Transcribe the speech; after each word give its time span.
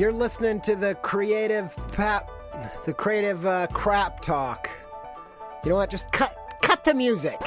You're 0.00 0.12
listening 0.14 0.62
to 0.62 0.76
the 0.76 0.94
creative 0.94 1.78
pap, 1.92 2.30
the 2.86 2.94
creative 2.94 3.44
uh, 3.44 3.66
crap 3.66 4.22
talk. 4.22 4.70
You 5.62 5.68
know 5.68 5.76
what? 5.76 5.90
Just 5.90 6.10
cut, 6.10 6.34
cut 6.62 6.84
the 6.84 6.94
music. 6.94 7.38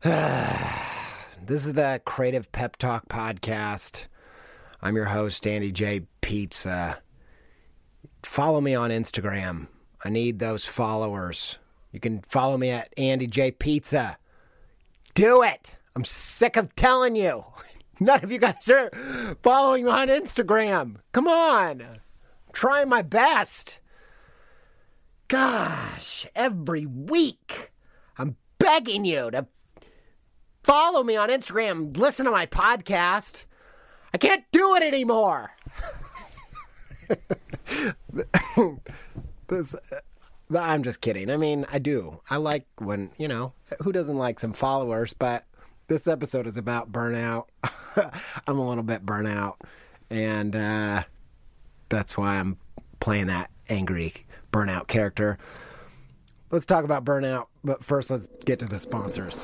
this 0.00 1.66
is 1.66 1.74
the 1.74 2.00
Creative 2.06 2.50
Pep 2.52 2.76
Talk 2.76 3.06
podcast. 3.10 4.06
I'm 4.80 4.96
your 4.96 5.04
host, 5.04 5.46
Andy 5.46 5.72
J. 5.72 6.06
Pizza. 6.22 7.02
Follow 8.22 8.62
me 8.62 8.74
on 8.74 8.88
Instagram. 8.88 9.66
I 10.06 10.08
need 10.08 10.38
those 10.38 10.64
followers. 10.64 11.58
You 11.92 12.00
can 12.00 12.24
follow 12.30 12.56
me 12.56 12.70
at 12.70 12.94
Andy 12.96 13.26
J. 13.26 13.50
Pizza. 13.50 14.16
Do 15.12 15.42
it. 15.42 15.76
I'm 15.94 16.06
sick 16.06 16.56
of 16.56 16.74
telling 16.76 17.14
you. 17.14 17.44
None 18.00 18.24
of 18.24 18.32
you 18.32 18.38
guys 18.38 18.68
are 18.70 18.90
following 19.42 19.84
me 19.84 19.90
on 19.90 20.08
Instagram. 20.08 20.96
Come 21.12 21.28
on. 21.28 21.80
I'm 21.80 22.00
trying 22.52 22.88
my 22.88 23.02
best. 23.02 23.78
Gosh, 25.28 26.26
every 26.34 26.86
week 26.86 27.72
I'm 28.18 28.36
begging 28.58 29.04
you 29.04 29.30
to 29.30 29.46
follow 30.64 31.04
me 31.04 31.16
on 31.16 31.28
Instagram, 31.28 31.96
listen 31.96 32.24
to 32.24 32.32
my 32.32 32.46
podcast. 32.46 33.44
I 34.12 34.18
can't 34.18 34.44
do 34.52 34.74
it 34.74 34.82
anymore. 34.82 35.52
this 39.48 39.74
uh, 39.74 40.00
I'm 40.56 40.82
just 40.82 41.00
kidding. 41.00 41.30
I 41.30 41.36
mean, 41.36 41.66
I 41.72 41.78
do. 41.78 42.20
I 42.28 42.36
like 42.36 42.66
when, 42.78 43.10
you 43.18 43.28
know, 43.28 43.52
who 43.82 43.92
doesn't 43.92 44.16
like 44.16 44.40
some 44.40 44.52
followers, 44.52 45.12
but 45.12 45.44
this 45.86 46.08
episode 46.08 46.46
is 46.46 46.56
about 46.56 46.90
burnout. 46.92 47.46
I'm 48.46 48.58
a 48.58 48.68
little 48.68 48.82
bit 48.82 49.04
burnout, 49.04 49.56
and 50.10 50.54
uh, 50.54 51.04
that's 51.88 52.16
why 52.16 52.36
I'm 52.36 52.56
playing 53.00 53.26
that 53.26 53.50
angry 53.68 54.14
burnout 54.52 54.86
character. 54.88 55.38
Let's 56.50 56.66
talk 56.66 56.84
about 56.84 57.04
burnout, 57.04 57.46
but 57.62 57.84
first, 57.84 58.10
let's 58.10 58.28
get 58.44 58.60
to 58.60 58.66
the 58.66 58.78
sponsors. 58.78 59.42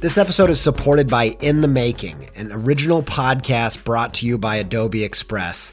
This 0.00 0.18
episode 0.18 0.50
is 0.50 0.60
supported 0.60 1.08
by 1.08 1.36
In 1.40 1.62
the 1.62 1.68
Making, 1.68 2.28
an 2.36 2.52
original 2.52 3.02
podcast 3.02 3.84
brought 3.84 4.12
to 4.14 4.26
you 4.26 4.36
by 4.36 4.56
Adobe 4.56 5.02
Express, 5.02 5.72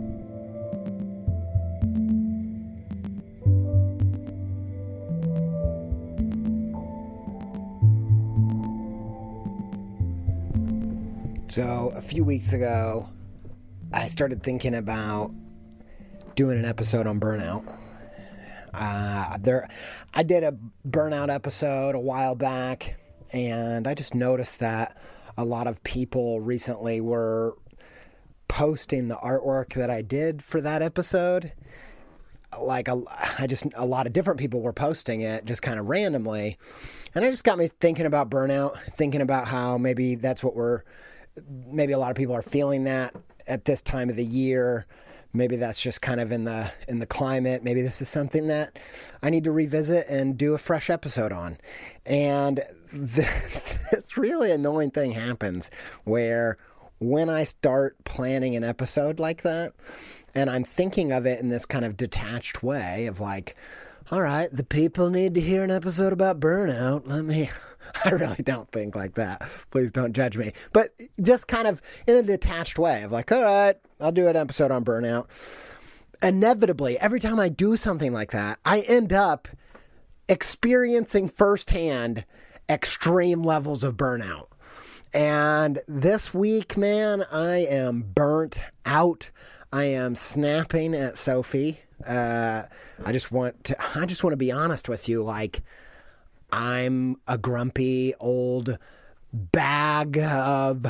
So, 11.51 11.91
a 11.97 12.01
few 12.01 12.23
weeks 12.23 12.53
ago, 12.53 13.09
I 13.91 14.07
started 14.07 14.41
thinking 14.41 14.73
about 14.73 15.33
doing 16.35 16.57
an 16.57 16.63
episode 16.63 17.07
on 17.07 17.19
burnout. 17.19 17.77
Uh, 18.73 19.37
there, 19.37 19.67
I 20.13 20.23
did 20.23 20.45
a 20.45 20.57
burnout 20.87 21.27
episode 21.29 21.93
a 21.93 21.99
while 21.99 22.35
back, 22.35 22.95
and 23.33 23.85
I 23.85 23.95
just 23.95 24.15
noticed 24.15 24.59
that 24.59 24.95
a 25.37 25.43
lot 25.43 25.67
of 25.67 25.83
people 25.83 26.39
recently 26.39 27.01
were 27.01 27.57
posting 28.47 29.09
the 29.09 29.17
artwork 29.17 29.73
that 29.73 29.89
I 29.89 30.03
did 30.03 30.41
for 30.41 30.61
that 30.61 30.81
episode. 30.81 31.51
Like 32.57 32.87
a, 32.87 33.03
I 33.39 33.45
just 33.45 33.65
a 33.75 33.85
lot 33.85 34.07
of 34.07 34.13
different 34.13 34.39
people 34.39 34.61
were 34.61 34.71
posting 34.71 35.19
it 35.19 35.43
just 35.43 35.61
kind 35.61 35.81
of 35.81 35.87
randomly, 35.87 36.57
and 37.13 37.25
it 37.25 37.31
just 37.31 37.43
got 37.43 37.57
me 37.57 37.67
thinking 37.67 38.05
about 38.05 38.29
burnout, 38.29 38.79
thinking 38.95 39.19
about 39.19 39.49
how 39.49 39.77
maybe 39.77 40.15
that's 40.15 40.45
what 40.45 40.55
we're 40.55 40.83
maybe 41.67 41.93
a 41.93 41.97
lot 41.97 42.11
of 42.11 42.17
people 42.17 42.35
are 42.35 42.41
feeling 42.41 42.83
that 42.85 43.15
at 43.47 43.65
this 43.65 43.81
time 43.81 44.09
of 44.09 44.15
the 44.15 44.25
year. 44.25 44.85
Maybe 45.33 45.55
that's 45.55 45.81
just 45.81 46.01
kind 46.01 46.19
of 46.19 46.31
in 46.31 46.43
the 46.43 46.71
in 46.89 46.99
the 46.99 47.05
climate. 47.05 47.63
Maybe 47.63 47.81
this 47.81 48.01
is 48.01 48.09
something 48.09 48.47
that 48.47 48.77
I 49.23 49.29
need 49.29 49.45
to 49.45 49.51
revisit 49.51 50.07
and 50.09 50.37
do 50.37 50.53
a 50.53 50.57
fresh 50.57 50.89
episode 50.89 51.31
on. 51.31 51.57
And 52.05 52.61
this 52.91 54.17
really 54.17 54.51
annoying 54.51 54.91
thing 54.91 55.13
happens 55.13 55.71
where 56.03 56.57
when 56.99 57.29
I 57.29 57.45
start 57.45 57.95
planning 58.03 58.55
an 58.55 58.63
episode 58.63 59.19
like 59.19 59.41
that, 59.43 59.73
and 60.35 60.49
I'm 60.49 60.63
thinking 60.63 61.11
of 61.11 61.25
it 61.25 61.39
in 61.39 61.49
this 61.49 61.65
kind 61.65 61.85
of 61.85 61.97
detached 61.97 62.61
way 62.61 63.05
of 63.07 63.19
like, 63.19 63.55
all 64.11 64.21
right, 64.21 64.49
the 64.51 64.63
people 64.63 65.09
need 65.09 65.33
to 65.35 65.41
hear 65.41 65.63
an 65.63 65.71
episode 65.71 66.13
about 66.13 66.39
burnout. 66.39 67.03
Let 67.05 67.23
me 67.23 67.49
I 68.05 68.09
really 68.11 68.43
don't 68.43 68.69
think 68.71 68.95
like 68.95 69.15
that. 69.15 69.41
Please 69.71 69.91
don't 69.91 70.13
judge 70.13 70.37
me. 70.37 70.53
But 70.73 70.93
just 71.21 71.47
kind 71.47 71.67
of 71.67 71.81
in 72.07 72.15
a 72.15 72.23
detached 72.23 72.79
way 72.79 73.03
of 73.03 73.11
like, 73.11 73.31
all 73.31 73.41
right, 73.41 73.75
I'll 73.99 74.11
do 74.11 74.27
an 74.27 74.35
episode 74.35 74.71
on 74.71 74.85
burnout. 74.85 75.27
Inevitably, 76.23 76.99
every 76.99 77.19
time 77.19 77.39
I 77.39 77.49
do 77.49 77.75
something 77.75 78.13
like 78.13 78.31
that, 78.31 78.59
I 78.63 78.81
end 78.81 79.11
up 79.11 79.47
experiencing 80.29 81.27
firsthand 81.27 82.25
extreme 82.69 83.43
levels 83.43 83.83
of 83.83 83.97
burnout. 83.97 84.47
And 85.13 85.81
this 85.87 86.33
week, 86.33 86.77
man, 86.77 87.25
I 87.31 87.57
am 87.57 88.01
burnt 88.01 88.57
out. 88.85 89.29
I 89.73 89.85
am 89.85 90.15
snapping 90.15 90.93
at 90.93 91.17
Sophie. 91.17 91.81
Uh, 92.05 92.63
I 93.03 93.11
just 93.11 93.31
want 93.31 93.63
to. 93.65 93.99
I 93.99 94.05
just 94.05 94.23
want 94.23 94.33
to 94.33 94.37
be 94.37 94.51
honest 94.51 94.87
with 94.87 95.09
you. 95.09 95.21
Like, 95.21 95.63
I'm 96.51 97.17
a 97.27 97.37
grumpy 97.37 98.13
old 98.19 98.77
bag 99.33 100.17
of 100.17 100.85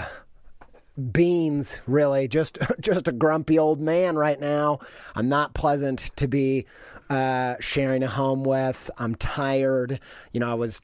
beans 1.11 1.81
really. 1.85 2.27
Just 2.27 2.57
just 2.79 3.07
a 3.07 3.11
grumpy 3.11 3.59
old 3.59 3.79
man 3.79 4.15
right 4.15 4.39
now. 4.39 4.79
I'm 5.15 5.29
not 5.29 5.53
pleasant 5.53 6.11
to 6.17 6.27
be 6.27 6.65
uh, 7.09 7.55
sharing 7.59 8.03
a 8.03 8.07
home 8.07 8.43
with. 8.43 8.89
I'm 8.97 9.15
tired. 9.15 9.99
You 10.31 10.39
know 10.39 10.51
i 10.51 10.55
was 10.55 10.81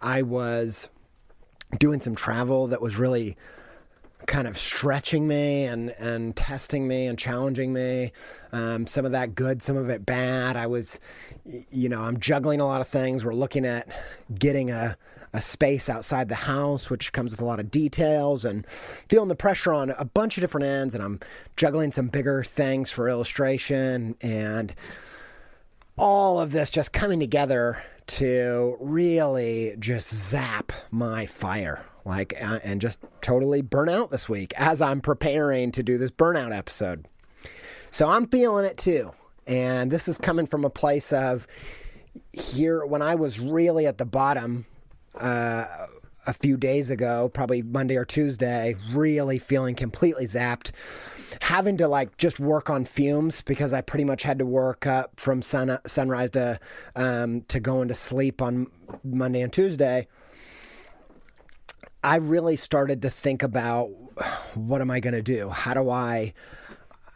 i 0.00 0.22
was 0.22 0.88
doing 1.78 2.00
some 2.00 2.14
travel 2.14 2.68
that 2.68 2.80
was 2.80 2.96
really 2.96 3.36
kind 4.26 4.46
of 4.46 4.58
stretching 4.58 5.26
me 5.26 5.64
and 5.64 5.90
and 5.98 6.36
testing 6.36 6.86
me 6.86 7.06
and 7.06 7.18
challenging 7.18 7.72
me. 7.72 8.12
Um, 8.52 8.86
some 8.86 9.04
of 9.04 9.12
that 9.12 9.34
good, 9.34 9.62
some 9.62 9.76
of 9.76 9.88
it 9.88 10.04
bad. 10.06 10.56
I 10.56 10.66
was, 10.66 11.00
you 11.70 11.88
know, 11.88 12.00
I'm 12.00 12.18
juggling 12.18 12.60
a 12.60 12.66
lot 12.66 12.80
of 12.80 12.88
things. 12.88 13.24
We're 13.24 13.34
looking 13.34 13.64
at 13.64 13.88
getting 14.38 14.70
a 14.70 14.96
a 15.32 15.40
space 15.40 15.90
outside 15.90 16.28
the 16.28 16.34
house, 16.34 16.88
which 16.88 17.12
comes 17.12 17.30
with 17.30 17.42
a 17.42 17.44
lot 17.44 17.60
of 17.60 17.70
details 17.70 18.44
and 18.44 18.66
feeling 18.66 19.28
the 19.28 19.34
pressure 19.34 19.72
on 19.72 19.90
a 19.90 20.04
bunch 20.04 20.38
of 20.38 20.40
different 20.40 20.66
ends. 20.66 20.94
And 20.94 21.04
I'm 21.04 21.20
juggling 21.56 21.92
some 21.92 22.08
bigger 22.08 22.42
things 22.42 22.90
for 22.90 23.08
illustration 23.08 24.16
and 24.22 24.74
all 25.98 26.40
of 26.40 26.52
this 26.52 26.70
just 26.70 26.92
coming 26.92 27.20
together 27.20 27.82
to 28.06 28.76
really 28.80 29.76
just 29.78 30.14
zap 30.14 30.72
my 30.90 31.26
fire 31.26 31.84
like 32.06 32.34
uh, 32.40 32.60
and 32.62 32.80
just 32.80 33.00
totally 33.20 33.60
burn 33.60 33.88
out 33.88 34.10
this 34.10 34.28
week 34.28 34.54
as 34.56 34.80
I'm 34.80 35.00
preparing 35.00 35.72
to 35.72 35.82
do 35.82 35.98
this 35.98 36.10
burnout 36.10 36.56
episode. 36.56 37.06
So 37.90 38.08
I'm 38.08 38.28
feeling 38.28 38.64
it 38.64 38.78
too. 38.78 39.12
And 39.46 39.90
this 39.90 40.08
is 40.08 40.16
coming 40.16 40.46
from 40.46 40.64
a 40.64 40.70
place 40.70 41.12
of 41.12 41.46
here 42.32 42.84
when 42.86 43.02
I 43.02 43.14
was 43.14 43.38
really 43.38 43.86
at 43.86 43.98
the 43.98 44.04
bottom 44.04 44.66
uh, 45.18 45.66
a 46.26 46.32
few 46.32 46.56
days 46.56 46.90
ago, 46.90 47.30
probably 47.32 47.62
Monday 47.62 47.96
or 47.96 48.04
Tuesday, 48.04 48.74
really 48.92 49.38
feeling 49.38 49.74
completely 49.74 50.26
zapped. 50.26 50.72
Having 51.42 51.76
to 51.78 51.88
like 51.88 52.16
just 52.16 52.40
work 52.40 52.70
on 52.70 52.84
fumes 52.84 53.42
because 53.42 53.72
I 53.72 53.80
pretty 53.80 54.04
much 54.04 54.22
had 54.22 54.38
to 54.38 54.46
work 54.46 54.86
up 54.86 55.18
from 55.18 55.42
sun 55.42 55.78
sunrise 55.86 56.30
to 56.30 56.58
um, 56.94 57.42
to 57.48 57.60
going 57.60 57.88
to 57.88 57.94
sleep 57.94 58.40
on 58.40 58.68
Monday 59.04 59.42
and 59.42 59.52
Tuesday 59.52 60.06
I 62.06 62.16
really 62.18 62.54
started 62.54 63.02
to 63.02 63.10
think 63.10 63.42
about 63.42 63.86
what 64.54 64.80
am 64.80 64.92
I 64.92 65.00
going 65.00 65.14
to 65.14 65.22
do? 65.22 65.48
How 65.48 65.74
do 65.74 65.90
I 65.90 66.34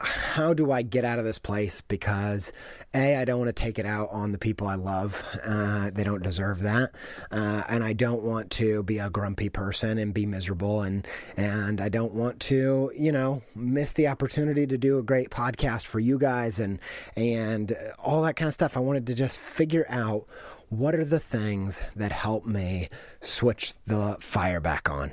how 0.02 0.54
do 0.54 0.72
I 0.72 0.80
get 0.80 1.04
out 1.04 1.18
of 1.18 1.26
this 1.26 1.38
place? 1.38 1.82
Because 1.82 2.54
a, 2.94 3.16
I 3.16 3.24
don't 3.26 3.38
want 3.38 3.50
to 3.50 3.62
take 3.62 3.78
it 3.78 3.84
out 3.84 4.08
on 4.10 4.32
the 4.32 4.38
people 4.38 4.66
I 4.66 4.74
love. 4.74 5.22
Uh, 5.44 5.90
they 5.90 6.04
don't 6.04 6.22
deserve 6.22 6.60
that, 6.60 6.92
uh, 7.30 7.62
and 7.68 7.84
I 7.84 7.92
don't 7.92 8.22
want 8.22 8.50
to 8.52 8.82
be 8.82 8.98
a 8.98 9.10
grumpy 9.10 9.50
person 9.50 9.98
and 9.98 10.14
be 10.14 10.24
miserable, 10.24 10.80
and 10.80 11.06
and 11.36 11.82
I 11.82 11.90
don't 11.90 12.14
want 12.14 12.40
to, 12.40 12.90
you 12.96 13.12
know, 13.12 13.42
miss 13.54 13.92
the 13.92 14.08
opportunity 14.08 14.66
to 14.66 14.78
do 14.78 14.98
a 14.98 15.02
great 15.02 15.30
podcast 15.30 15.84
for 15.84 16.00
you 16.00 16.18
guys 16.18 16.58
and 16.58 16.78
and 17.14 17.76
all 18.02 18.22
that 18.22 18.36
kind 18.36 18.48
of 18.48 18.54
stuff. 18.54 18.76
I 18.76 18.80
wanted 18.80 19.06
to 19.08 19.14
just 19.14 19.36
figure 19.36 19.84
out 19.90 20.26
what 20.70 20.94
are 20.94 21.04
the 21.04 21.20
things 21.20 21.82
that 21.96 22.12
help 22.12 22.46
me 22.46 22.88
switch 23.20 23.74
the 23.86 24.16
fire 24.20 24.60
back 24.60 24.88
on? 24.88 25.12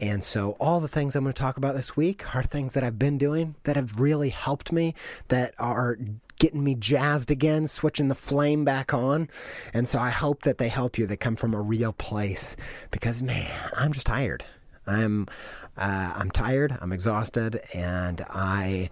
And 0.00 0.22
so, 0.22 0.52
all 0.60 0.80
the 0.80 0.88
things 0.88 1.16
I'm 1.16 1.24
going 1.24 1.32
to 1.32 1.40
talk 1.40 1.56
about 1.56 1.74
this 1.74 1.96
week 1.96 2.34
are 2.34 2.42
things 2.42 2.74
that 2.74 2.84
I've 2.84 2.98
been 2.98 3.18
doing 3.18 3.54
that 3.64 3.76
have 3.76 4.00
really 4.00 4.30
helped 4.30 4.72
me, 4.72 4.94
that 5.28 5.54
are 5.58 5.96
getting 6.38 6.64
me 6.64 6.74
jazzed 6.74 7.30
again, 7.30 7.66
switching 7.68 8.08
the 8.08 8.14
flame 8.14 8.64
back 8.64 8.92
on. 8.92 9.28
And 9.72 9.88
so, 9.88 9.98
I 9.98 10.10
hope 10.10 10.42
that 10.42 10.58
they 10.58 10.68
help 10.68 10.98
you. 10.98 11.06
They 11.06 11.16
come 11.16 11.36
from 11.36 11.54
a 11.54 11.60
real 11.60 11.92
place 11.92 12.56
because, 12.90 13.22
man, 13.22 13.50
I'm 13.74 13.92
just 13.92 14.06
tired. 14.06 14.44
I'm 14.86 15.28
uh, 15.76 16.12
I'm 16.16 16.30
tired, 16.30 16.76
I'm 16.82 16.92
exhausted, 16.92 17.60
and 17.72 18.20
I, 18.28 18.90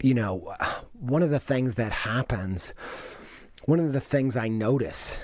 you 0.00 0.14
know, 0.14 0.54
one 0.92 1.22
of 1.22 1.30
the 1.30 1.40
things 1.40 1.74
that 1.74 1.90
happens 1.90 2.72
one 3.64 3.80
of 3.80 3.92
the 3.92 4.00
things 4.00 4.36
I 4.36 4.48
notice 4.48 5.20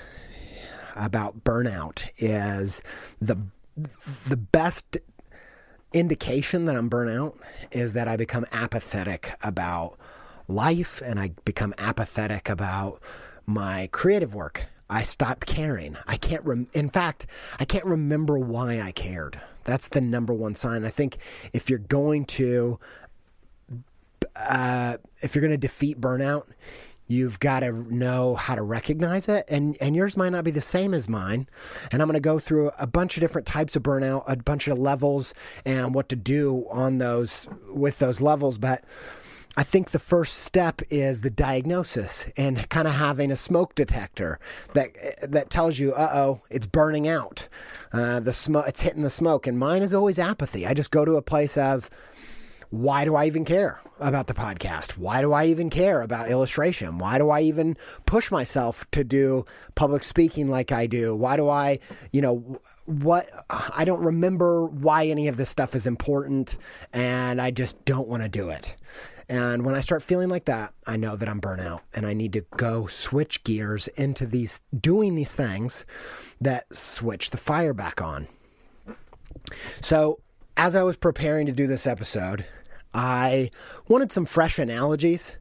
about 0.95 1.43
burnout 1.43 2.09
is 2.17 2.81
the 3.21 3.37
the 4.27 4.37
best 4.37 4.97
indication 5.93 6.65
that 6.65 6.75
I'm 6.75 6.89
burnout 6.89 7.37
is 7.71 7.93
that 7.93 8.07
I 8.07 8.17
become 8.17 8.45
apathetic 8.51 9.35
about 9.41 9.97
life 10.47 11.01
and 11.01 11.19
I 11.19 11.31
become 11.45 11.73
apathetic 11.77 12.49
about 12.49 12.99
my 13.45 13.87
creative 13.91 14.35
work. 14.35 14.65
I 14.89 15.03
stop 15.03 15.45
caring. 15.45 15.95
I 16.07 16.17
can't 16.17 16.43
rem- 16.43 16.67
in 16.73 16.89
fact, 16.89 17.27
I 17.59 17.65
can't 17.65 17.85
remember 17.85 18.37
why 18.37 18.81
I 18.81 18.91
cared. 18.91 19.39
That's 19.63 19.87
the 19.87 20.01
number 20.01 20.33
one 20.33 20.55
sign. 20.55 20.83
I 20.83 20.89
think 20.89 21.17
if 21.53 21.69
you're 21.69 21.79
going 21.79 22.25
to 22.25 22.79
uh, 24.35 24.97
if 25.21 25.35
you're 25.35 25.41
going 25.41 25.51
to 25.51 25.57
defeat 25.57 25.99
burnout, 25.99 26.45
You've 27.09 27.39
got 27.39 27.61
to 27.61 27.73
know 27.91 28.35
how 28.35 28.53
to 28.53 28.61
recognize 28.61 29.27
it, 29.27 29.43
and, 29.47 29.75
and 29.81 29.95
yours 29.95 30.15
might 30.15 30.29
not 30.29 30.43
be 30.43 30.51
the 30.51 30.61
same 30.61 30.93
as 30.93 31.09
mine. 31.09 31.49
And 31.91 32.03
I'm 32.03 32.07
going 32.07 32.13
to 32.13 32.19
go 32.19 32.37
through 32.37 32.69
a 32.77 32.85
bunch 32.85 33.17
of 33.17 33.21
different 33.21 33.47
types 33.47 33.75
of 33.75 33.81
burnout, 33.81 34.25
a 34.27 34.37
bunch 34.37 34.67
of 34.67 34.77
levels, 34.77 35.33
and 35.65 35.95
what 35.95 36.07
to 36.09 36.15
do 36.15 36.67
on 36.69 36.99
those 36.99 37.47
with 37.73 37.97
those 37.97 38.21
levels. 38.21 38.59
But 38.59 38.83
I 39.57 39.63
think 39.63 39.89
the 39.89 39.99
first 39.99 40.37
step 40.37 40.83
is 40.91 41.21
the 41.21 41.31
diagnosis 41.31 42.29
and 42.37 42.69
kind 42.69 42.87
of 42.87 42.93
having 42.93 43.31
a 43.31 43.35
smoke 43.35 43.73
detector 43.73 44.39
that 44.73 44.91
that 45.31 45.49
tells 45.49 45.79
you, 45.79 45.93
uh 45.93 46.11
oh, 46.13 46.41
it's 46.51 46.67
burning 46.67 47.07
out. 47.07 47.49
Uh, 47.91 48.19
the 48.19 48.31
smoke, 48.31 48.65
it's 48.67 48.81
hitting 48.81 49.01
the 49.01 49.09
smoke. 49.09 49.47
And 49.47 49.57
mine 49.57 49.81
is 49.81 49.95
always 49.95 50.19
apathy. 50.19 50.67
I 50.67 50.75
just 50.75 50.91
go 50.91 51.05
to 51.05 51.15
a 51.15 51.23
place 51.23 51.57
of 51.57 51.89
why 52.69 53.03
do 53.03 53.15
I 53.15 53.25
even 53.25 53.45
care 53.45 53.79
about 53.99 54.27
the 54.27 54.33
podcast? 54.33 54.91
Why 54.91 55.21
do 55.21 55.33
I 55.33 55.45
even 55.45 55.69
care 55.69 56.01
about 56.01 56.29
illustration? 56.29 56.99
Why 56.99 57.17
do 57.17 57.29
I 57.29 57.41
even 57.41 57.77
push 58.05 58.31
myself 58.31 58.89
to 58.91 59.03
do 59.03 59.45
public 59.75 60.03
speaking 60.03 60.49
like 60.49 60.71
I 60.71 60.85
do? 60.87 61.15
Why 61.15 61.35
do 61.35 61.49
I, 61.49 61.79
you 62.11 62.21
know, 62.21 62.59
what 62.85 63.29
I 63.49 63.85
don't 63.85 64.01
remember 64.03 64.67
why 64.67 65.07
any 65.07 65.27
of 65.27 65.37
this 65.37 65.49
stuff 65.49 65.75
is 65.75 65.87
important 65.87 66.57
and 66.93 67.41
I 67.41 67.51
just 67.51 67.83
don't 67.85 68.07
want 68.07 68.23
to 68.23 68.29
do 68.29 68.49
it. 68.49 68.75
And 69.27 69.63
when 69.63 69.75
I 69.75 69.81
start 69.81 70.01
feeling 70.01 70.29
like 70.29 70.45
that, 70.45 70.73
I 70.87 70.97
know 70.97 71.15
that 71.15 71.29
I'm 71.29 71.39
burnout 71.39 71.81
and 71.93 72.05
I 72.05 72.13
need 72.13 72.33
to 72.33 72.41
go 72.57 72.87
switch 72.87 73.43
gears 73.43 73.87
into 73.89 74.25
these 74.25 74.59
doing 74.79 75.15
these 75.15 75.33
things 75.33 75.85
that 76.41 76.75
switch 76.75 77.29
the 77.29 77.37
fire 77.37 77.73
back 77.73 78.01
on. 78.01 78.27
So, 79.81 80.19
as 80.57 80.75
I 80.75 80.83
was 80.83 80.97
preparing 80.97 81.45
to 81.45 81.51
do 81.51 81.67
this 81.67 81.87
episode, 81.87 82.45
I 82.93 83.51
wanted 83.87 84.11
some 84.11 84.25
fresh 84.25 84.59
analogies. 84.59 85.35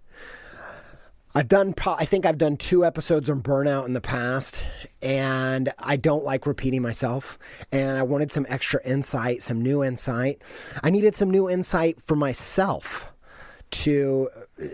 I've 1.35 1.49
done, 1.49 1.75
I 1.87 2.05
think 2.05 2.25
I've 2.25 2.39
done 2.39 2.57
two 2.57 2.85
episodes 2.85 3.29
on 3.29 3.43
burnout 3.43 3.87
in 3.87 3.93
the 3.93 4.01
past, 4.01 4.67
and 5.03 5.71
I 5.79 5.97
don't 5.97 6.25
like 6.25 6.47
repeating 6.47 6.83
myself. 6.83 7.39
And 7.71 7.99
I 7.99 8.03
wanted 8.03 8.33
some 8.33 8.47
extra 8.49 8.83
insight, 8.83 9.43
some 9.43 9.63
new 9.63 9.85
insight. 9.85 10.43
I 10.83 10.91
needed 10.91 11.15
some 11.15 11.31
new 11.31 11.49
insight 11.49 12.01
for 12.01 12.17
myself 12.17 13.13
to 13.71 14.31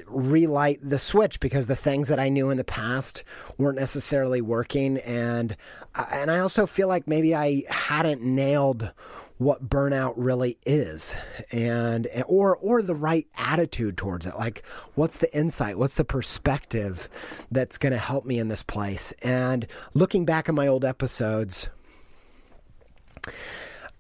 relight 0.07 0.79
the 0.83 0.99
switch 0.99 1.41
because 1.41 1.67
the 1.67 1.77
things 1.77 2.09
that 2.09 2.21
I 2.21 2.29
knew 2.29 2.51
in 2.51 2.57
the 2.57 2.65
past 2.65 3.25
weren't 3.59 3.79
necessarily 3.79 4.41
working, 4.41 4.99
and 4.99 5.57
uh, 5.95 6.07
and 6.13 6.31
I 6.31 6.39
also 6.39 6.67
feel 6.67 6.89
like 6.89 7.09
maybe 7.09 7.35
I 7.35 7.65
hadn't 7.69 8.23
nailed 8.23 8.93
what 9.39 9.69
burnout 9.69 10.15
really 10.17 10.57
is 10.65 11.17
and 11.51 12.07
or 12.27 12.57
or 12.59 12.83
the 12.83 12.95
right 12.95 13.27
attitude 13.37 13.97
towards 13.97 14.27
it. 14.27 14.37
Like 14.37 14.65
what's 14.95 15.19
the 15.19 15.35
insight? 15.37 15.79
What's 15.79 15.97
the 15.97 16.05
perspective 16.05 17.09
that's 17.51 17.79
going 17.79 17.93
to 17.93 17.99
help 17.99 18.25
me 18.25 18.39
in 18.39 18.49
this 18.49 18.63
place? 18.63 19.13
And 19.23 19.67
looking 19.93 20.25
back 20.25 20.49
at 20.49 20.55
my 20.55 20.67
old 20.67 20.85
episodes 20.85 21.69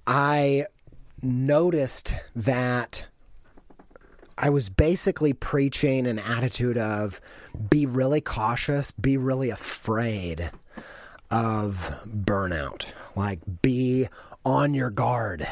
i 0.06 0.66
noticed 1.22 2.14
that 2.36 3.06
I 4.36 4.50
was 4.50 4.68
basically 4.68 5.32
preaching 5.32 6.06
an 6.06 6.18
attitude 6.18 6.76
of 6.76 7.20
be 7.70 7.86
really 7.86 8.20
cautious, 8.20 8.90
be 8.90 9.16
really 9.16 9.50
afraid 9.50 10.50
of 11.30 11.94
burnout. 12.04 12.92
Like, 13.14 13.40
be 13.62 14.08
on 14.44 14.74
your 14.74 14.90
guard 14.90 15.46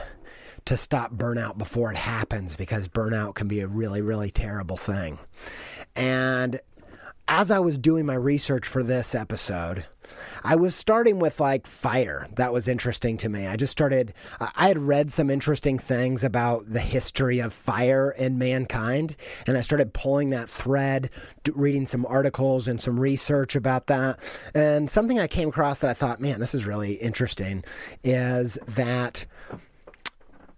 to 0.65 0.77
stop 0.77 1.13
burnout 1.15 1.59
before 1.59 1.91
it 1.91 1.97
happens 1.97 2.57
because 2.57 2.89
burnout 2.89 3.35
can 3.35 3.49
be 3.49 3.61
a 3.61 3.67
really, 3.67 4.01
really 4.01 4.31
terrible 4.31 4.77
thing. 4.77 5.19
And 5.97 6.61
as 7.29 7.51
I 7.51 7.59
was 7.59 7.79
doing 7.79 8.07
my 8.07 8.15
research 8.15 8.67
for 8.67 8.83
this 8.83 9.15
episode, 9.15 9.87
I 10.45 10.57
was 10.57 10.75
starting 10.75 11.19
with 11.19 11.41
like 11.41 11.67
fire. 11.67 12.27
That 12.35 12.53
was 12.53 12.69
interesting 12.69 13.17
to 13.19 13.29
me. 13.29 13.47
I 13.47 13.57
just 13.57 13.73
started, 13.73 14.13
I 14.41 14.69
had 14.69 14.79
read 14.79 15.13
some 15.13 15.31
interesting 15.31 15.79
things 15.79 16.25
about 16.25 16.73
the 16.73 16.81
history 16.81 17.39
of 17.39 17.53
fire 17.53 18.11
in 18.11 18.39
mankind, 18.39 19.17
and 19.47 19.57
I 19.57 19.61
started 19.61 19.93
pulling 19.93 20.31
that 20.31 20.51
thread, 20.51 21.11
reading 21.55 21.87
some 21.87 22.07
articles 22.07 22.69
and 22.69 22.81
some 22.81 22.99
research 22.99 23.55
about 23.57 23.87
that. 23.87 24.19
And 24.55 24.91
something 24.91 25.19
I 25.21 25.27
came 25.27 25.49
across 25.49 25.79
that 25.81 25.91
I 25.91 25.95
thought, 25.95 26.21
man, 26.21 26.41
this 26.41 26.55
is 26.55 26.67
really 26.67 26.95
interesting 26.95 27.65
is 28.03 28.59
that 28.67 29.25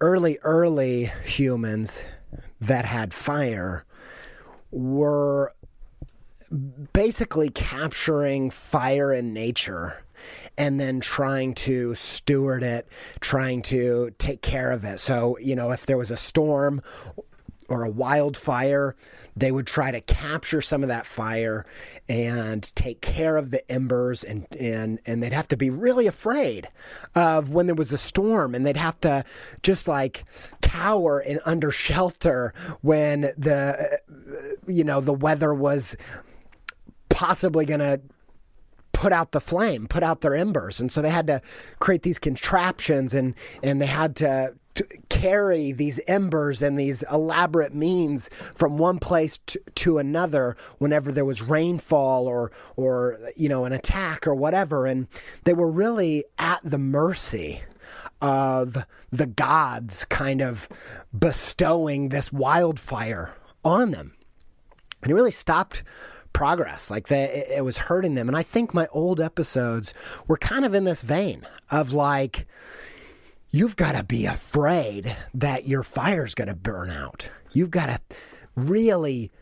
early, 0.00 0.38
early 0.43 1.11
humans 1.25 2.05
that 2.61 2.85
had 2.85 3.12
fire 3.12 3.85
were 4.71 5.53
basically 6.92 7.50
capturing 7.50 8.50
fire 8.50 9.12
in 9.12 9.32
nature 9.32 10.04
and 10.56 10.78
then 10.78 11.00
trying 11.00 11.54
to 11.54 11.94
steward 11.94 12.62
it, 12.62 12.88
trying 13.20 13.62
to 13.62 14.12
take 14.18 14.42
care 14.42 14.70
of 14.70 14.84
it. 14.84 15.00
So, 15.00 15.37
you 15.38 15.56
know, 15.56 15.73
if 15.73 15.87
there 15.87 15.99
was 15.99 16.11
a 16.11 16.16
storm 16.16 16.82
or 17.68 17.82
a 17.82 17.90
wildfire, 17.90 18.94
they 19.37 19.50
would 19.50 19.66
try 19.66 19.90
to 19.90 20.00
capture 20.00 20.61
some 20.61 20.82
of 20.82 20.88
that 20.88 21.06
fire 21.06 21.66
and 22.08 22.75
take 22.76 23.00
care 23.00 23.37
of 23.37 23.50
the 23.50 23.68
embers 23.70 24.23
and, 24.23 24.46
and, 24.58 25.00
and 25.06 25.23
they'd 25.23 25.32
have 25.32 25.49
to 25.49 25.56
be 25.56 25.70
really 25.70 26.06
afraid 26.06 26.68
of 27.16 27.50
when 27.50 27.66
there 27.66 27.75
was 27.75 27.92
a 27.92 27.99
storm 27.99 28.54
and 28.54 28.64
they'd 28.64 28.76
have 28.76 29.00
to 29.00 29.25
just 29.62 29.88
like 29.88 30.25
cower 30.62 31.18
and 31.18 31.40
under 31.44 31.73
shelter 31.73 32.54
when 32.82 33.23
the 33.37 33.99
uh, 34.16 34.16
you 34.66 34.84
know 34.84 35.00
the 35.00 35.12
weather 35.12 35.52
was 35.52 35.96
possibly 37.08 37.64
going 37.64 37.80
to 37.80 38.00
put 38.92 39.12
out 39.12 39.32
the 39.32 39.40
flame, 39.40 39.87
put 39.87 40.02
out 40.02 40.20
their 40.20 40.34
embers. 40.34 40.80
And 40.80 40.90
so 40.90 41.02
they 41.02 41.11
had 41.11 41.26
to 41.26 41.42
create 41.80 42.02
these 42.02 42.18
contraptions 42.18 43.12
and, 43.12 43.34
and 43.62 43.82
they 43.82 43.87
had 43.87 44.16
to, 44.16 44.54
to 44.76 44.87
carry 45.08 45.73
these 45.73 46.00
embers 46.06 46.62
and 46.62 46.78
these 46.78 47.04
elaborate 47.12 47.75
means 47.75 48.30
from 48.54 48.78
one 48.78 48.99
place 48.99 49.38
to, 49.46 49.61
to, 49.75 49.99
another 49.99 50.56
whenever 50.78 51.12
there 51.12 51.25
was 51.25 51.42
rainfall 51.42 52.26
or 52.26 52.50
or 52.76 53.18
you 53.37 53.49
know 53.49 53.64
an 53.64 53.73
attack 53.73 54.26
or 54.26 54.34
whatever 54.34 54.87
and 54.87 55.06
they 55.44 55.54
were 55.54 55.70
really 55.70 56.25
at 56.38 56.61
the 56.64 56.78
mercy 56.78 57.62
of 58.20 58.84
the 59.12 59.26
gods 59.26 60.04
kind 60.06 60.42
of 60.42 60.68
bestowing 61.16 62.08
this 62.08 62.32
wildfire 62.32 63.34
on 63.64 63.92
them 63.92 64.14
and 65.02 65.12
it 65.12 65.14
really 65.14 65.30
stopped 65.30 65.84
progress. 66.35 66.91
Like 66.91 67.09
they, 67.09 67.47
it 67.49 67.64
was 67.64 67.79
hurting 67.79 68.14
them. 68.14 68.29
And 68.29 68.37
I 68.37 68.43
think 68.43 68.75
my 68.75 68.87
old 68.93 69.21
episodes 69.21 69.95
were 70.29 70.37
kind 70.37 70.67
of 70.67 70.75
in 70.75 70.85
this 70.85 71.00
vein 71.00 71.47
of 71.71 71.95
like, 71.95 72.47
you've 73.50 73.76
got 73.76 73.97
to 73.97 74.05
be 74.05 74.26
afraid 74.26 75.17
that 75.33 75.67
your 75.67 75.83
fire's 75.83 76.35
going 76.35 76.49
to 76.49 76.55
burn 76.55 76.91
out. 76.91 77.31
You've 77.53 77.71
got 77.71 77.87
to 77.87 78.17
really 78.55 79.33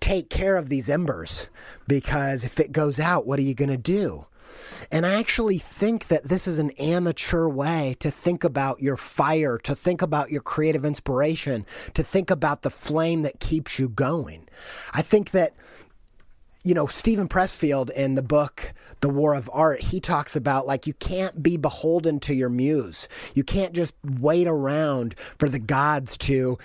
take 0.00 0.28
care 0.28 0.56
of 0.56 0.68
these 0.68 0.90
embers 0.90 1.48
because 1.86 2.44
if 2.44 2.60
it 2.60 2.72
goes 2.72 2.98
out, 3.00 3.26
what 3.26 3.38
are 3.38 3.42
you 3.42 3.54
going 3.54 3.70
to 3.70 3.76
do? 3.76 4.26
And 4.90 5.06
I 5.06 5.14
actually 5.14 5.58
think 5.58 6.08
that 6.08 6.24
this 6.24 6.48
is 6.48 6.58
an 6.58 6.70
amateur 6.72 7.46
way 7.48 7.96
to 8.00 8.10
think 8.10 8.42
about 8.44 8.82
your 8.82 8.96
fire, 8.96 9.56
to 9.58 9.74
think 9.74 10.02
about 10.02 10.30
your 10.30 10.40
creative 10.42 10.84
inspiration, 10.84 11.64
to 11.94 12.02
think 12.02 12.30
about 12.30 12.62
the 12.62 12.70
flame 12.70 13.22
that 13.22 13.40
keeps 13.40 13.78
you 13.78 13.88
going. 13.88 14.48
I 14.92 15.02
think 15.02 15.30
that 15.30 15.54
you 16.62 16.74
know, 16.74 16.86
Steven 16.86 17.28
Pressfield 17.28 17.90
in 17.90 18.14
the 18.14 18.22
book 18.22 18.74
The 19.00 19.08
War 19.08 19.34
of 19.34 19.48
Art, 19.52 19.80
he 19.80 20.00
talks 20.00 20.36
about 20.36 20.66
like 20.66 20.86
you 20.86 20.94
can't 20.94 21.42
be 21.42 21.56
beholden 21.56 22.20
to 22.20 22.34
your 22.34 22.50
muse. 22.50 23.08
You 23.34 23.44
can't 23.44 23.72
just 23.72 23.94
wait 24.04 24.46
around 24.46 25.14
for 25.38 25.48
the 25.48 25.58
gods 25.58 26.18
to 26.18 26.58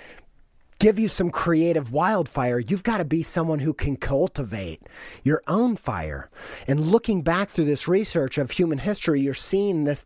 give 0.79 0.99
you 0.99 1.07
some 1.07 1.31
creative 1.31 1.91
wildfire. 1.91 2.59
You've 2.59 2.83
got 2.83 2.97
to 2.97 3.05
be 3.05 3.23
someone 3.23 3.59
who 3.59 3.73
can 3.73 3.95
cultivate 3.95 4.81
your 5.23 5.41
own 5.47 5.77
fire. 5.77 6.29
And 6.67 6.91
looking 6.91 7.21
back 7.21 7.49
through 7.49 7.65
this 7.65 7.87
research 7.87 8.37
of 8.37 8.51
human 8.51 8.79
history, 8.79 9.21
you're 9.21 9.33
seeing 9.33 9.85
this 9.85 10.05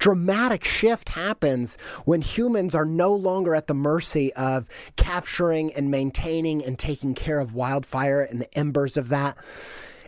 dramatic 0.00 0.64
shift 0.64 1.10
happens 1.10 1.76
when 2.04 2.22
humans 2.22 2.74
are 2.74 2.84
no 2.84 3.14
longer 3.14 3.54
at 3.54 3.68
the 3.68 3.74
mercy 3.74 4.32
of 4.34 4.68
capturing 4.96 5.72
and 5.74 5.90
maintaining 5.90 6.64
and 6.64 6.78
taking 6.78 7.14
care 7.14 7.38
of 7.38 7.54
wildfire 7.54 8.22
and 8.22 8.40
the 8.40 8.58
embers 8.58 8.96
of 8.96 9.08
that 9.10 9.36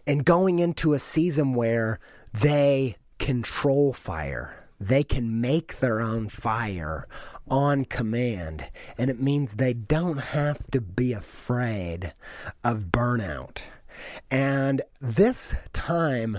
and 0.07 0.25
going 0.25 0.59
into 0.59 0.95
a 0.95 0.99
season 0.99 1.55
where 1.55 2.01
they 2.33 2.97
control 3.19 3.93
fire. 3.93 4.57
They 4.81 5.05
can 5.05 5.41
make 5.41 5.79
their 5.79 6.01
own 6.01 6.29
fire 6.29 7.07
on 7.49 7.85
command, 7.85 8.69
and 8.99 9.11
it 9.11 9.21
means 9.21 9.53
they 9.53 9.75
don't 9.75 10.19
have 10.19 10.69
to 10.73 10.81
be 10.81 11.13
afraid 11.13 12.15
of 12.65 12.87
burnout. 12.87 13.65
And 14.31 14.83
this 15.01 15.55
time, 15.73 16.39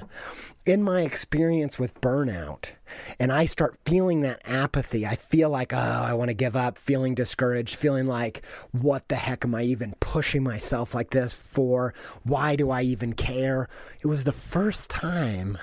in 0.65 0.83
my 0.83 1.01
experience 1.01 1.77
with 1.77 2.00
burnout, 2.01 2.72
and 3.19 3.31
I 3.31 3.45
start 3.45 3.77
feeling 3.86 4.22
that 4.22 4.41
apathy, 4.45 5.05
I 5.05 5.15
feel 5.15 5.50
like, 5.50 5.74
oh, 5.74 5.77
I 5.77 6.13
want 6.13 6.29
to 6.29 6.33
give 6.33 6.55
up, 6.55 6.77
feeling 6.77 7.15
discouraged, 7.15 7.75
feeling 7.75 8.07
like, 8.07 8.45
what 8.72 9.07
the 9.10 9.15
heck 9.15 9.45
am 9.45 9.55
I 9.55 9.63
even 9.63 9.95
pushing 10.00 10.43
myself 10.43 10.93
like 10.95 11.12
this 11.12 11.33
for? 11.33 11.93
Why 12.24 12.55
do 12.55 12.69
I 12.69 12.81
even 12.83 13.13
care? 13.13 13.67
It 14.01 14.07
was 14.07 14.24
the 14.24 14.33
first 14.33 14.89
time 14.89 15.57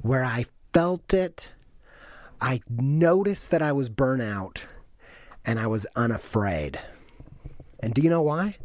where 0.00 0.24
I 0.24 0.46
felt 0.72 1.14
it. 1.14 1.50
I 2.40 2.60
noticed 2.68 3.50
that 3.52 3.62
I 3.62 3.72
was 3.72 3.88
burnout 3.88 4.66
and 5.44 5.58
I 5.58 5.66
was 5.66 5.86
unafraid. 5.96 6.78
And 7.80 7.94
do 7.94 8.02
you 8.02 8.10
know 8.10 8.22
why? 8.22 8.56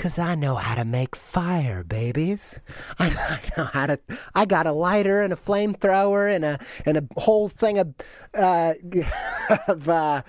Cause 0.00 0.18
I 0.18 0.34
know 0.34 0.54
how 0.54 0.76
to 0.76 0.86
make 0.86 1.14
fire, 1.14 1.84
babies. 1.84 2.58
I, 2.98 3.10
know 3.54 3.64
how 3.64 3.84
to. 3.84 4.00
I 4.34 4.46
got 4.46 4.66
a 4.66 4.72
lighter 4.72 5.20
and 5.20 5.30
a 5.30 5.36
flamethrower 5.36 6.34
and 6.34 6.42
a 6.42 6.58
and 6.86 6.96
a 6.96 7.20
whole 7.20 7.50
thing 7.50 7.78
of 7.78 7.94
uh, 8.32 8.72
of 9.68 9.90
uh, 9.90 10.22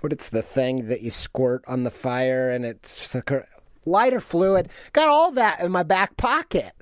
what 0.00 0.12
it's 0.12 0.28
the 0.28 0.42
thing 0.42 0.88
that 0.88 1.02
you 1.02 1.12
squirt 1.12 1.62
on 1.68 1.84
the 1.84 1.90
fire 1.92 2.50
and 2.50 2.64
it's 2.64 3.14
lighter 3.86 4.18
fluid. 4.18 4.68
Got 4.92 5.08
all 5.08 5.30
that 5.30 5.60
in 5.60 5.70
my 5.70 5.84
back 5.84 6.16
pocket. 6.16 6.72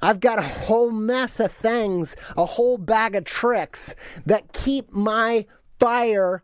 I've 0.00 0.20
got 0.20 0.38
a 0.38 0.42
whole 0.42 0.92
mess 0.92 1.40
of 1.40 1.50
things, 1.50 2.14
a 2.36 2.44
whole 2.44 2.78
bag 2.78 3.16
of 3.16 3.24
tricks 3.24 3.96
that 4.26 4.52
keep 4.52 4.92
my 4.92 5.44
fire 5.80 6.40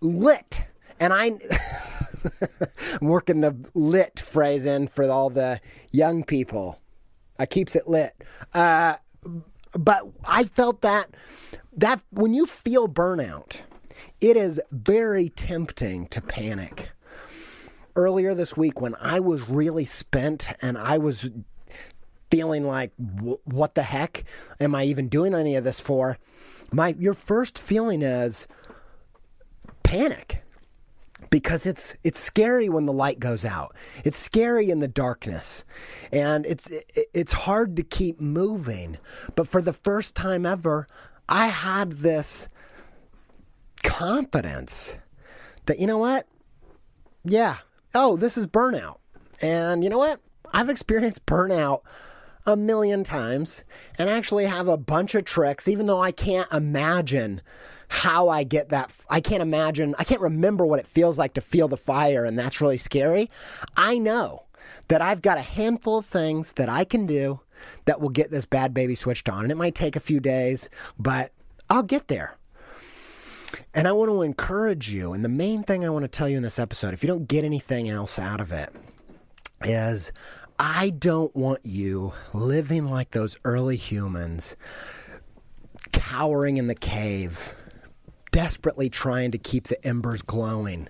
lit. 0.00 0.62
And 0.98 1.12
I. 1.12 1.38
I'm 3.00 3.08
working 3.08 3.40
the 3.40 3.56
lit 3.74 4.20
phrase 4.20 4.66
in 4.66 4.88
for 4.88 5.10
all 5.10 5.30
the 5.30 5.60
young 5.90 6.24
people. 6.24 6.80
I 7.38 7.46
keeps 7.46 7.74
it 7.76 7.88
lit. 7.88 8.14
Uh, 8.52 8.96
but 9.72 10.02
I 10.24 10.44
felt 10.44 10.82
that 10.82 11.10
that 11.76 12.02
when 12.10 12.34
you 12.34 12.46
feel 12.46 12.88
burnout, 12.88 13.60
it 14.20 14.36
is 14.36 14.60
very 14.70 15.28
tempting 15.28 16.06
to 16.08 16.20
panic. 16.20 16.90
Earlier 17.96 18.34
this 18.34 18.56
week, 18.56 18.80
when 18.80 18.94
I 19.00 19.20
was 19.20 19.48
really 19.48 19.84
spent 19.84 20.48
and 20.60 20.78
I 20.78 20.98
was 20.98 21.30
feeling 22.30 22.66
like, 22.66 22.92
what 22.96 23.74
the 23.74 23.82
heck 23.82 24.24
am 24.60 24.74
I 24.74 24.84
even 24.84 25.08
doing 25.08 25.34
any 25.34 25.56
of 25.56 25.64
this 25.64 25.80
for? 25.80 26.18
My 26.72 26.94
your 26.98 27.14
first 27.14 27.58
feeling 27.58 28.02
is 28.02 28.48
panic 29.82 30.43
because 31.34 31.66
it's 31.66 31.96
it's 32.04 32.20
scary 32.20 32.68
when 32.68 32.86
the 32.86 32.92
light 32.92 33.18
goes 33.18 33.44
out. 33.44 33.74
It's 34.04 34.18
scary 34.18 34.70
in 34.70 34.78
the 34.78 34.86
darkness. 34.86 35.64
And 36.12 36.46
it's 36.46 36.70
it's 37.12 37.32
hard 37.32 37.74
to 37.74 37.82
keep 37.82 38.20
moving. 38.20 38.98
But 39.34 39.48
for 39.48 39.60
the 39.60 39.72
first 39.72 40.14
time 40.14 40.46
ever, 40.46 40.86
I 41.28 41.48
had 41.48 41.94
this 41.94 42.48
confidence 43.82 44.94
that 45.66 45.80
you 45.80 45.88
know 45.88 45.98
what? 45.98 46.28
Yeah. 47.24 47.56
Oh, 47.96 48.16
this 48.16 48.38
is 48.38 48.46
burnout. 48.46 48.98
And 49.42 49.82
you 49.82 49.90
know 49.90 49.98
what? 49.98 50.20
I've 50.52 50.70
experienced 50.70 51.26
burnout 51.26 51.80
a 52.46 52.56
million 52.56 53.02
times 53.02 53.64
and 53.98 54.08
actually 54.08 54.44
have 54.44 54.68
a 54.68 54.76
bunch 54.76 55.16
of 55.16 55.24
tricks 55.24 55.66
even 55.66 55.88
though 55.88 56.00
I 56.00 56.12
can't 56.12 56.52
imagine 56.52 57.40
how 57.94 58.28
I 58.28 58.42
get 58.42 58.70
that. 58.70 58.92
I 59.08 59.20
can't 59.20 59.40
imagine, 59.40 59.94
I 59.98 60.04
can't 60.04 60.20
remember 60.20 60.66
what 60.66 60.80
it 60.80 60.86
feels 60.86 61.16
like 61.16 61.34
to 61.34 61.40
feel 61.40 61.68
the 61.68 61.76
fire, 61.76 62.24
and 62.24 62.36
that's 62.36 62.60
really 62.60 62.76
scary. 62.76 63.30
I 63.76 63.98
know 63.98 64.42
that 64.88 65.00
I've 65.00 65.22
got 65.22 65.38
a 65.38 65.42
handful 65.42 65.98
of 65.98 66.04
things 66.04 66.52
that 66.54 66.68
I 66.68 66.84
can 66.84 67.06
do 67.06 67.40
that 67.84 68.00
will 68.00 68.08
get 68.08 68.32
this 68.32 68.44
bad 68.44 68.74
baby 68.74 68.96
switched 68.96 69.28
on. 69.28 69.44
And 69.44 69.52
it 69.52 69.56
might 69.56 69.76
take 69.76 69.94
a 69.94 70.00
few 70.00 70.18
days, 70.18 70.68
but 70.98 71.32
I'll 71.70 71.84
get 71.84 72.08
there. 72.08 72.36
And 73.72 73.86
I 73.86 73.92
want 73.92 74.10
to 74.10 74.22
encourage 74.22 74.92
you. 74.92 75.12
And 75.12 75.24
the 75.24 75.28
main 75.28 75.62
thing 75.62 75.84
I 75.84 75.90
want 75.90 76.02
to 76.02 76.08
tell 76.08 76.28
you 76.28 76.36
in 76.36 76.42
this 76.42 76.58
episode, 76.58 76.94
if 76.94 77.02
you 77.02 77.06
don't 77.06 77.28
get 77.28 77.44
anything 77.44 77.88
else 77.88 78.18
out 78.18 78.40
of 78.40 78.50
it, 78.50 78.70
is 79.62 80.10
I 80.58 80.90
don't 80.90 81.34
want 81.36 81.60
you 81.64 82.12
living 82.32 82.86
like 82.86 83.12
those 83.12 83.38
early 83.44 83.76
humans, 83.76 84.56
cowering 85.92 86.56
in 86.56 86.66
the 86.66 86.74
cave, 86.74 87.54
desperately 88.34 88.90
trying 88.90 89.30
to 89.30 89.38
keep 89.38 89.68
the 89.68 89.86
embers 89.86 90.20
glowing, 90.20 90.88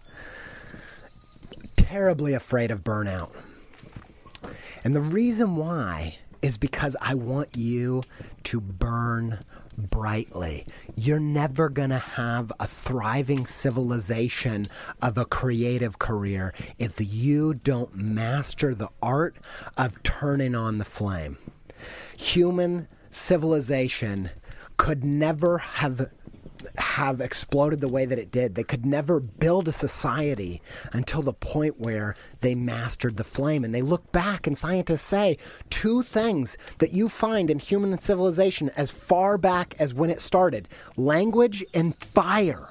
terribly 1.76 2.32
afraid 2.32 2.70
of 2.70 2.82
burnout. 2.82 3.32
And 4.82 4.96
the 4.96 5.02
reason 5.02 5.56
why 5.56 6.16
is 6.40 6.56
because 6.56 6.96
I 7.02 7.12
want 7.12 7.54
you 7.54 8.02
to 8.44 8.62
burn 8.62 9.40
brightly. 9.76 10.64
You're 10.96 11.20
never 11.20 11.68
going 11.68 11.90
to 11.90 11.98
have 11.98 12.50
a 12.58 12.66
thriving 12.66 13.44
civilization 13.44 14.64
of 15.02 15.18
a 15.18 15.26
creative 15.26 15.98
career 15.98 16.54
if 16.78 16.96
you 16.98 17.52
don't 17.52 17.94
master 17.94 18.74
the 18.74 18.88
art 19.02 19.36
of 19.76 20.02
turning 20.02 20.54
on 20.54 20.78
the 20.78 20.86
flame. 20.86 21.36
Human 22.16 22.88
civilization 23.10 24.30
could 24.78 25.04
never 25.04 25.58
have 25.58 26.08
have 26.76 27.20
exploded 27.20 27.80
the 27.80 27.88
way 27.88 28.04
that 28.06 28.18
it 28.18 28.30
did. 28.30 28.54
They 28.54 28.62
could 28.62 28.84
never 28.86 29.20
build 29.20 29.68
a 29.68 29.72
society 29.72 30.62
until 30.92 31.22
the 31.22 31.32
point 31.32 31.80
where 31.80 32.14
they 32.40 32.54
mastered 32.54 33.16
the 33.16 33.24
flame. 33.24 33.64
And 33.64 33.74
they 33.74 33.82
look 33.82 34.12
back, 34.12 34.46
and 34.46 34.56
scientists 34.56 35.02
say 35.02 35.38
two 35.70 36.02
things 36.02 36.56
that 36.78 36.92
you 36.92 37.08
find 37.08 37.50
in 37.50 37.58
human 37.58 37.98
civilization 37.98 38.70
as 38.76 38.90
far 38.90 39.38
back 39.38 39.74
as 39.78 39.94
when 39.94 40.10
it 40.10 40.20
started 40.20 40.68
language 40.96 41.64
and 41.74 41.96
fire. 41.96 42.68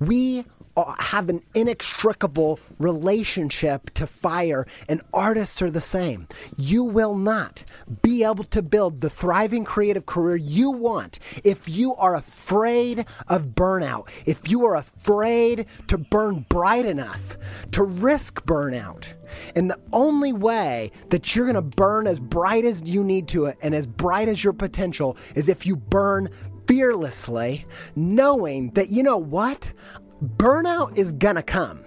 We 0.00 0.44
Uh, 0.76 0.92
have 0.98 1.28
an 1.28 1.40
inextricable 1.54 2.58
relationship 2.80 3.90
to 3.90 4.08
fire, 4.08 4.66
and 4.88 5.00
artists 5.12 5.62
are 5.62 5.70
the 5.70 5.80
same. 5.80 6.26
You 6.56 6.82
will 6.82 7.14
not 7.14 7.62
be 8.02 8.24
able 8.24 8.42
to 8.44 8.60
build 8.60 9.00
the 9.00 9.08
thriving 9.08 9.64
creative 9.64 10.04
career 10.06 10.34
you 10.34 10.72
want 10.72 11.20
if 11.44 11.68
you 11.68 11.94
are 11.94 12.16
afraid 12.16 13.06
of 13.28 13.54
burnout, 13.54 14.08
if 14.26 14.50
you 14.50 14.64
are 14.64 14.74
afraid 14.74 15.66
to 15.86 15.96
burn 15.96 16.44
bright 16.48 16.86
enough 16.86 17.36
to 17.70 17.84
risk 17.84 18.44
burnout. 18.44 19.14
And 19.54 19.70
the 19.70 19.78
only 19.92 20.32
way 20.32 20.90
that 21.10 21.34
you're 21.34 21.46
going 21.46 21.54
to 21.54 21.62
burn 21.62 22.08
as 22.08 22.18
bright 22.18 22.64
as 22.64 22.82
you 22.84 23.04
need 23.04 23.28
to 23.28 23.46
it 23.46 23.58
and 23.62 23.76
as 23.76 23.86
bright 23.86 24.26
as 24.26 24.42
your 24.42 24.52
potential 24.52 25.16
is 25.36 25.48
if 25.48 25.66
you 25.66 25.76
burn 25.76 26.28
fearlessly, 26.66 27.66
knowing 27.94 28.70
that, 28.70 28.88
you 28.88 29.02
know 29.02 29.18
what? 29.18 29.70
Burnout 30.24 30.96
is 30.96 31.12
gonna 31.12 31.42
come. 31.42 31.84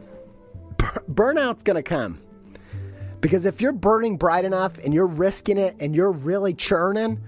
burnout's 0.77 1.63
gonna 1.63 1.83
come. 1.83 2.21
Because 3.19 3.45
if 3.45 3.61
you're 3.61 3.73
burning 3.73 4.17
bright 4.17 4.45
enough 4.45 4.77
and 4.77 4.93
you're 4.93 5.07
risking 5.07 5.57
it 5.57 5.75
and 5.79 5.95
you're 5.95 6.11
really 6.11 6.53
churning, 6.53 7.21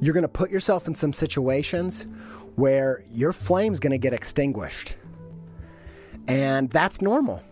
you're 0.00 0.14
gonna 0.14 0.28
put 0.28 0.50
yourself 0.50 0.86
in 0.86 0.94
some 0.94 1.12
situations 1.12 2.06
where 2.56 3.04
your 3.10 3.32
flame's 3.32 3.78
gonna 3.78 3.98
get 3.98 4.12
extinguished. 4.12 4.96
And 6.28 6.70
that's 6.70 7.00
normal. 7.00 7.42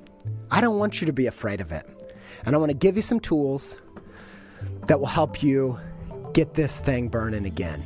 I 0.51 0.61
don't 0.61 0.79
want 0.79 1.01
you 1.01 1.07
to 1.07 1.13
be 1.13 1.27
afraid 1.27 1.61
of 1.61 1.73
it. 1.73 1.87
And 2.45 2.55
I 2.55 2.59
want 2.59 2.71
to 2.71 2.77
give 2.77 2.97
you 2.97 3.03
some 3.03 3.21
tools 3.21 3.81
that 4.87 4.99
will 4.99 5.07
help 5.07 5.43
you 5.43 5.79
get 6.33 6.55
this 6.55 6.81
thing 6.81 7.09
burning 7.09 7.47
again. 7.47 7.85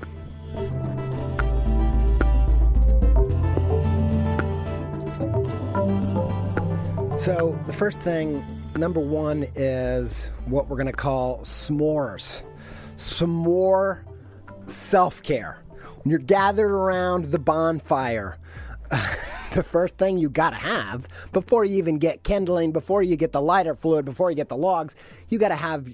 So, 7.25 7.59
the 7.67 7.73
first 7.73 8.01
thing, 8.01 8.45
number 8.77 9.01
one, 9.01 9.47
is 9.55 10.31
what 10.45 10.69
we're 10.69 10.77
going 10.77 10.89
to 10.89 10.93
call 10.93 11.39
s'mores. 11.39 12.43
Some 12.97 13.31
more 13.31 14.05
self 14.67 15.23
care. 15.23 15.63
When 16.03 16.11
you're 16.11 16.19
gathered 16.19 16.71
around 16.71 17.31
the 17.31 17.39
bonfire, 17.39 18.37
the 18.91 19.63
first 19.63 19.97
thing 19.97 20.19
you 20.19 20.29
got 20.29 20.51
to 20.51 20.57
have 20.57 21.09
before 21.33 21.65
you 21.65 21.79
even 21.79 21.97
get 21.97 22.25
kindling, 22.25 22.73
before 22.73 23.03
you 23.03 23.17
get 23.17 23.33
the 23.33 23.41
lighter 23.41 23.75
fluid, 23.75 24.05
before 24.05 24.31
you 24.31 24.37
get 24.37 24.51
the 24.51 24.59
logs, 24.59 24.95
you 25.31 25.39
got 25.39 25.49
to 25.49 25.57
have 25.57 25.89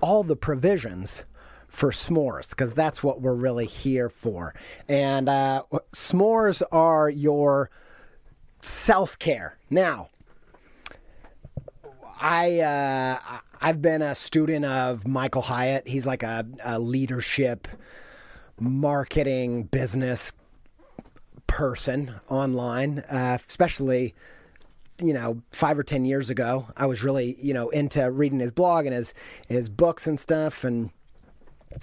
all 0.00 0.22
the 0.22 0.36
provisions 0.36 1.24
for 1.66 1.90
s'mores 1.90 2.50
because 2.50 2.74
that's 2.74 3.02
what 3.02 3.20
we're 3.20 3.34
really 3.34 3.66
here 3.66 4.08
for. 4.08 4.54
And 4.88 5.28
uh, 5.28 5.64
s'mores 5.90 6.62
are 6.70 7.10
your 7.10 7.70
self 8.62 9.18
care. 9.18 9.58
Now, 9.68 10.10
I 12.24 12.60
uh, 12.60 13.18
I've 13.60 13.82
been 13.82 14.00
a 14.00 14.14
student 14.14 14.64
of 14.64 15.06
Michael 15.06 15.42
Hyatt. 15.42 15.86
He's 15.86 16.06
like 16.06 16.22
a, 16.22 16.46
a 16.64 16.78
leadership, 16.78 17.68
marketing, 18.58 19.64
business 19.64 20.32
person 21.46 22.14
online, 22.30 23.00
uh, 23.10 23.36
especially 23.46 24.14
you 25.02 25.12
know 25.12 25.42
five 25.52 25.78
or 25.78 25.82
ten 25.82 26.06
years 26.06 26.30
ago. 26.30 26.66
I 26.78 26.86
was 26.86 27.04
really 27.04 27.36
you 27.38 27.52
know 27.52 27.68
into 27.68 28.10
reading 28.10 28.40
his 28.40 28.52
blog 28.52 28.86
and 28.86 28.94
his 28.94 29.12
his 29.46 29.68
books 29.68 30.06
and 30.06 30.18
stuff 30.18 30.64
and 30.64 30.88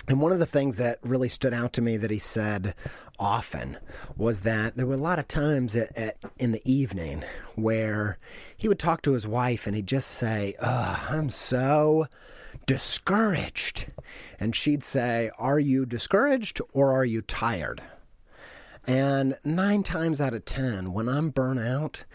and 0.07 0.19
one 0.19 0.31
of 0.31 0.39
the 0.39 0.45
things 0.45 0.77
that 0.77 0.99
really 1.03 1.29
stood 1.29 1.53
out 1.53 1.73
to 1.73 1.81
me 1.81 1.97
that 1.97 2.11
he 2.11 2.19
said 2.19 2.75
often 3.19 3.77
was 4.17 4.41
that 4.41 4.75
there 4.75 4.87
were 4.87 4.95
a 4.95 4.97
lot 4.97 5.19
of 5.19 5.27
times 5.27 5.75
at, 5.75 5.95
at, 5.97 6.17
in 6.39 6.51
the 6.51 6.61
evening 6.71 7.23
where 7.55 8.17
he 8.57 8.67
would 8.67 8.79
talk 8.79 9.01
to 9.03 9.13
his 9.13 9.27
wife 9.27 9.67
and 9.67 9.75
he'd 9.75 9.87
just 9.87 10.09
say, 10.09 10.55
I'm 10.59 11.29
so 11.29 12.07
discouraged. 12.65 13.87
And 14.39 14.55
she'd 14.55 14.83
say, 14.83 15.29
Are 15.37 15.59
you 15.59 15.85
discouraged 15.85 16.61
or 16.73 16.91
are 16.91 17.05
you 17.05 17.21
tired? 17.21 17.81
And 18.87 19.37
nine 19.43 19.83
times 19.83 20.19
out 20.19 20.33
of 20.33 20.45
ten, 20.45 20.91
when 20.91 21.07
I'm 21.07 21.29
burnt 21.29 21.59
out, 21.59 22.05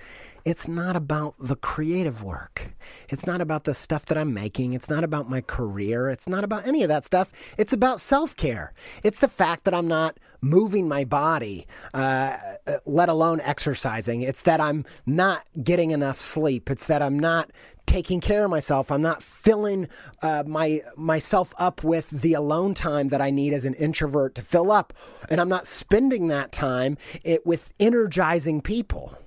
it's 0.47 0.69
not 0.69 0.95
about 0.95 1.35
the 1.41 1.57
creative 1.57 2.23
work. 2.23 2.77
It's 3.09 3.27
not 3.27 3.41
about 3.41 3.65
the 3.65 3.75
stuff 3.75 4.07
that 4.07 4.17
I'm 4.17 4.33
making. 4.33 4.75
It's 4.75 4.89
not 4.89 5.03
about 5.03 5.29
my 5.29 5.41
career. 5.41 6.09
It's 6.09 6.29
not 6.29 6.45
about 6.45 6.69
any 6.69 6.85
of 6.85 6.89
that 6.89 7.05
stuff. 7.05 7.33
It's 7.59 7.73
about 7.73 8.01
self 8.01 8.37
care. 8.37 8.73
It's 9.03 9.19
the 9.19 9.29
fact 9.29 9.65
that 9.65 9.75
I'm 9.75 9.89
not 9.89 10.19
moving 10.41 10.87
my 10.87 11.05
body, 11.05 11.67
uh, 11.95 12.37
let 12.85 13.09
alone 13.09 13.41
exercising. 13.41 14.23
It's 14.23 14.43
that 14.43 14.61
I'm 14.61 14.85
not 15.05 15.45
getting 15.65 15.91
enough 15.91 16.21
sleep. 16.21 16.71
It's 16.71 16.87
that 16.87 17.03
I'm 17.03 17.19
not 17.19 17.51
taking 17.87 18.21
care 18.21 18.45
of 18.45 18.51
myself. 18.51 18.93
I'm 18.93 19.03
not 19.03 19.25
filling 19.25 19.89
uh, 20.23 20.45
my 20.47 20.83
myself 20.97 21.55
up 21.59 21.83
with 21.83 22.11
the 22.11 22.35
alone 22.35 22.75
time 22.75 23.09
that 23.09 23.21
I 23.21 23.31
need 23.31 23.53
as 23.53 23.65
an 23.65 23.75
introvert 23.75 24.37
to 24.37 24.43
fill 24.43 24.71
up, 24.71 24.93
and 25.29 25.41
I'm 25.41 25.49
not 25.49 25.67
spending 25.67 26.29
that 26.29 26.53
time 26.53 26.99
it, 27.25 27.45
with 27.45 27.73
energizing 27.81 28.61
people. 28.61 29.19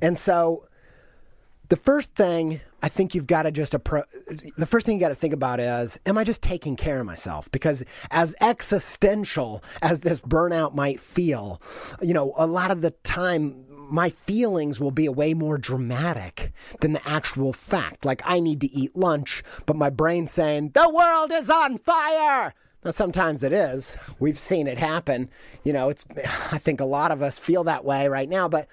And 0.00 0.16
so 0.16 0.66
the 1.68 1.76
first 1.76 2.14
thing 2.14 2.60
I 2.82 2.88
think 2.88 3.14
you've 3.14 3.26
got 3.26 3.42
to 3.42 3.50
just 3.50 3.72
appro- 3.72 4.04
the 4.56 4.66
first 4.66 4.86
thing 4.86 4.96
you 4.96 5.00
got 5.00 5.08
to 5.08 5.14
think 5.14 5.34
about 5.34 5.58
is 5.60 5.98
am 6.06 6.18
I 6.18 6.24
just 6.24 6.42
taking 6.42 6.76
care 6.76 7.00
of 7.00 7.06
myself? 7.06 7.50
Because 7.50 7.84
as 8.10 8.34
existential 8.40 9.62
as 9.82 10.00
this 10.00 10.20
burnout 10.20 10.74
might 10.74 11.00
feel 11.00 11.60
you 12.00 12.14
know 12.14 12.34
a 12.36 12.46
lot 12.46 12.70
of 12.70 12.82
the 12.82 12.90
time 12.90 13.64
my 13.88 14.10
feelings 14.10 14.80
will 14.80 14.90
be 14.90 15.08
way 15.08 15.32
more 15.32 15.58
dramatic 15.58 16.52
than 16.80 16.92
the 16.92 17.08
actual 17.08 17.52
fact. 17.52 18.04
Like 18.04 18.20
I 18.24 18.40
need 18.40 18.60
to 18.60 18.72
eat 18.72 18.96
lunch 18.96 19.42
but 19.64 19.76
my 19.76 19.90
brain's 19.90 20.32
saying 20.32 20.70
the 20.74 20.88
world 20.88 21.32
is 21.32 21.50
on 21.50 21.78
fire 21.78 22.54
now, 22.86 22.92
sometimes 22.92 23.42
it 23.42 23.52
is. 23.52 23.96
We've 24.20 24.38
seen 24.38 24.68
it 24.68 24.78
happen. 24.78 25.28
You 25.64 25.72
know, 25.72 25.88
it's. 25.88 26.04
I 26.52 26.58
think 26.58 26.78
a 26.78 26.84
lot 26.84 27.10
of 27.10 27.20
us 27.20 27.36
feel 27.36 27.64
that 27.64 27.84
way 27.84 28.06
right 28.06 28.28
now, 28.28 28.46
but 28.46 28.68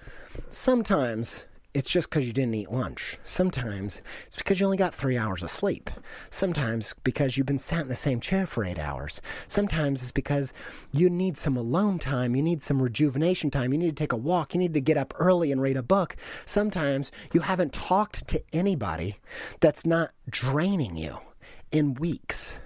sometimes 0.50 1.48
it's 1.74 1.90
just 1.90 2.12
because 2.12 2.28
you 2.28 2.32
didn't 2.32 2.54
eat 2.54 2.72
lunch. 2.72 3.18
Sometimes 3.24 4.04
it's 4.28 4.38
because 4.38 4.60
you 4.60 4.68
only 4.68 4.78
got 4.78 4.94
three 4.94 5.18
hours 5.18 5.42
of 5.42 5.50
sleep. 5.50 5.90
Sometimes 6.30 6.94
because 7.04 7.36
you've 7.36 7.48
been 7.48 7.58
sat 7.58 7.82
in 7.82 7.88
the 7.88 7.96
same 7.96 8.20
chair 8.20 8.46
for 8.46 8.64
eight 8.64 8.78
hours. 8.78 9.20
Sometimes 9.48 10.04
it's 10.04 10.12
because 10.12 10.54
you 10.92 11.10
need 11.10 11.36
some 11.36 11.58
alone 11.58 11.98
time. 11.98 12.36
You 12.36 12.44
need 12.44 12.62
some 12.62 12.84
rejuvenation 12.84 13.50
time. 13.50 13.74
You 13.74 13.80
need 13.80 13.98
to 13.98 14.04
take 14.04 14.14
a 14.14 14.16
walk. 14.16 14.54
You 14.54 14.60
need 14.60 14.76
to 14.76 14.82
get 14.82 14.96
up 14.96 15.16
early 15.18 15.52
and 15.52 15.60
read 15.60 15.76
a 15.76 15.82
book. 15.82 16.16
Sometimes 16.46 17.12
you 17.34 17.42
haven't 17.42 17.74
talked 17.74 18.28
to 18.28 18.44
anybody 18.54 19.16
that's 19.60 19.88
not 19.88 20.12
draining 20.30 20.98
you 20.98 21.18
in 21.72 21.96
weeks. 21.96 22.60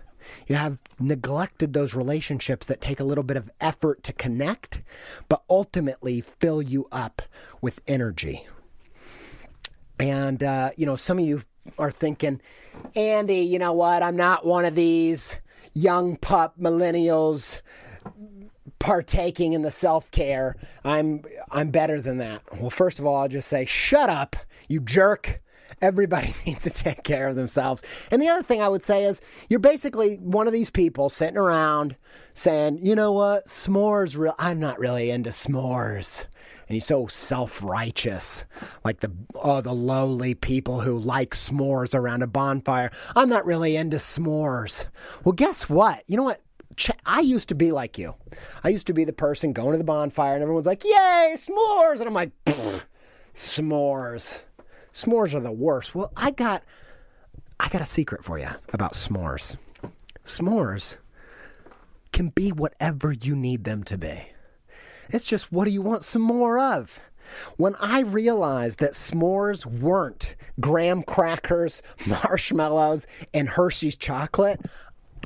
You 0.47 0.55
have 0.55 0.79
neglected 0.99 1.73
those 1.73 1.93
relationships 1.93 2.65
that 2.67 2.81
take 2.81 2.99
a 2.99 3.03
little 3.03 3.23
bit 3.23 3.37
of 3.37 3.51
effort 3.59 4.03
to 4.03 4.13
connect, 4.13 4.81
but 5.29 5.43
ultimately 5.49 6.21
fill 6.21 6.61
you 6.61 6.87
up 6.91 7.21
with 7.61 7.81
energy. 7.87 8.47
And, 9.99 10.41
uh, 10.41 10.71
you 10.77 10.85
know, 10.85 10.95
some 10.95 11.19
of 11.19 11.25
you 11.25 11.41
are 11.77 11.91
thinking, 11.91 12.41
Andy, 12.95 13.39
you 13.39 13.59
know 13.59 13.73
what? 13.73 14.03
I'm 14.03 14.15
not 14.15 14.45
one 14.45 14.63
of 14.63 14.75
these 14.75 15.39
young 15.73 16.15
pup 16.15 16.55
millennials 16.59 17.61
partaking 18.79 19.53
in 19.53 19.63
the 19.63 19.71
self-care. 19.71 20.55
I'm 20.83 21.23
I'm 21.51 21.71
better 21.71 21.99
than 21.99 22.19
that. 22.19 22.41
Well, 22.59 22.69
first 22.69 22.99
of 22.99 23.05
all, 23.05 23.15
I'll 23.15 23.27
just 23.27 23.47
say 23.47 23.65
shut 23.65 24.09
up, 24.09 24.35
you 24.67 24.79
jerk 24.79 25.41
Everybody 25.81 26.33
needs 26.45 26.63
to 26.63 26.69
take 26.69 27.03
care 27.03 27.27
of 27.27 27.35
themselves. 27.35 27.83
And 28.11 28.21
the 28.21 28.27
other 28.27 28.43
thing 28.43 28.61
I 28.61 28.67
would 28.67 28.83
say 28.83 29.03
is 29.03 29.21
you're 29.49 29.59
basically 29.59 30.15
one 30.17 30.47
of 30.47 30.53
these 30.53 30.69
people 30.69 31.09
sitting 31.09 31.37
around 31.37 31.95
saying, 32.33 32.79
you 32.81 32.95
know 32.95 33.11
what, 33.11 33.45
s'mores, 33.45 34.17
real. 34.17 34.35
I'm 34.39 34.59
not 34.59 34.79
really 34.79 35.09
into 35.09 35.29
s'mores. 35.31 36.25
And 36.67 36.75
he's 36.75 36.85
so 36.85 37.07
self 37.07 37.63
righteous, 37.63 38.43
like 38.83 38.99
the 38.99 39.11
oh, 39.35 39.61
the 39.61 39.73
lowly 39.73 40.33
people 40.33 40.81
who 40.81 40.99
like 40.99 41.31
s'mores 41.31 41.95
around 41.95 42.23
a 42.23 42.27
bonfire. 42.27 42.91
I'm 43.15 43.29
not 43.29 43.45
really 43.45 43.77
into 43.77 43.97
s'mores. 43.97 44.87
Well, 45.23 45.31
guess 45.33 45.69
what? 45.69 46.03
You 46.07 46.17
know 46.17 46.23
what? 46.23 46.41
I 47.05 47.21
used 47.21 47.49
to 47.49 47.55
be 47.55 47.71
like 47.71 47.97
you. 47.97 48.15
I 48.63 48.69
used 48.69 48.87
to 48.87 48.93
be 48.93 49.03
the 49.03 49.13
person 49.13 49.53
going 49.53 49.71
to 49.71 49.77
the 49.77 49.83
bonfire 49.83 50.33
and 50.33 50.43
everyone's 50.43 50.67
like, 50.67 50.83
"Yay, 50.83 51.33
s'mores!" 51.35 51.99
And 51.99 52.07
I'm 52.07 52.13
like, 52.13 52.31
"S'mores, 53.33 54.41
s'mores 55.05 55.33
are 55.33 55.39
the 55.39 55.51
worst." 55.51 55.95
Well, 55.95 56.11
I 56.17 56.31
got, 56.31 56.63
I 57.59 57.69
got 57.69 57.81
a 57.81 57.85
secret 57.85 58.23
for 58.23 58.37
you 58.37 58.49
about 58.73 58.93
s'mores. 58.93 59.57
S'mores 60.25 60.97
can 62.11 62.29
be 62.29 62.51
whatever 62.51 63.11
you 63.11 63.35
need 63.35 63.63
them 63.63 63.83
to 63.83 63.97
be. 63.97 64.23
It's 65.09 65.25
just 65.25 65.51
what 65.51 65.65
do 65.65 65.71
you 65.71 65.81
want 65.81 66.03
some 66.03 66.21
more 66.21 66.59
of? 66.59 66.99
When 67.57 67.75
I 67.79 68.01
realized 68.01 68.79
that 68.79 68.93
s'mores 68.93 69.65
weren't 69.65 70.35
graham 70.59 71.03
crackers, 71.03 71.81
marshmallows, 72.07 73.07
and 73.33 73.49
Hershey's 73.49 73.95
chocolate, 73.95 74.61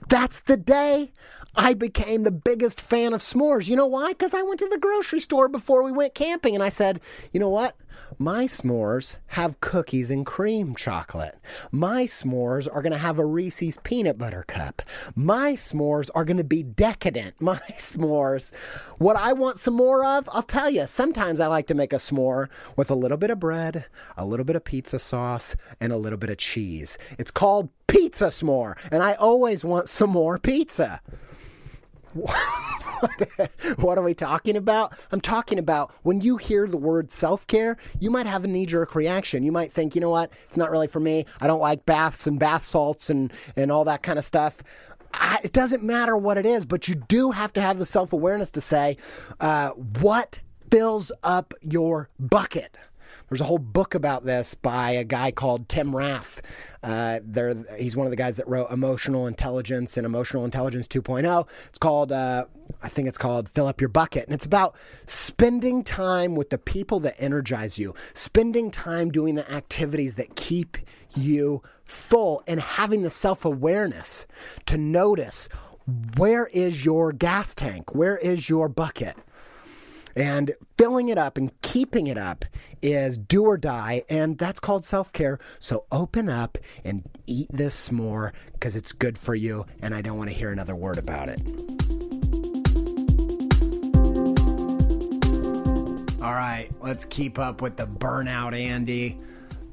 that's 0.07 0.41
the 0.41 0.57
day 0.57 1.11
I 1.55 1.73
became 1.73 2.23
the 2.23 2.31
biggest 2.31 2.79
fan 2.79 3.13
of 3.13 3.21
s'mores. 3.21 3.67
You 3.67 3.75
know 3.75 3.87
why? 3.87 4.09
Because 4.09 4.33
I 4.33 4.41
went 4.41 4.59
to 4.59 4.69
the 4.69 4.77
grocery 4.77 5.19
store 5.19 5.49
before 5.49 5.83
we 5.83 5.91
went 5.91 6.15
camping 6.15 6.55
and 6.55 6.63
I 6.63 6.69
said, 6.69 7.01
you 7.33 7.39
know 7.41 7.49
what? 7.49 7.75
My 8.17 8.45
s'mores 8.45 9.17
have 9.27 9.59
cookies 9.59 10.11
and 10.11 10.25
cream 10.25 10.75
chocolate. 10.75 11.37
My 11.71 12.03
s'mores 12.03 12.69
are 12.73 12.81
going 12.81 12.93
to 12.93 12.97
have 12.97 13.19
a 13.19 13.25
Reese's 13.25 13.79
peanut 13.83 14.17
butter 14.17 14.43
cup. 14.47 14.81
My 15.13 15.53
s'mores 15.53 16.09
are 16.15 16.23
going 16.23 16.37
to 16.37 16.43
be 16.45 16.63
decadent. 16.63 17.35
My 17.41 17.59
s'mores, 17.71 18.53
what 18.97 19.17
I 19.17 19.33
want 19.33 19.59
some 19.59 19.73
more 19.73 20.05
of, 20.05 20.29
I'll 20.31 20.43
tell 20.43 20.69
you, 20.69 20.87
sometimes 20.87 21.41
I 21.41 21.47
like 21.47 21.67
to 21.67 21.73
make 21.73 21.91
a 21.91 21.97
s'more 21.97 22.47
with 22.77 22.89
a 22.89 22.95
little 22.95 23.17
bit 23.17 23.29
of 23.29 23.39
bread, 23.39 23.85
a 24.15 24.25
little 24.25 24.45
bit 24.45 24.55
of 24.55 24.63
pizza 24.63 24.99
sauce, 24.99 25.55
and 25.81 25.91
a 25.91 25.97
little 25.97 26.19
bit 26.19 26.29
of 26.29 26.37
cheese. 26.37 26.97
It's 27.17 27.31
called 27.31 27.69
pizza 27.87 28.27
s'more, 28.27 28.77
and 28.89 29.03
I 29.03 29.13
always 29.15 29.65
want 29.65 29.89
some 29.89 30.11
more 30.11 30.39
pizza. 30.39 31.01
what 33.77 33.97
are 33.97 34.03
we 34.03 34.13
talking 34.13 34.55
about? 34.55 34.93
I'm 35.11 35.21
talking 35.21 35.59
about 35.59 35.93
when 36.03 36.21
you 36.21 36.37
hear 36.37 36.67
the 36.67 36.77
word 36.77 37.11
self 37.11 37.47
care, 37.47 37.77
you 37.99 38.11
might 38.11 38.25
have 38.25 38.43
a 38.43 38.47
knee 38.47 38.65
jerk 38.65 38.95
reaction. 38.95 39.43
You 39.43 39.51
might 39.51 39.71
think, 39.71 39.95
you 39.95 40.01
know 40.01 40.09
what, 40.09 40.31
it's 40.47 40.57
not 40.57 40.71
really 40.71 40.87
for 40.87 40.99
me. 40.99 41.25
I 41.39 41.47
don't 41.47 41.61
like 41.61 41.85
baths 41.85 42.27
and 42.27 42.39
bath 42.39 42.63
salts 42.63 43.09
and, 43.09 43.31
and 43.55 43.71
all 43.71 43.85
that 43.85 44.03
kind 44.03 44.19
of 44.19 44.25
stuff. 44.25 44.61
I, 45.13 45.39
it 45.43 45.53
doesn't 45.53 45.83
matter 45.83 46.15
what 46.15 46.37
it 46.37 46.45
is, 46.45 46.65
but 46.65 46.87
you 46.87 46.95
do 46.95 47.31
have 47.31 47.53
to 47.53 47.61
have 47.61 47.79
the 47.79 47.85
self 47.85 48.13
awareness 48.13 48.51
to 48.51 48.61
say, 48.61 48.97
uh, 49.39 49.69
what 49.69 50.39
fills 50.69 51.11
up 51.23 51.53
your 51.61 52.09
bucket? 52.19 52.75
There's 53.31 53.39
a 53.39 53.45
whole 53.45 53.59
book 53.59 53.95
about 53.95 54.25
this 54.25 54.55
by 54.55 54.91
a 54.91 55.05
guy 55.05 55.31
called 55.31 55.69
Tim 55.69 55.95
Rath. 55.95 56.41
Uh, 56.83 57.21
he's 57.79 57.95
one 57.95 58.05
of 58.05 58.11
the 58.11 58.17
guys 58.17 58.35
that 58.35 58.47
wrote 58.49 58.69
Emotional 58.69 59.25
Intelligence 59.25 59.95
and 59.95 60.05
Emotional 60.05 60.43
Intelligence 60.43 60.85
2.0. 60.89 61.47
It's 61.67 61.77
called, 61.77 62.11
uh, 62.11 62.43
I 62.83 62.89
think 62.89 63.07
it's 63.07 63.17
called 63.17 63.47
Fill 63.47 63.67
Up 63.67 63.79
Your 63.79 63.87
Bucket. 63.87 64.25
And 64.25 64.33
it's 64.33 64.43
about 64.43 64.75
spending 65.05 65.81
time 65.81 66.35
with 66.35 66.49
the 66.49 66.57
people 66.57 66.99
that 66.99 67.15
energize 67.19 67.79
you, 67.79 67.95
spending 68.13 68.69
time 68.69 69.11
doing 69.11 69.35
the 69.35 69.49
activities 69.49 70.15
that 70.15 70.35
keep 70.35 70.77
you 71.15 71.63
full, 71.85 72.43
and 72.47 72.59
having 72.59 73.03
the 73.03 73.09
self 73.09 73.45
awareness 73.45 74.27
to 74.65 74.77
notice 74.77 75.47
where 76.17 76.47
is 76.47 76.83
your 76.83 77.13
gas 77.13 77.53
tank? 77.53 77.95
Where 77.95 78.17
is 78.17 78.49
your 78.49 78.67
bucket? 78.67 79.15
And 80.15 80.53
filling 80.77 81.09
it 81.09 81.17
up 81.17 81.37
and 81.37 81.51
keeping 81.61 82.07
it 82.07 82.17
up 82.17 82.45
is 82.81 83.17
do 83.17 83.43
or 83.43 83.57
die, 83.57 84.03
and 84.09 84.37
that's 84.37 84.59
called 84.59 84.85
self 84.85 85.13
care. 85.13 85.39
So 85.59 85.85
open 85.91 86.29
up 86.29 86.57
and 86.83 87.03
eat 87.27 87.47
this 87.51 87.91
more 87.91 88.33
because 88.53 88.75
it's 88.75 88.91
good 88.91 89.17
for 89.17 89.35
you, 89.35 89.65
and 89.81 89.95
I 89.95 90.01
don't 90.01 90.17
want 90.17 90.29
to 90.29 90.35
hear 90.35 90.51
another 90.51 90.75
word 90.75 90.97
about 90.97 91.29
it. 91.29 91.41
All 96.21 96.33
right, 96.33 96.69
let's 96.81 97.05
keep 97.05 97.39
up 97.39 97.61
with 97.61 97.77
the 97.77 97.87
burnout, 97.87 98.53
Andy. 98.53 99.17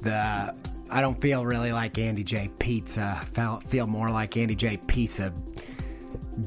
The 0.01 0.55
I 0.91 1.01
don't 1.01 1.19
feel 1.21 1.45
really 1.45 1.71
like 1.71 1.99
Andy 1.99 2.23
J. 2.23 2.49
Pizza. 2.57 3.21
I 3.37 3.59
feel 3.67 3.85
more 3.85 4.09
like 4.09 4.35
Andy 4.37 4.55
J. 4.55 4.77
Pizza 4.77 5.31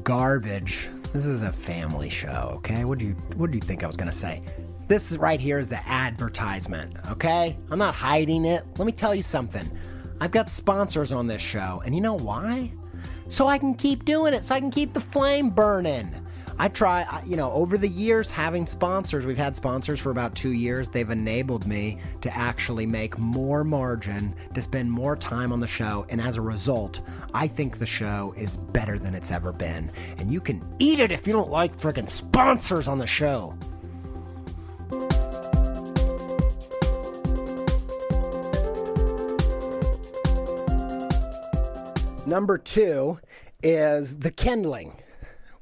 garbage. 0.03 0.89
This 1.13 1.25
is 1.25 1.43
a 1.43 1.51
family 1.51 2.09
show, 2.09 2.53
okay? 2.55 2.85
What 2.85 2.97
do 2.97 3.05
you 3.05 3.13
what 3.35 3.51
do 3.51 3.55
you 3.55 3.61
think 3.61 3.83
I 3.83 3.87
was 3.87 3.95
gonna 3.95 4.11
say? 4.11 4.41
This 4.87 5.11
right 5.15 5.39
here 5.39 5.59
is 5.59 5.69
the 5.69 5.87
advertisement, 5.87 6.95
okay? 7.07 7.55
I'm 7.69 7.77
not 7.77 7.93
hiding 7.93 8.45
it. 8.45 8.65
Let 8.79 8.85
me 8.85 8.91
tell 8.91 9.13
you 9.13 9.21
something. 9.21 9.69
I've 10.19 10.31
got 10.31 10.49
sponsors 10.49 11.11
on 11.11 11.27
this 11.27 11.41
show, 11.41 11.83
and 11.85 11.93
you 11.93 12.01
know 12.01 12.17
why? 12.17 12.71
So 13.27 13.45
I 13.47 13.59
can 13.59 13.75
keep 13.75 14.05
doing 14.05 14.33
it, 14.33 14.43
so 14.43 14.55
I 14.55 14.59
can 14.59 14.71
keep 14.71 14.93
the 14.93 14.99
flame 14.99 15.51
burning. 15.51 16.15
I 16.59 16.67
try, 16.67 17.23
you 17.25 17.35
know, 17.35 17.51
over 17.51 17.77
the 17.77 17.87
years 17.87 18.29
having 18.29 18.67
sponsors, 18.67 19.25
we've 19.25 19.37
had 19.37 19.55
sponsors 19.55 19.99
for 19.99 20.11
about 20.11 20.35
two 20.35 20.51
years. 20.51 20.87
They've 20.87 21.09
enabled 21.09 21.65
me 21.65 21.99
to 22.21 22.35
actually 22.35 22.85
make 22.85 23.17
more 23.17 23.63
margin, 23.63 24.35
to 24.53 24.61
spend 24.61 24.91
more 24.91 25.15
time 25.15 25.51
on 25.51 25.59
the 25.59 25.67
show. 25.67 26.05
And 26.09 26.21
as 26.21 26.37
a 26.37 26.41
result, 26.41 27.01
I 27.33 27.47
think 27.47 27.79
the 27.79 27.85
show 27.85 28.33
is 28.37 28.57
better 28.57 28.99
than 28.99 29.15
it's 29.15 29.31
ever 29.31 29.51
been. 29.51 29.91
And 30.19 30.31
you 30.31 30.39
can 30.39 30.63
eat 30.79 30.99
it 30.99 31.11
if 31.11 31.25
you 31.25 31.33
don't 31.33 31.49
like 31.49 31.77
freaking 31.77 32.07
sponsors 32.07 32.87
on 32.87 32.99
the 32.99 33.07
show. 33.07 33.57
Number 42.25 42.57
two 42.57 43.19
is 43.61 44.17
the 44.19 44.31
kindling. 44.31 44.93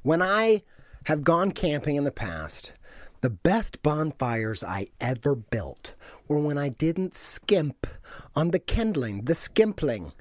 When 0.02 0.22
I 0.22 0.62
have 1.04 1.24
gone 1.24 1.52
camping 1.52 1.96
in 1.96 2.04
the 2.04 2.12
past, 2.12 2.72
the 3.20 3.30
best 3.30 3.82
bonfires 3.82 4.64
I 4.64 4.88
ever 5.00 5.34
built 5.34 5.94
were 6.28 6.38
when 6.38 6.58
I 6.58 6.68
didn't 6.68 7.14
skimp 7.14 7.86
on 8.34 8.50
the 8.50 8.58
kindling, 8.58 9.24
the 9.24 9.34
skimpling. 9.34 10.12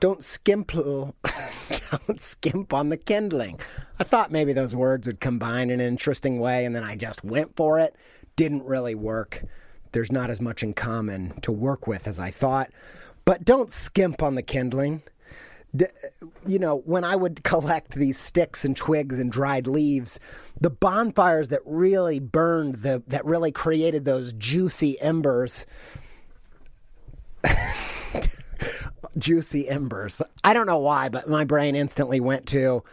Don't 0.00 0.24
skimp, 0.24 0.72
don't 0.72 2.20
skimp 2.20 2.74
on 2.74 2.88
the 2.88 2.96
kindling. 2.96 3.58
I 3.98 4.04
thought 4.04 4.32
maybe 4.32 4.52
those 4.52 4.74
words 4.74 5.06
would 5.06 5.20
combine 5.20 5.70
in 5.70 5.80
an 5.80 5.86
interesting 5.86 6.40
way, 6.40 6.64
and 6.64 6.74
then 6.74 6.84
I 6.84 6.96
just 6.96 7.24
went 7.24 7.56
for 7.56 7.78
it. 7.78 7.94
Didn't 8.36 8.64
really 8.64 8.94
work. 8.94 9.44
There's 9.92 10.12
not 10.12 10.30
as 10.30 10.40
much 10.40 10.62
in 10.62 10.74
common 10.74 11.40
to 11.42 11.52
work 11.52 11.86
with 11.86 12.06
as 12.06 12.18
I 12.18 12.30
thought. 12.30 12.70
But 13.24 13.44
don't 13.44 13.70
skimp 13.70 14.22
on 14.22 14.34
the 14.34 14.42
kindling 14.42 15.02
you 16.46 16.58
know, 16.58 16.78
when 16.84 17.04
I 17.04 17.16
would 17.16 17.42
collect 17.44 17.94
these 17.94 18.18
sticks 18.18 18.64
and 18.64 18.76
twigs 18.76 19.18
and 19.18 19.30
dried 19.30 19.66
leaves, 19.66 20.20
the 20.60 20.70
bonfires 20.70 21.48
that 21.48 21.60
really 21.64 22.20
burned, 22.20 22.76
the, 22.76 23.02
that 23.08 23.24
really 23.24 23.52
created 23.52 24.04
those 24.04 24.32
juicy 24.34 25.00
embers. 25.00 25.66
juicy 29.18 29.68
embers. 29.68 30.22
I 30.44 30.54
don't 30.54 30.66
know 30.66 30.78
why, 30.78 31.08
but 31.08 31.28
my 31.28 31.44
brain 31.44 31.74
instantly 31.76 32.20
went 32.20 32.46
to 32.48 32.84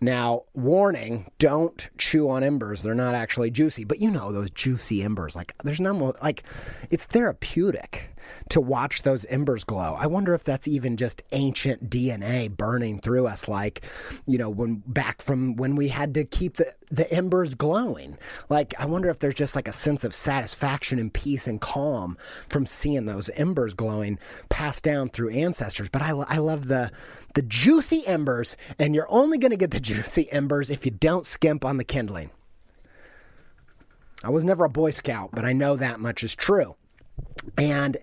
now, 0.00 0.42
warning, 0.54 1.30
don't 1.38 1.88
chew 1.96 2.28
on 2.28 2.42
embers. 2.42 2.82
They're 2.82 2.94
not 2.94 3.14
actually 3.14 3.50
juicy, 3.50 3.84
but 3.84 4.00
you 4.00 4.10
know 4.10 4.32
those 4.32 4.50
juicy 4.50 5.02
embers. 5.02 5.36
Like 5.36 5.54
there's 5.62 5.80
no 5.80 5.92
more 5.92 6.14
like 6.22 6.42
it's 6.90 7.04
therapeutic 7.04 8.15
to 8.50 8.60
watch 8.60 9.02
those 9.02 9.24
embers 9.26 9.64
glow. 9.64 9.94
I 9.98 10.06
wonder 10.06 10.34
if 10.34 10.44
that's 10.44 10.68
even 10.68 10.96
just 10.96 11.22
ancient 11.32 11.90
DNA 11.90 12.50
burning 12.50 13.00
through 13.00 13.26
us, 13.26 13.48
like, 13.48 13.82
you 14.26 14.38
know, 14.38 14.48
when 14.48 14.82
back 14.86 15.22
from 15.22 15.56
when 15.56 15.76
we 15.76 15.88
had 15.88 16.14
to 16.14 16.24
keep 16.24 16.54
the, 16.54 16.72
the 16.90 17.10
embers 17.12 17.54
glowing. 17.54 18.16
Like, 18.48 18.74
I 18.78 18.86
wonder 18.86 19.08
if 19.10 19.18
there's 19.18 19.34
just 19.34 19.56
like 19.56 19.68
a 19.68 19.72
sense 19.72 20.04
of 20.04 20.14
satisfaction 20.14 20.98
and 20.98 21.12
peace 21.12 21.46
and 21.46 21.60
calm 21.60 22.16
from 22.48 22.66
seeing 22.66 23.06
those 23.06 23.30
embers 23.30 23.74
glowing 23.74 24.18
passed 24.48 24.84
down 24.84 25.08
through 25.08 25.30
ancestors. 25.30 25.88
But 25.88 26.02
I, 26.02 26.10
I 26.10 26.38
love 26.38 26.68
the, 26.68 26.90
the 27.34 27.42
juicy 27.42 28.06
embers, 28.06 28.56
and 28.78 28.94
you're 28.94 29.10
only 29.10 29.38
going 29.38 29.50
to 29.50 29.56
get 29.56 29.70
the 29.70 29.80
juicy 29.86 30.30
embers 30.30 30.70
if 30.70 30.84
you 30.84 30.92
don't 30.92 31.26
skimp 31.26 31.64
on 31.64 31.76
the 31.76 31.84
kindling. 31.84 32.30
I 34.24 34.30
was 34.30 34.44
never 34.44 34.64
a 34.64 34.70
Boy 34.70 34.90
Scout, 34.90 35.30
but 35.32 35.44
I 35.44 35.52
know 35.52 35.76
that 35.76 36.00
much 36.00 36.24
is 36.24 36.34
true. 36.34 36.76
And 37.56 37.98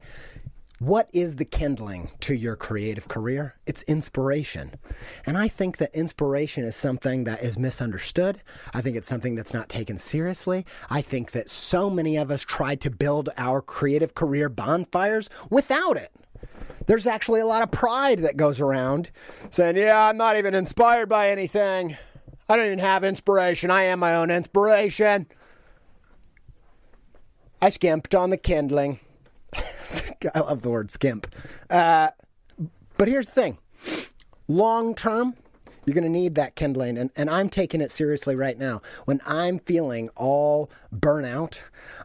what 0.80 1.08
is 1.14 1.38
the 1.38 1.46
kindling 1.46 2.12
to 2.20 2.36
your 2.36 2.58
creative 2.58 3.08
career? 3.08 3.56
It's 3.66 3.84
inspiration. 3.84 4.74
And 5.26 5.38
I 5.38 5.48
think 5.48 5.78
that 5.78 5.96
inspiration 5.96 6.66
is 6.66 6.76
something 6.76 7.24
that 7.24 7.42
is 7.42 7.58
misunderstood. 7.58 8.42
I 8.74 8.82
think 8.82 8.98
it's 8.98 9.08
something 9.08 9.36
that's 9.36 9.54
not 9.54 9.70
taken 9.70 9.98
seriously. 9.98 10.66
I 10.90 11.02
think 11.02 11.32
that 11.32 11.50
so 11.50 11.90
many 11.90 12.18
of 12.18 12.30
us 12.30 12.42
try 12.42 12.76
to 12.76 12.90
build 12.90 13.30
our 13.38 13.62
creative 13.62 14.14
career 14.14 14.50
bonfires 14.50 15.30
without 15.50 15.96
it. 15.96 16.12
There's 16.88 17.08
actually 17.08 17.40
a 17.40 17.46
lot 17.46 17.64
of 17.64 17.72
pride 17.72 18.20
that 18.20 18.36
goes 18.36 18.60
around 18.60 19.10
saying, 19.50 19.78
Yeah, 19.78 20.10
I'm 20.10 20.18
not 20.18 20.36
even 20.36 20.54
inspired 20.54 21.08
by 21.08 21.30
anything. 21.30 21.96
I 22.50 22.58
don't 22.58 22.66
even 22.66 22.80
have 22.80 23.06
inspiration. 23.06 23.72
I 23.72 23.84
am 23.84 24.00
my 24.00 24.16
own 24.16 24.30
inspiration. 24.30 25.28
I 27.62 27.70
skimped 27.70 28.14
on 28.14 28.32
the 28.32 28.38
kindling. 28.38 29.00
I 30.34 30.40
love 30.40 30.62
the 30.62 30.70
word 30.70 30.92
skimp. 30.92 31.28
Uh, 31.70 32.10
but 32.98 33.08
here's 33.08 33.28
the 33.28 33.34
thing 33.34 33.58
long 34.48 34.96
term, 34.96 35.36
you're 35.86 35.94
going 35.94 36.06
to 36.06 36.10
need 36.10 36.36
that 36.36 36.56
kindling. 36.56 36.98
And, 36.98 37.12
and 37.16 37.30
I'm 37.30 37.50
taking 37.50 37.82
it 37.82 37.92
seriously 37.92 38.36
right 38.36 38.58
now. 38.58 38.82
When 39.06 39.22
I'm 39.26 39.60
feeling 39.60 40.10
all 40.16 40.72
burnout, 40.96 41.60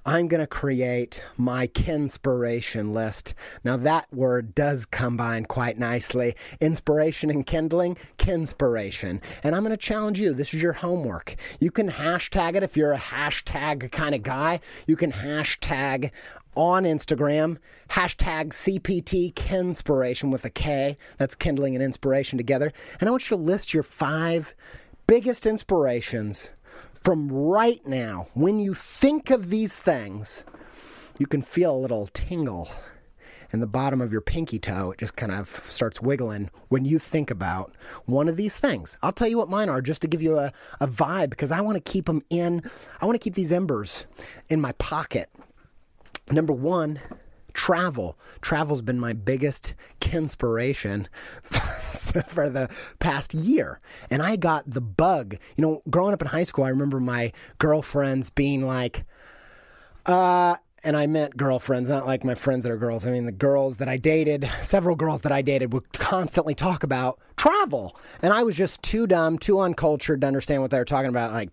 I'm 0.05 0.29
going 0.29 0.41
to 0.41 0.47
create 0.47 1.23
my 1.37 1.69
kinspiration 1.69 2.93
list. 2.93 3.35
Now, 3.63 3.77
that 3.77 4.13
word 4.13 4.55
does 4.55 4.87
combine 4.87 5.45
quite 5.45 5.79
nicely 5.79 6.35
inspiration 6.61 7.31
and 7.31 7.47
kindling, 7.47 7.97
kinspiration. 8.19 9.21
And 9.45 9.55
I'm 9.55 9.63
going 9.63 9.71
to 9.71 9.77
challenge 9.77 10.19
you. 10.19 10.35
This 10.35 10.55
is 10.55 10.63
your 10.63 10.73
homework. 10.73 11.37
You 11.61 11.71
can 11.71 11.91
hashtag 11.91 12.57
it 12.57 12.63
if 12.63 12.77
you're 12.77 12.93
a 12.93 12.99
hashtag 12.99 13.93
kind 13.93 14.15
of 14.15 14.23
guy. 14.23 14.61
You 14.87 14.97
can 14.97 15.13
hashtag 15.13 16.11
on 16.57 16.85
Instagram, 16.85 17.59
hashtag 17.91 18.49
CPT 18.51 19.35
Kinspiration 19.35 20.31
with 20.31 20.45
a 20.45 20.51
K. 20.51 20.97
That's 21.17 21.35
kindling 21.35 21.75
and 21.75 21.85
inspiration 21.85 22.37
together. 22.37 22.73
And 23.01 23.09
I 23.09 23.11
want 23.11 23.31
you 23.31 23.37
to 23.37 23.43
list 23.43 23.75
your 23.75 23.83
five 23.83 24.55
biggest 25.07 25.47
inspirations 25.47 26.51
from 26.95 27.31
right 27.31 27.85
now. 27.87 28.29
When 28.35 28.59
you 28.59 28.75
think 28.75 29.31
of 29.31 29.51
these 29.51 29.77
things, 29.77 30.45
you 31.19 31.27
can 31.27 31.43
feel 31.43 31.75
a 31.75 31.79
little 31.79 32.09
tingle 32.09 32.69
in 33.53 33.61
the 33.61 33.67
bottom 33.67 34.01
of 34.01 34.13
your 34.13 34.21
pinky 34.21 34.59
toe. 34.59 34.93
It 34.93 34.99
just 34.99 35.17
kind 35.17 35.33
of 35.33 35.63
starts 35.69 36.03
wiggling 36.03 36.51
when 36.69 36.85
you 36.85 36.99
think 36.99 37.31
about 37.31 37.75
one 38.05 38.29
of 38.29 38.37
these 38.37 38.57
things. 38.57 38.99
I'll 39.03 39.13
tell 39.13 39.29
you 39.29 39.39
what 39.39 39.49
mine 39.49 39.69
are 39.69 39.81
just 39.81 40.03
to 40.03 40.09
give 40.09 40.23
you 40.23 40.39
a, 40.39 40.53
a 40.81 40.87
vibe 40.87 41.31
because 41.31 41.51
I 41.51 41.61
want 41.61 41.83
to 41.83 41.93
keep 41.93 42.07
them 42.07 42.23
in, 42.31 42.63
I 43.01 43.07
want 43.07 43.15
to 43.15 43.25
keep 43.25 43.35
these 43.35 43.53
embers 43.53 44.07
in 44.49 44.61
my 44.61 44.73
pocket 44.73 45.31
Number 46.31 46.53
one, 46.53 47.01
travel. 47.55 48.19
Travel's 48.41 48.83
been 48.83 49.01
my 49.01 49.13
biggest 49.13 49.75
inspiration 50.13 51.09
for 51.43 52.49
the 52.49 52.69
past 52.99 53.35
year. 53.35 53.81
And 54.11 54.23
I 54.23 54.37
got 54.37 54.71
the 54.71 54.81
bug. 54.81 55.37
You 55.57 55.63
know, 55.63 55.83
growing 55.91 56.15
up 56.15 56.23
in 56.23 56.29
high 56.29 56.45
school, 56.45 56.65
I 56.65 56.69
remember 56.69 57.01
my 57.01 57.33
girlfriends 57.59 58.31
being 58.31 58.67
like, 58.67 59.05
uh, 60.07 60.57
and 60.85 60.97
I 60.97 61.07
meant 61.07 61.37
girlfriends, 61.37 61.91
not 61.91 62.07
like 62.07 62.25
my 62.25 62.35
friends 62.35 62.65
that 62.65 62.71
are 62.71 62.77
girls. 62.77 63.07
I 63.07 63.11
mean, 63.11 63.27
the 63.27 63.33
girls 63.33 63.79
that 63.79 63.89
I 63.89 63.97
dated, 63.97 64.49
several 64.63 64.95
girls 64.95 65.23
that 65.23 65.33
I 65.33 65.43
dated 65.43 65.73
would 65.73 65.93
constantly 65.93 66.55
talk 66.55 66.85
about 66.85 67.19
travel. 67.37 67.97
And 68.23 68.33
I 68.33 68.45
was 68.45 68.55
just 68.55 68.83
too 68.83 69.07
dumb, 69.07 69.39
too 69.39 69.59
uncultured 69.59 70.21
to 70.21 70.27
understand 70.27 70.63
what 70.63 70.71
they 70.71 70.79
were 70.79 70.85
talking 70.85 71.09
about. 71.09 71.33
Like, 71.33 71.51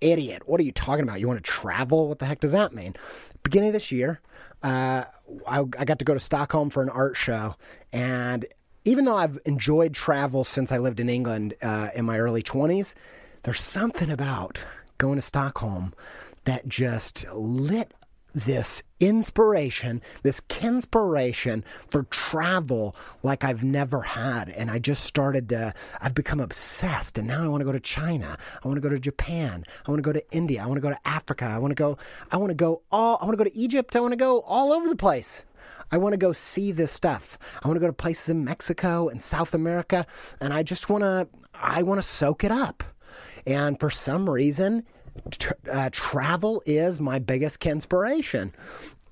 idiot, 0.00 0.42
what 0.46 0.60
are 0.60 0.64
you 0.64 0.72
talking 0.72 1.04
about? 1.04 1.20
You 1.20 1.28
want 1.28 1.42
to 1.42 1.50
travel? 1.50 2.08
What 2.08 2.18
the 2.18 2.26
heck 2.26 2.40
does 2.40 2.52
that 2.52 2.74
mean? 2.74 2.96
Beginning 3.42 3.68
of 3.68 3.74
this 3.74 3.92
year, 3.92 4.20
uh, 4.62 5.04
I, 5.46 5.58
I 5.78 5.84
got 5.84 5.98
to 5.98 6.04
go 6.04 6.14
to 6.14 6.20
Stockholm 6.20 6.70
for 6.70 6.82
an 6.82 6.88
art 6.88 7.16
show. 7.16 7.56
And 7.92 8.44
even 8.84 9.04
though 9.04 9.16
I've 9.16 9.38
enjoyed 9.44 9.94
travel 9.94 10.44
since 10.44 10.72
I 10.72 10.78
lived 10.78 11.00
in 11.00 11.08
England 11.08 11.54
uh, 11.62 11.88
in 11.94 12.04
my 12.04 12.18
early 12.18 12.42
20s, 12.42 12.94
there's 13.44 13.60
something 13.60 14.10
about 14.10 14.64
going 14.98 15.16
to 15.16 15.22
Stockholm 15.22 15.94
that 16.44 16.68
just 16.68 17.26
lit 17.32 17.92
this 18.34 18.82
inspiration, 19.00 20.00
this 20.22 20.40
kinspiration 20.42 21.64
for 21.90 22.04
travel 22.04 22.96
like 23.22 23.44
I've 23.44 23.64
never 23.64 24.02
had. 24.02 24.48
And 24.50 24.70
I 24.70 24.78
just 24.78 25.04
started 25.04 25.48
to, 25.50 25.74
I've 26.00 26.14
become 26.14 26.40
obsessed. 26.40 27.18
And 27.18 27.28
now 27.28 27.44
I 27.44 27.48
want 27.48 27.60
to 27.60 27.64
go 27.64 27.72
to 27.72 27.80
China. 27.80 28.36
I 28.62 28.68
want 28.68 28.76
to 28.76 28.80
go 28.80 28.88
to 28.88 28.98
Japan. 28.98 29.64
I 29.86 29.90
want 29.90 29.98
to 29.98 30.02
go 30.02 30.12
to 30.12 30.30
India. 30.32 30.62
I 30.62 30.66
want 30.66 30.76
to 30.76 30.82
go 30.82 30.90
to 30.90 31.08
Africa. 31.08 31.44
I 31.44 31.58
want 31.58 31.72
to 31.72 31.76
go, 31.76 31.98
I 32.30 32.36
want 32.36 32.50
to 32.50 32.54
go 32.54 32.82
all, 32.90 33.18
I 33.20 33.24
want 33.24 33.38
to 33.38 33.44
go 33.44 33.48
to 33.48 33.56
Egypt. 33.56 33.96
I 33.96 34.00
want 34.00 34.12
to 34.12 34.16
go 34.16 34.40
all 34.42 34.72
over 34.72 34.88
the 34.88 34.96
place. 34.96 35.44
I 35.90 35.98
want 35.98 36.14
to 36.14 36.18
go 36.18 36.32
see 36.32 36.72
this 36.72 36.90
stuff. 36.90 37.38
I 37.62 37.68
want 37.68 37.76
to 37.76 37.80
go 37.80 37.86
to 37.86 37.92
places 37.92 38.30
in 38.30 38.44
Mexico 38.44 39.08
and 39.08 39.20
South 39.20 39.52
America. 39.52 40.06
And 40.40 40.54
I 40.54 40.62
just 40.62 40.88
want 40.88 41.02
to, 41.02 41.28
I 41.54 41.82
want 41.82 42.00
to 42.00 42.06
soak 42.06 42.44
it 42.44 42.50
up. 42.50 42.82
And 43.46 43.78
for 43.78 43.90
some 43.90 44.30
reason, 44.30 44.84
uh, 45.70 45.90
travel 45.92 46.62
is 46.66 47.00
my 47.00 47.18
biggest 47.18 47.64
inspiration. 47.64 48.52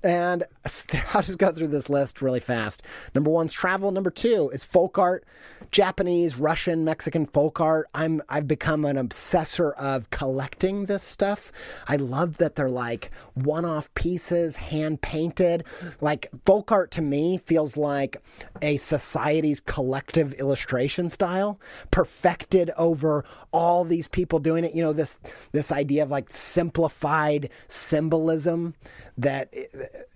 And 0.03 0.43
I'll 1.13 1.21
just 1.21 1.37
go 1.37 1.51
through 1.51 1.67
this 1.67 1.89
list 1.89 2.21
really 2.21 2.39
fast. 2.39 2.83
Number 3.13 3.29
one's 3.29 3.53
travel. 3.53 3.91
Number 3.91 4.09
two 4.09 4.49
is 4.53 4.63
folk 4.63 4.97
art, 4.97 5.25
Japanese, 5.71 6.37
Russian, 6.37 6.83
Mexican 6.83 7.25
folk 7.25 7.61
art. 7.61 7.87
I'm 7.93 8.21
I've 8.29 8.47
become 8.47 8.85
an 8.85 8.97
obsessor 8.97 9.73
of 9.73 10.09
collecting 10.09 10.85
this 10.85 11.03
stuff. 11.03 11.51
I 11.87 11.95
love 11.97 12.37
that 12.37 12.55
they're 12.55 12.69
like 12.69 13.11
one-off 13.35 13.93
pieces, 13.93 14.55
hand 14.55 15.01
painted. 15.01 15.65
Like 15.99 16.29
folk 16.45 16.71
art 16.71 16.91
to 16.91 17.01
me 17.01 17.37
feels 17.37 17.77
like 17.77 18.21
a 18.61 18.77
society's 18.77 19.59
collective 19.59 20.33
illustration 20.33 21.09
style, 21.09 21.59
perfected 21.91 22.71
over 22.77 23.23
all 23.51 23.83
these 23.83 24.07
people 24.07 24.39
doing 24.39 24.65
it. 24.65 24.73
You 24.73 24.81
know 24.81 24.93
this 24.93 25.17
this 25.51 25.71
idea 25.71 26.03
of 26.03 26.09
like 26.09 26.31
simplified 26.31 27.49
symbolism 27.67 28.73
that 29.21 29.49
it, 29.51 29.71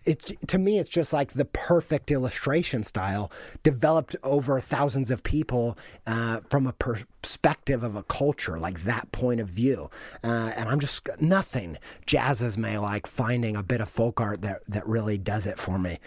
it, 0.06 0.48
to 0.48 0.58
me 0.58 0.80
it's 0.80 0.90
just 0.90 1.14
like 1.14 1.34
the 1.34 1.46
perfect 1.46 2.12
illustration 2.12 2.84
style 2.84 3.32
developed 3.64 4.16
over 4.24 4.60
thousands 4.60 5.12
of 5.12 5.24
people 5.24 5.78
uh, 6.08 6.40
from 6.50 6.66
a 6.66 6.74
perspective 6.74 7.84
of 7.84 7.96
a 7.96 8.04
culture 8.04 8.58
like 8.58 8.84
that 8.84 9.12
point 9.12 9.40
of 9.40 9.48
view 9.48 9.90
uh, 10.24 10.52
and 10.56 10.70
i'm 10.70 10.80
just 10.80 11.08
nothing 11.22 11.78
jazzes 12.06 12.58
me 12.58 12.78
like 12.78 13.06
finding 13.06 13.56
a 13.56 13.64
bit 13.64 13.80
of 13.80 13.88
folk 13.88 14.20
art 14.20 14.42
that, 14.42 14.62
that 14.68 14.86
really 14.88 15.18
does 15.18 15.48
it 15.48 15.60
for 15.60 15.78
me 15.78 16.00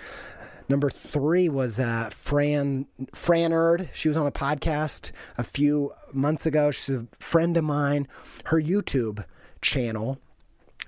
Number 0.70 0.90
three 0.90 1.48
was 1.48 1.80
uh, 1.80 2.10
Fran 2.12 2.86
Frannerd. 3.12 3.88
She 3.94 4.08
was 4.08 4.18
on 4.18 4.26
a 4.26 4.30
podcast 4.30 5.12
a 5.38 5.42
few 5.42 5.94
months 6.12 6.44
ago. 6.44 6.70
She's 6.70 6.94
a 6.94 7.06
friend 7.18 7.56
of 7.56 7.64
mine. 7.64 8.06
Her 8.44 8.60
YouTube 8.60 9.24
channel 9.62 10.18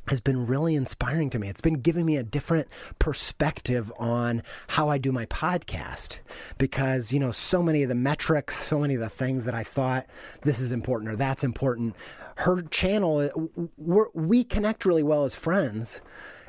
has 0.09 0.21
been 0.21 0.47
really 0.47 0.75
inspiring 0.75 1.31
to 1.31 1.39
me. 1.39 1.49
It's 1.49 1.61
been 1.61 1.81
giving 1.81 2.05
me 2.05 2.17
a 2.17 2.23
different 2.23 2.69
perspective 2.99 3.93
on 3.99 4.43
how 4.69 4.89
I 4.89 4.99
do 4.99 5.13
my 5.13 5.27
podcast 5.27 6.19
because, 6.59 7.13
you 7.13 7.21
know, 7.21 7.31
so 7.31 7.63
many 7.63 7.83
of 7.83 7.89
the 7.89 7.95
metrics, 7.95 8.57
so 8.57 8.81
many 8.81 8.95
of 8.95 9.01
the 9.01 9.09
things 9.09 9.45
that 9.45 9.55
I 9.55 9.63
thought 9.63 10.07
this 10.43 10.59
is 10.59 10.73
important 10.73 11.13
or 11.13 11.17
that's 11.17 11.45
important. 11.45 11.95
Her 12.37 12.63
channel, 12.63 13.31
we 13.77 14.45
connect 14.45 14.85
really 14.85 15.03
well 15.03 15.25
as 15.25 15.35
friends, 15.35 16.01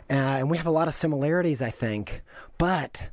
uh, 0.10 0.13
and 0.13 0.49
we 0.49 0.58
have 0.58 0.67
a 0.67 0.71
lot 0.71 0.88
of 0.88 0.93
similarities, 0.93 1.62
I 1.62 1.69
think, 1.69 2.23
but 2.58 3.10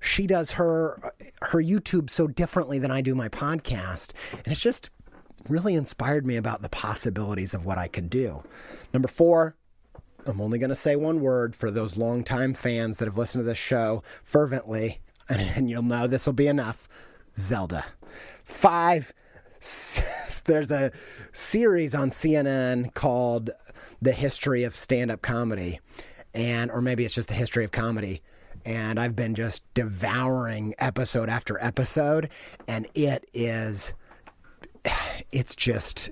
she 0.00 0.26
does 0.26 0.52
her 0.52 1.12
her 1.42 1.62
YouTube 1.62 2.08
so 2.08 2.28
differently 2.28 2.78
than 2.78 2.90
I 2.90 3.00
do 3.00 3.14
my 3.14 3.28
podcast, 3.28 4.12
and 4.32 4.46
it's 4.46 4.60
just 4.60 4.90
really 5.48 5.74
inspired 5.74 6.26
me 6.26 6.36
about 6.36 6.62
the 6.62 6.68
possibilities 6.68 7.54
of 7.54 7.64
what 7.64 7.78
I 7.78 7.88
could 7.88 8.10
do. 8.10 8.42
Number 8.92 9.08
four, 9.08 9.56
I'm 10.28 10.42
only 10.42 10.58
going 10.58 10.68
to 10.68 10.76
say 10.76 10.94
one 10.94 11.20
word 11.20 11.56
for 11.56 11.70
those 11.70 11.96
longtime 11.96 12.52
fans 12.52 12.98
that 12.98 13.06
have 13.06 13.16
listened 13.16 13.42
to 13.44 13.48
this 13.48 13.56
show 13.56 14.02
fervently, 14.22 15.00
and, 15.28 15.40
and 15.56 15.70
you'll 15.70 15.82
know 15.82 16.06
this 16.06 16.26
will 16.26 16.34
be 16.34 16.48
enough 16.48 16.86
Zelda. 17.38 17.86
Five, 18.44 19.12
there's 20.44 20.70
a 20.70 20.92
series 21.32 21.94
on 21.94 22.10
CNN 22.10 22.92
called 22.92 23.50
The 24.02 24.12
History 24.12 24.64
of 24.64 24.76
Stand 24.76 25.10
Up 25.10 25.22
Comedy, 25.22 25.80
and 26.34 26.70
or 26.70 26.82
maybe 26.82 27.06
it's 27.06 27.14
just 27.14 27.28
the 27.28 27.34
history 27.34 27.64
of 27.64 27.70
comedy. 27.70 28.20
And 28.66 29.00
I've 29.00 29.16
been 29.16 29.34
just 29.34 29.62
devouring 29.72 30.74
episode 30.78 31.30
after 31.30 31.58
episode, 31.62 32.28
and 32.66 32.86
it 32.94 33.24
is, 33.32 33.94
it's 35.32 35.56
just 35.56 36.10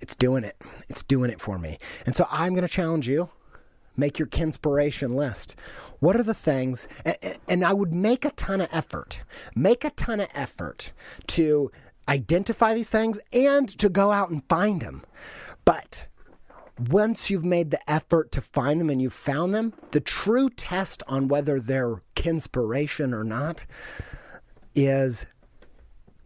it's 0.00 0.14
doing 0.14 0.44
it. 0.44 0.56
It's 0.88 1.02
doing 1.02 1.30
it 1.30 1.40
for 1.40 1.58
me. 1.58 1.78
And 2.06 2.16
so 2.16 2.26
I'm 2.30 2.54
going 2.54 2.66
to 2.66 2.68
challenge 2.68 3.08
you 3.08 3.30
make 3.96 4.18
your 4.18 4.28
kinspiration 4.28 5.14
list. 5.14 5.54
What 5.98 6.16
are 6.16 6.22
the 6.22 6.32
things, 6.32 6.88
and 7.48 7.64
I 7.64 7.74
would 7.74 7.92
make 7.92 8.24
a 8.24 8.30
ton 8.30 8.62
of 8.62 8.68
effort, 8.72 9.20
make 9.54 9.84
a 9.84 9.90
ton 9.90 10.20
of 10.20 10.28
effort 10.34 10.92
to 11.28 11.70
identify 12.08 12.72
these 12.72 12.88
things 12.88 13.20
and 13.32 13.68
to 13.78 13.88
go 13.90 14.10
out 14.10 14.30
and 14.30 14.42
find 14.48 14.80
them. 14.80 15.04
But 15.66 16.06
once 16.88 17.28
you've 17.28 17.44
made 17.44 17.70
the 17.70 17.90
effort 17.90 18.32
to 18.32 18.40
find 18.40 18.80
them 18.80 18.88
and 18.88 19.02
you've 19.02 19.12
found 19.12 19.54
them, 19.54 19.74
the 19.90 20.00
true 20.00 20.48
test 20.48 21.02
on 21.06 21.28
whether 21.28 21.60
they're 21.60 22.00
kinspiration 22.16 23.12
or 23.12 23.24
not 23.24 23.66
is 24.74 25.26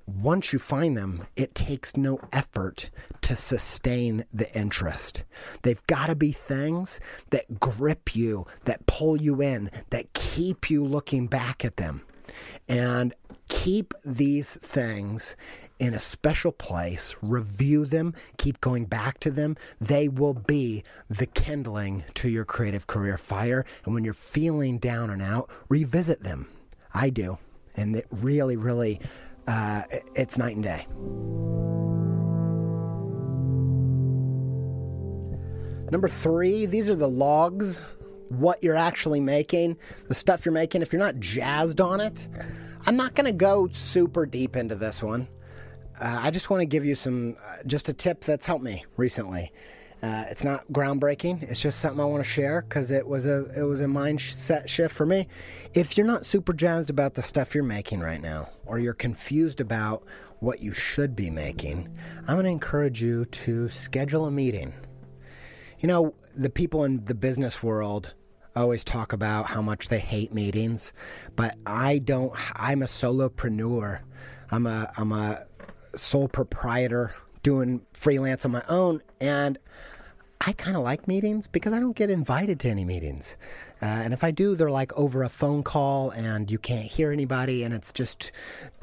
once 0.07 0.53
you 0.53 0.59
find 0.59 0.97
them, 0.97 1.27
it 1.37 1.55
takes 1.55 1.97
no 1.97 2.21
effort 2.33 2.91
to 3.23 3.35
sustain 3.35 4.25
the 4.33 4.53
interest. 4.57 5.25
They've 5.63 5.85
got 5.87 6.07
to 6.07 6.15
be 6.15 6.33
things 6.33 7.01
that 7.31 7.59
grip 7.59 8.15
you, 8.15 8.47
that 8.65 8.87
pull 8.87 9.21
you 9.21 9.41
in, 9.41 9.71
that 9.91 10.13
keep 10.13 10.71
you 10.71 10.85
looking 10.85 11.27
back 11.27 11.65
at 11.65 11.77
them. 11.77 12.03
And 12.69 13.15
keep 13.49 13.95
these 14.05 14.57
things 14.57 15.37
in 15.79 15.95
a 15.95 15.99
special 15.99 16.53
place, 16.53 17.15
review 17.21 17.85
them, 17.85 18.15
keep 18.39 18.61
going 18.61 18.85
back 18.85 19.21
to 19.21 19.31
them. 19.31 19.57
They 19.81 20.09
will 20.09 20.35
be 20.35 20.85
the 21.11 21.27
kindling 21.27 22.05
to 22.15 22.29
your 22.29 22.45
creative 22.45 22.87
career 22.87 23.19
fire. 23.19 23.65
And 23.85 23.95
when 23.95 24.05
you're 24.05 24.15
feeling 24.15 24.79
down 24.79 25.11
and 25.11 25.21
out, 25.21 25.51
revisit 25.69 26.23
them. 26.23 26.49
I 26.93 27.11
do. 27.11 27.39
And 27.77 27.97
it 27.97 28.07
really, 28.11 28.57
really, 28.57 29.01
uh, 29.47 29.83
it's 30.15 30.39
night 30.39 30.57
and 30.57 30.65
day. 30.65 30.87
Number 35.91 36.09
three, 36.09 36.67
these 36.67 36.89
are 36.89 36.97
the 36.97 37.09
logs, 37.09 37.83
what 38.29 38.63
you're 38.63 38.75
actually 38.75 39.21
making, 39.21 39.77
the 40.09 40.15
stuff 40.15 40.45
you're 40.45 40.53
making. 40.53 40.83
If 40.83 40.93
you're 40.93 41.03
not 41.03 41.21
jazzed 41.21 41.81
on 41.81 42.01
it, 42.01 42.27
I'm 42.87 42.97
not 42.97 43.15
going 43.15 43.27
to 43.27 43.33
go 43.33 43.69
super 43.71 44.27
deep 44.27 44.57
into 44.57 44.75
this 44.75 45.03
one. 45.03 45.29
Uh, 46.01 46.19
I 46.23 46.31
just 46.31 46.51
want 46.51 46.61
to 46.61 46.67
give 46.67 46.85
you 46.85 46.95
some, 46.95 47.37
uh, 47.47 47.57
just 47.67 47.89
a 47.89 47.93
tip 47.93 48.23
that's 48.25 48.47
helped 48.47 48.65
me 48.65 48.85
recently. 48.97 49.53
Uh, 50.05 50.27
it's 50.29 50.45
not 50.45 50.71
groundbreaking. 50.71 51.43
It's 51.45 51.63
just 51.63 51.81
something 51.81 51.99
I 51.99 52.05
want 52.05 52.23
to 52.23 52.29
share 52.31 52.61
because 52.61 52.91
it 52.91 53.07
was 53.07 53.25
a 53.25 53.47
it 53.59 53.63
was 53.63 53.81
a 53.81 53.87
mindset 53.87 54.69
shift 54.69 54.95
for 54.95 55.07
me. 55.07 55.29
If 55.73 55.97
you're 55.97 56.07
not 56.07 56.27
super 56.27 56.53
jazzed 56.53 56.91
about 56.91 57.15
the 57.15 57.23
stuff 57.23 57.55
you're 57.55 57.65
making 57.65 58.01
right 58.01 58.21
now, 58.21 58.51
or 58.67 58.79
you're 58.79 58.93
confused 58.93 59.63
about 59.63 60.05
what 60.41 60.61
you 60.61 60.75
should 60.75 61.17
be 61.17 61.31
making, 61.31 61.89
I'm 62.29 62.35
going 62.35 62.45
to 62.45 62.51
encourage 62.51 63.03
you 63.03 63.25
to 63.25 63.71
schedule 63.71 64.27
a 64.27 64.31
meeting. 64.31 64.75
You 65.79 65.89
know, 65.89 66.15
the 66.37 66.51
people 66.51 66.85
in 66.85 67.03
the 67.07 67.15
business 67.15 67.63
world 67.63 68.13
always 68.55 68.85
talk 68.85 69.15
about 69.15 69.47
how 69.47 69.63
much 69.63 69.89
they 69.89 70.01
hate 70.01 70.35
meetings, 70.35 70.93
but 71.35 71.57
I 71.65 71.97
don't. 71.97 72.35
I'm 72.61 72.83
a 72.83 72.87
solopreneur. 72.87 74.01
I'm 74.51 74.67
a 74.67 74.93
I'm 74.99 75.13
a 75.13 75.47
sole 75.95 76.29
proprietor 76.29 77.15
doing 77.43 77.81
freelance 77.95 78.45
on 78.45 78.51
my 78.51 78.65
own, 78.69 79.01
and 79.19 79.59
I 80.41 80.53
kind 80.53 80.77
of 80.77 80.83
like 80.83 81.09
meetings 81.09 81.47
because 81.47 81.73
I 81.73 81.81
don't 81.81 81.97
get 81.97 82.11
invited 82.11 82.61
to 82.61 82.69
any 82.69 82.85
meetings. 82.85 83.37
Uh, 83.81 83.87
and 83.87 84.13
if 84.13 84.23
I 84.23 84.31
do, 84.31 84.57
they're 84.57 84.71
like 84.71 84.93
over 84.95 85.23
a 85.23 85.29
phone 85.29 85.63
call 85.63 86.11
and 86.11 86.51
you 86.51 86.59
can't 86.59 86.87
hear 86.87 87.13
anybody 87.13 87.65
and 87.65 87.73
it's 87.73 87.93
just 87.93 88.33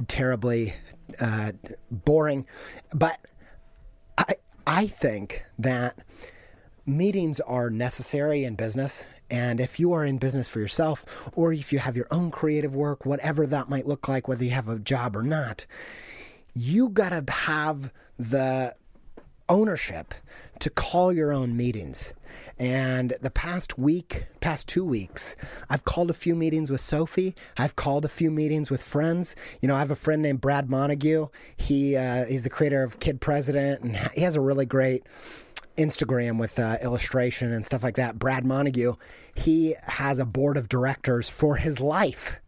terribly 0.08 0.74
uh, 1.20 1.52
boring. 1.90 2.46
But 2.92 3.20
I, 4.18 4.34
I 4.66 4.86
think 4.86 5.44
that 5.58 5.98
meetings 6.86 7.40
are 7.40 7.70
necessary 7.70 8.44
in 8.44 8.54
business. 8.54 9.06
And 9.30 9.60
if 9.60 9.78
you 9.80 9.92
are 9.92 10.04
in 10.04 10.18
business 10.18 10.48
for 10.48 10.58
yourself, 10.58 11.06
or 11.34 11.52
if 11.52 11.72
you 11.72 11.78
have 11.78 11.96
your 11.96 12.08
own 12.10 12.30
creative 12.30 12.74
work, 12.74 13.06
whatever 13.06 13.46
that 13.46 13.68
might 13.68 13.86
look 13.86 14.08
like, 14.08 14.28
whether 14.28 14.44
you 14.44 14.50
have 14.50 14.68
a 14.68 14.78
job 14.78 15.16
or 15.16 15.22
not, 15.22 15.64
you 16.54 16.88
got 16.88 17.10
to 17.10 17.32
have 17.32 17.92
the 18.18 18.74
ownership 19.48 20.14
to 20.62 20.70
call 20.70 21.12
your 21.12 21.32
own 21.32 21.56
meetings. 21.56 22.14
And 22.56 23.14
the 23.20 23.32
past 23.32 23.78
week, 23.78 24.26
past 24.38 24.68
two 24.68 24.84
weeks, 24.84 25.34
I've 25.68 25.84
called 25.84 26.08
a 26.08 26.14
few 26.14 26.36
meetings 26.36 26.70
with 26.70 26.80
Sophie. 26.80 27.34
I've 27.56 27.74
called 27.74 28.04
a 28.04 28.08
few 28.08 28.30
meetings 28.30 28.70
with 28.70 28.80
friends. 28.80 29.34
You 29.60 29.66
know, 29.66 29.74
I 29.74 29.80
have 29.80 29.90
a 29.90 29.96
friend 29.96 30.22
named 30.22 30.40
Brad 30.40 30.70
Montague. 30.70 31.26
He 31.56 31.96
uh, 31.96 32.26
he's 32.26 32.42
the 32.42 32.50
creator 32.50 32.84
of 32.84 33.00
Kid 33.00 33.20
President, 33.20 33.82
and 33.82 33.96
he 34.14 34.20
has 34.20 34.36
a 34.36 34.40
really 34.40 34.64
great 34.64 35.04
Instagram 35.76 36.38
with 36.38 36.60
uh, 36.60 36.78
illustration 36.80 37.52
and 37.52 37.66
stuff 37.66 37.82
like 37.82 37.96
that. 37.96 38.20
Brad 38.20 38.44
Montague. 38.44 38.94
He 39.34 39.74
has 39.82 40.20
a 40.20 40.24
board 40.24 40.56
of 40.56 40.68
directors 40.68 41.28
for 41.28 41.56
his 41.56 41.80
life 41.80 42.40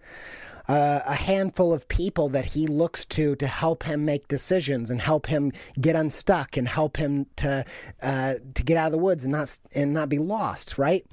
uh, 0.68 1.00
a 1.04 1.14
handful 1.14 1.72
of 1.72 1.86
people 1.88 2.28
that 2.30 2.46
he 2.46 2.66
looks 2.66 3.04
to 3.04 3.36
to 3.36 3.46
help 3.46 3.82
him 3.84 4.04
make 4.04 4.28
decisions 4.28 4.90
and 4.90 5.00
help 5.00 5.26
him 5.26 5.52
get 5.80 5.94
unstuck 5.94 6.56
and 6.56 6.68
help 6.68 6.96
him 6.96 7.26
to 7.36 7.64
uh, 8.02 8.34
to 8.54 8.62
get 8.62 8.76
out 8.76 8.86
of 8.86 8.92
the 8.92 8.98
woods 8.98 9.24
and 9.24 9.32
not 9.32 9.58
and 9.74 9.92
not 9.92 10.08
be 10.08 10.18
lost, 10.18 10.78
right? 10.78 11.06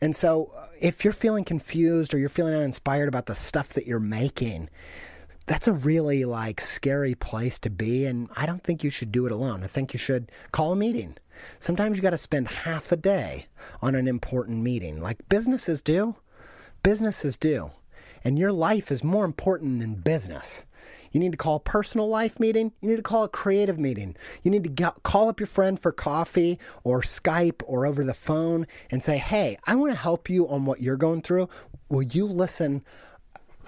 And 0.00 0.14
so, 0.14 0.52
uh, 0.56 0.66
if 0.80 1.04
you're 1.04 1.12
feeling 1.12 1.44
confused 1.44 2.12
or 2.12 2.18
you're 2.18 2.28
feeling 2.28 2.54
uninspired 2.54 3.08
about 3.08 3.26
the 3.26 3.34
stuff 3.34 3.70
that 3.70 3.86
you're 3.86 4.00
making, 4.00 4.68
that's 5.46 5.66
a 5.66 5.72
really 5.72 6.24
like 6.24 6.60
scary 6.60 7.14
place 7.14 7.58
to 7.58 7.70
be 7.70 8.04
and 8.04 8.28
i 8.36 8.46
don't 8.46 8.62
think 8.62 8.84
you 8.84 8.90
should 8.90 9.12
do 9.12 9.26
it 9.26 9.32
alone. 9.32 9.64
I 9.64 9.66
think 9.66 9.92
you 9.92 9.98
should 9.98 10.30
call 10.52 10.72
a 10.72 10.76
meeting. 10.76 11.16
Sometimes 11.58 11.96
you 11.96 12.02
got 12.02 12.10
to 12.10 12.18
spend 12.18 12.48
half 12.48 12.92
a 12.92 12.96
day 12.96 13.46
on 13.80 13.94
an 13.94 14.06
important 14.06 14.58
meeting 14.62 15.00
like 15.00 15.28
businesses 15.28 15.80
do. 15.80 16.16
Businesses 16.82 17.36
do 17.36 17.70
and 18.24 18.38
your 18.38 18.52
life 18.52 18.90
is 18.90 19.04
more 19.04 19.24
important 19.24 19.80
than 19.80 19.94
business. 19.94 20.64
You 21.12 21.20
need 21.20 21.32
to 21.32 21.38
call 21.38 21.56
a 21.56 21.60
personal 21.60 22.08
life 22.08 22.38
meeting. 22.38 22.72
You 22.80 22.90
need 22.90 22.96
to 22.96 23.02
call 23.02 23.24
a 23.24 23.28
creative 23.28 23.78
meeting. 23.78 24.16
You 24.42 24.50
need 24.50 24.62
to 24.64 24.70
get, 24.70 25.02
call 25.02 25.28
up 25.28 25.40
your 25.40 25.46
friend 25.48 25.78
for 25.78 25.92
coffee 25.92 26.58
or 26.84 27.02
Skype 27.02 27.62
or 27.66 27.86
over 27.86 28.04
the 28.04 28.14
phone 28.14 28.66
and 28.90 29.02
say, 29.02 29.18
hey, 29.18 29.58
I 29.64 29.74
want 29.74 29.92
to 29.92 29.98
help 29.98 30.30
you 30.30 30.48
on 30.48 30.64
what 30.64 30.80
you're 30.80 30.96
going 30.96 31.22
through. 31.22 31.48
Will 31.88 32.02
you 32.02 32.26
listen 32.26 32.84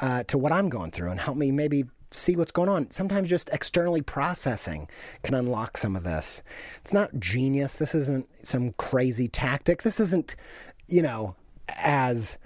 uh, 0.00 0.22
to 0.24 0.38
what 0.38 0.52
I'm 0.52 0.68
going 0.68 0.92
through 0.92 1.10
and 1.10 1.18
help 1.18 1.36
me 1.36 1.50
maybe 1.50 1.84
see 2.12 2.36
what's 2.36 2.52
going 2.52 2.68
on? 2.68 2.90
Sometimes 2.92 3.28
just 3.28 3.50
externally 3.50 4.02
processing 4.02 4.88
can 5.24 5.34
unlock 5.34 5.76
some 5.76 5.96
of 5.96 6.04
this. 6.04 6.42
It's 6.80 6.92
not 6.92 7.18
genius. 7.18 7.74
This 7.74 7.94
isn't 7.94 8.28
some 8.46 8.72
crazy 8.74 9.26
tactic. 9.26 9.82
This 9.82 9.98
isn't, 9.98 10.36
you 10.86 11.02
know, 11.02 11.34
as 11.80 12.38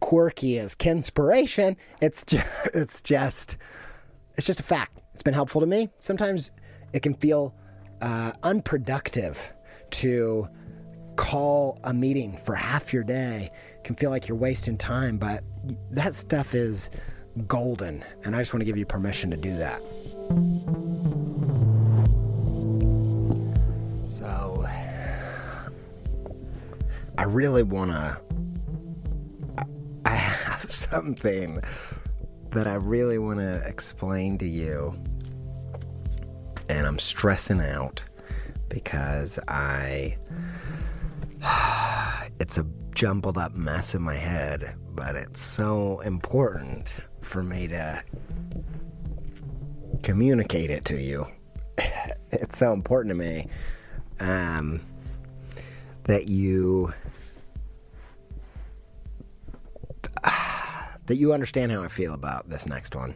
quirky 0.00 0.58
as 0.58 0.74
Kinspiration. 0.74 1.76
It's 2.00 2.24
just, 2.24 2.46
it's 2.74 3.02
just 3.02 3.56
it's 4.36 4.46
just 4.46 4.60
a 4.60 4.64
fact. 4.64 5.00
It's 5.14 5.22
been 5.22 5.34
helpful 5.34 5.60
to 5.60 5.66
me. 5.66 5.90
Sometimes 5.98 6.52
it 6.92 7.02
can 7.02 7.14
feel 7.14 7.54
uh, 8.00 8.32
unproductive 8.42 9.52
to 9.90 10.48
call 11.16 11.80
a 11.82 11.92
meeting 11.92 12.38
for 12.44 12.54
half 12.54 12.92
your 12.92 13.02
day. 13.02 13.50
It 13.76 13.84
can 13.84 13.96
feel 13.96 14.10
like 14.10 14.28
you're 14.28 14.38
wasting 14.38 14.78
time, 14.78 15.18
but 15.18 15.42
that 15.90 16.14
stuff 16.14 16.54
is 16.54 16.90
golden, 17.46 18.04
and 18.24 18.36
I 18.36 18.38
just 18.38 18.52
want 18.52 18.60
to 18.60 18.64
give 18.64 18.76
you 18.76 18.86
permission 18.86 19.30
to 19.30 19.36
do 19.36 19.56
that. 19.56 19.82
So, 24.06 24.66
I 27.18 27.24
really 27.24 27.64
want 27.64 27.90
to 27.90 28.20
have 30.14 30.72
something 30.72 31.60
that 32.50 32.66
I 32.66 32.74
really 32.74 33.18
want 33.18 33.40
to 33.40 33.62
explain 33.66 34.38
to 34.38 34.46
you. 34.46 34.94
And 36.68 36.86
I'm 36.86 36.98
stressing 36.98 37.60
out 37.60 38.02
because 38.68 39.38
I. 39.48 40.16
It's 42.40 42.56
a 42.56 42.64
jumbled 42.94 43.36
up 43.36 43.56
mess 43.56 43.96
in 43.96 44.02
my 44.02 44.14
head, 44.14 44.76
but 44.94 45.16
it's 45.16 45.40
so 45.40 45.98
important 46.00 46.94
for 47.20 47.42
me 47.42 47.66
to 47.66 48.02
communicate 50.02 50.70
it 50.70 50.84
to 50.84 51.00
you. 51.00 51.26
it's 52.32 52.58
so 52.58 52.72
important 52.72 53.12
to 53.12 53.18
me 53.18 53.48
um, 54.20 54.80
that 56.04 56.28
you 56.28 56.92
that 61.08 61.16
you 61.16 61.32
understand 61.32 61.72
how 61.72 61.82
I 61.82 61.88
feel 61.88 62.14
about 62.14 62.48
this 62.48 62.66
next 62.66 62.94
one. 62.94 63.14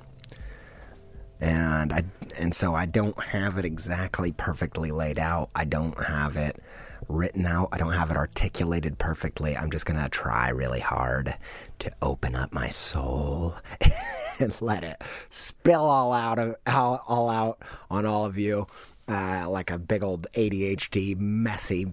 And 1.40 1.92
I 1.92 2.04
and 2.38 2.54
so 2.54 2.74
I 2.74 2.86
don't 2.86 3.18
have 3.22 3.58
it 3.58 3.64
exactly 3.64 4.32
perfectly 4.32 4.90
laid 4.90 5.18
out. 5.18 5.50
I 5.54 5.64
don't 5.64 5.98
have 6.02 6.36
it 6.36 6.60
written 7.08 7.46
out. 7.46 7.68
I 7.72 7.78
don't 7.78 7.92
have 7.92 8.10
it 8.10 8.16
articulated 8.16 8.98
perfectly. 8.98 9.56
I'm 9.56 9.70
just 9.70 9.86
going 9.86 10.00
to 10.00 10.08
try 10.08 10.50
really 10.50 10.80
hard 10.80 11.34
to 11.80 11.92
open 12.00 12.34
up 12.36 12.52
my 12.52 12.68
soul 12.68 13.56
and 14.40 14.54
let 14.60 14.84
it 14.84 15.02
spill 15.28 15.84
all 15.84 16.12
out 16.12 16.38
of 16.38 16.56
all, 16.66 17.02
all 17.08 17.28
out 17.28 17.58
on 17.90 18.06
all 18.06 18.24
of 18.24 18.38
you 18.38 18.66
uh, 19.08 19.48
like 19.48 19.70
a 19.70 19.78
big 19.78 20.02
old 20.02 20.26
ADHD 20.32 21.16
messy 21.18 21.92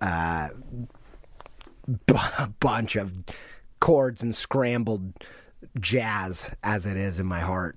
uh, 0.00 0.48
b- 2.06 2.14
bunch 2.60 2.96
of 2.96 3.14
chords 3.80 4.22
and 4.22 4.34
scrambled 4.34 5.12
jazz 5.78 6.50
as 6.62 6.86
it 6.86 6.96
is 6.96 7.18
in 7.18 7.26
my 7.26 7.40
heart. 7.40 7.76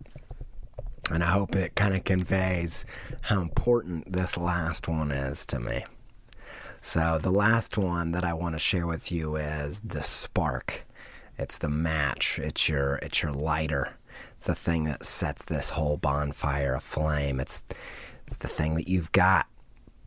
And 1.09 1.23
I 1.23 1.27
hope 1.27 1.55
it 1.55 1.75
kind 1.75 1.95
of 1.95 2.03
conveys 2.03 2.85
how 3.21 3.41
important 3.41 4.11
this 4.11 4.37
last 4.37 4.87
one 4.87 5.11
is 5.11 5.45
to 5.47 5.59
me. 5.59 5.83
So, 6.79 7.17
the 7.21 7.31
last 7.31 7.77
one 7.77 8.11
that 8.11 8.23
I 8.25 8.33
want 8.33 8.55
to 8.55 8.59
share 8.59 8.87
with 8.87 9.11
you 9.11 9.35
is 9.37 9.79
the 9.81 10.03
spark. 10.03 10.85
It's 11.37 11.57
the 11.57 11.69
match. 11.69 12.39
It's 12.39 12.67
your 12.69 12.95
it's 12.95 13.23
your 13.23 13.31
lighter. 13.31 13.95
It's 14.37 14.47
the 14.47 14.55
thing 14.55 14.83
that 14.85 15.05
sets 15.05 15.45
this 15.45 15.69
whole 15.69 15.97
bonfire 15.97 16.75
aflame. 16.75 17.39
It's 17.39 17.63
it's 18.27 18.37
the 18.37 18.47
thing 18.47 18.75
that 18.75 18.87
you've 18.87 19.11
got 19.11 19.47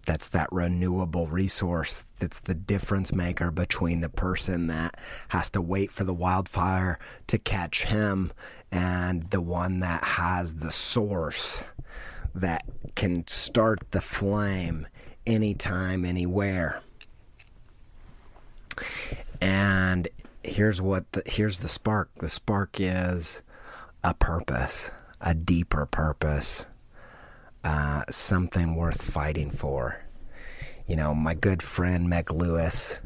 that's 0.07 0.29
that 0.29 0.49
renewable 0.53 1.27
resource 1.27 2.05
that's 2.19 2.41
the 2.41 2.55
difference 2.55 3.13
maker 3.13 3.51
between 3.51 4.01
the 4.01 4.09
person 4.09 4.69
that 4.69 4.97
has 5.29 5.51
to 5.51 5.61
wait 5.61 5.91
for 5.91 6.05
the 6.05 6.15
wildfire 6.15 6.99
to 7.27 7.39
catch 7.39 7.85
him 7.85 8.33
and 8.73 9.31
the 9.31 9.41
one 9.41 9.81
that 9.81 10.03
has 10.05 10.55
the 10.55 10.73
source 10.73 11.63
that 12.35 12.65
can 12.95 13.27
start 13.27 13.81
the 13.93 14.01
flame 14.01 14.87
anytime, 15.27 16.05
anywhere. 16.05 16.81
And 19.41 20.09
here's 20.45 20.81
what 20.81 21.11
the, 21.13 21.23
here's 21.27 21.61
the 21.61 21.69
spark. 21.69 22.11
The 22.17 22.29
spark 22.29 22.77
is 22.79 23.43
a 24.05 24.15
purpose, 24.15 24.91
a 25.21 25.35
deeper 25.35 25.87
purpose, 25.87 26.67
uh, 27.67 28.05
something 28.09 28.77
worth 28.77 29.03
fighting 29.03 29.51
for. 29.51 30.01
You 30.87 30.95
know, 30.95 31.13
my 31.17 31.35
good 31.35 31.65
friend 31.65 32.09
Meg 32.09 32.31
Lewis, 32.31 33.01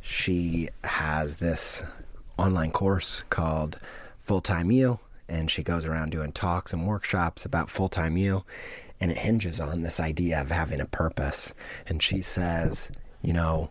she 0.00 0.68
has 0.84 1.38
this 1.38 1.82
online 2.38 2.70
course 2.70 3.24
called 3.28 3.80
Full 4.20 4.40
Time 4.40 4.70
You, 4.70 5.00
and 5.28 5.50
she 5.50 5.64
goes 5.64 5.84
around 5.84 6.10
doing 6.10 6.30
talks 6.30 6.72
and 6.72 6.86
workshops 6.86 7.44
about 7.44 7.68
full 7.68 7.88
time 7.88 8.16
you, 8.16 8.44
and 9.00 9.10
it 9.10 9.16
hinges 9.16 9.58
on 9.58 9.82
this 9.82 9.98
idea 9.98 10.40
of 10.40 10.52
having 10.52 10.80
a 10.80 10.86
purpose. 10.86 11.52
And 11.88 12.00
she 12.00 12.22
says, 12.22 12.92
you 13.20 13.32
know, 13.32 13.70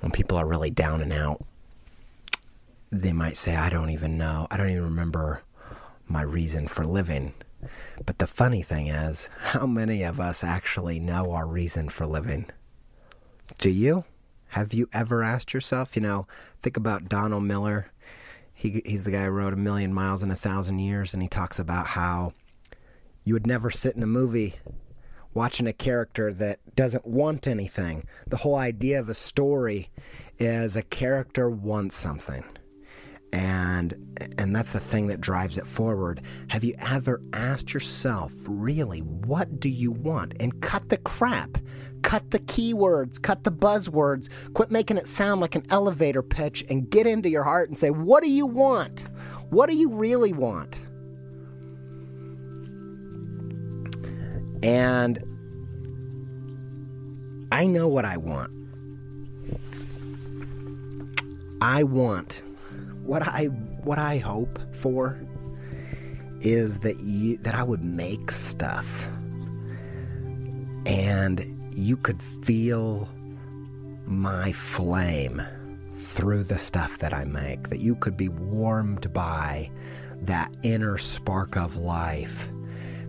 when 0.00 0.12
people 0.12 0.38
are 0.38 0.46
really 0.46 0.70
down 0.70 1.02
and 1.02 1.12
out, 1.12 1.44
they 2.90 3.12
might 3.12 3.36
say, 3.36 3.54
I 3.54 3.68
don't 3.68 3.90
even 3.90 4.16
know, 4.16 4.46
I 4.50 4.56
don't 4.56 4.70
even 4.70 4.84
remember 4.84 5.42
my 6.08 6.22
reason 6.22 6.68
for 6.68 6.86
living. 6.86 7.34
But 8.04 8.18
the 8.18 8.26
funny 8.26 8.62
thing 8.62 8.88
is, 8.88 9.28
how 9.38 9.66
many 9.66 10.02
of 10.02 10.20
us 10.20 10.42
actually 10.42 11.00
know 11.00 11.32
our 11.32 11.46
reason 11.46 11.88
for 11.88 12.06
living? 12.06 12.46
Do 13.58 13.70
you? 13.70 14.04
Have 14.48 14.72
you 14.72 14.88
ever 14.92 15.22
asked 15.22 15.54
yourself? 15.54 15.94
You 15.94 16.02
know, 16.02 16.26
think 16.62 16.76
about 16.76 17.08
Donald 17.08 17.44
Miller. 17.44 17.92
He, 18.52 18.82
he's 18.84 19.04
the 19.04 19.12
guy 19.12 19.24
who 19.24 19.30
wrote 19.30 19.52
A 19.52 19.56
Million 19.56 19.94
Miles 19.94 20.22
in 20.22 20.30
a 20.30 20.36
Thousand 20.36 20.80
Years, 20.80 21.14
and 21.14 21.22
he 21.22 21.28
talks 21.28 21.58
about 21.58 21.88
how 21.88 22.32
you 23.24 23.34
would 23.34 23.46
never 23.46 23.70
sit 23.70 23.96
in 23.96 24.02
a 24.02 24.06
movie 24.06 24.56
watching 25.32 25.66
a 25.66 25.72
character 25.72 26.32
that 26.32 26.58
doesn't 26.74 27.06
want 27.06 27.46
anything. 27.46 28.06
The 28.26 28.38
whole 28.38 28.56
idea 28.56 28.98
of 28.98 29.08
a 29.08 29.14
story 29.14 29.90
is 30.38 30.74
a 30.74 30.82
character 30.82 31.48
wants 31.48 31.96
something 31.96 32.44
and 33.32 33.94
and 34.38 34.54
that's 34.54 34.72
the 34.72 34.80
thing 34.80 35.06
that 35.08 35.20
drives 35.20 35.56
it 35.56 35.66
forward. 35.66 36.20
Have 36.48 36.64
you 36.64 36.74
ever 36.78 37.22
asked 37.32 37.72
yourself 37.72 38.32
really 38.48 39.00
what 39.00 39.60
do 39.60 39.68
you 39.68 39.92
want? 39.92 40.34
And 40.40 40.60
cut 40.60 40.88
the 40.88 40.96
crap. 40.98 41.58
Cut 42.02 42.30
the 42.30 42.40
keywords. 42.40 43.20
Cut 43.20 43.44
the 43.44 43.52
buzzwords. 43.52 44.28
Quit 44.54 44.70
making 44.70 44.96
it 44.96 45.06
sound 45.06 45.40
like 45.40 45.54
an 45.54 45.64
elevator 45.70 46.22
pitch 46.22 46.64
and 46.68 46.90
get 46.90 47.06
into 47.06 47.28
your 47.28 47.44
heart 47.44 47.68
and 47.68 47.78
say 47.78 47.90
what 47.90 48.22
do 48.22 48.30
you 48.30 48.46
want? 48.46 49.08
What 49.50 49.68
do 49.68 49.76
you 49.76 49.94
really 49.94 50.32
want? 50.32 50.84
And 54.62 55.24
i 57.52 57.66
know 57.66 57.88
what 57.88 58.04
i 58.04 58.16
want. 58.16 58.52
I 61.62 61.82
want 61.82 62.42
what 63.10 63.26
I 63.26 63.46
what 63.46 63.98
I 63.98 64.18
hope 64.18 64.56
for 64.72 65.20
is 66.40 66.78
that 66.78 67.00
you 67.00 67.38
that 67.38 67.56
I 67.56 67.64
would 67.64 67.82
make 67.82 68.30
stuff 68.30 69.08
and 70.86 71.44
you 71.74 71.96
could 71.96 72.22
feel 72.22 73.08
my 74.06 74.52
flame 74.52 75.42
through 75.94 76.44
the 76.44 76.56
stuff 76.56 76.98
that 76.98 77.12
I 77.12 77.24
make 77.24 77.70
that 77.70 77.80
you 77.80 77.96
could 77.96 78.16
be 78.16 78.28
warmed 78.28 79.12
by 79.12 79.72
that 80.22 80.54
inner 80.62 80.96
spark 80.96 81.56
of 81.56 81.74
life 81.74 82.48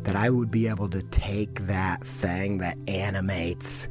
that 0.02 0.16
I 0.16 0.32
would 0.32 0.50
be 0.50 0.68
able 0.68 0.90
to 0.90 1.04
take 1.04 1.68
that 1.68 2.04
thing 2.04 2.58
that 2.58 2.76
animates 2.88 3.88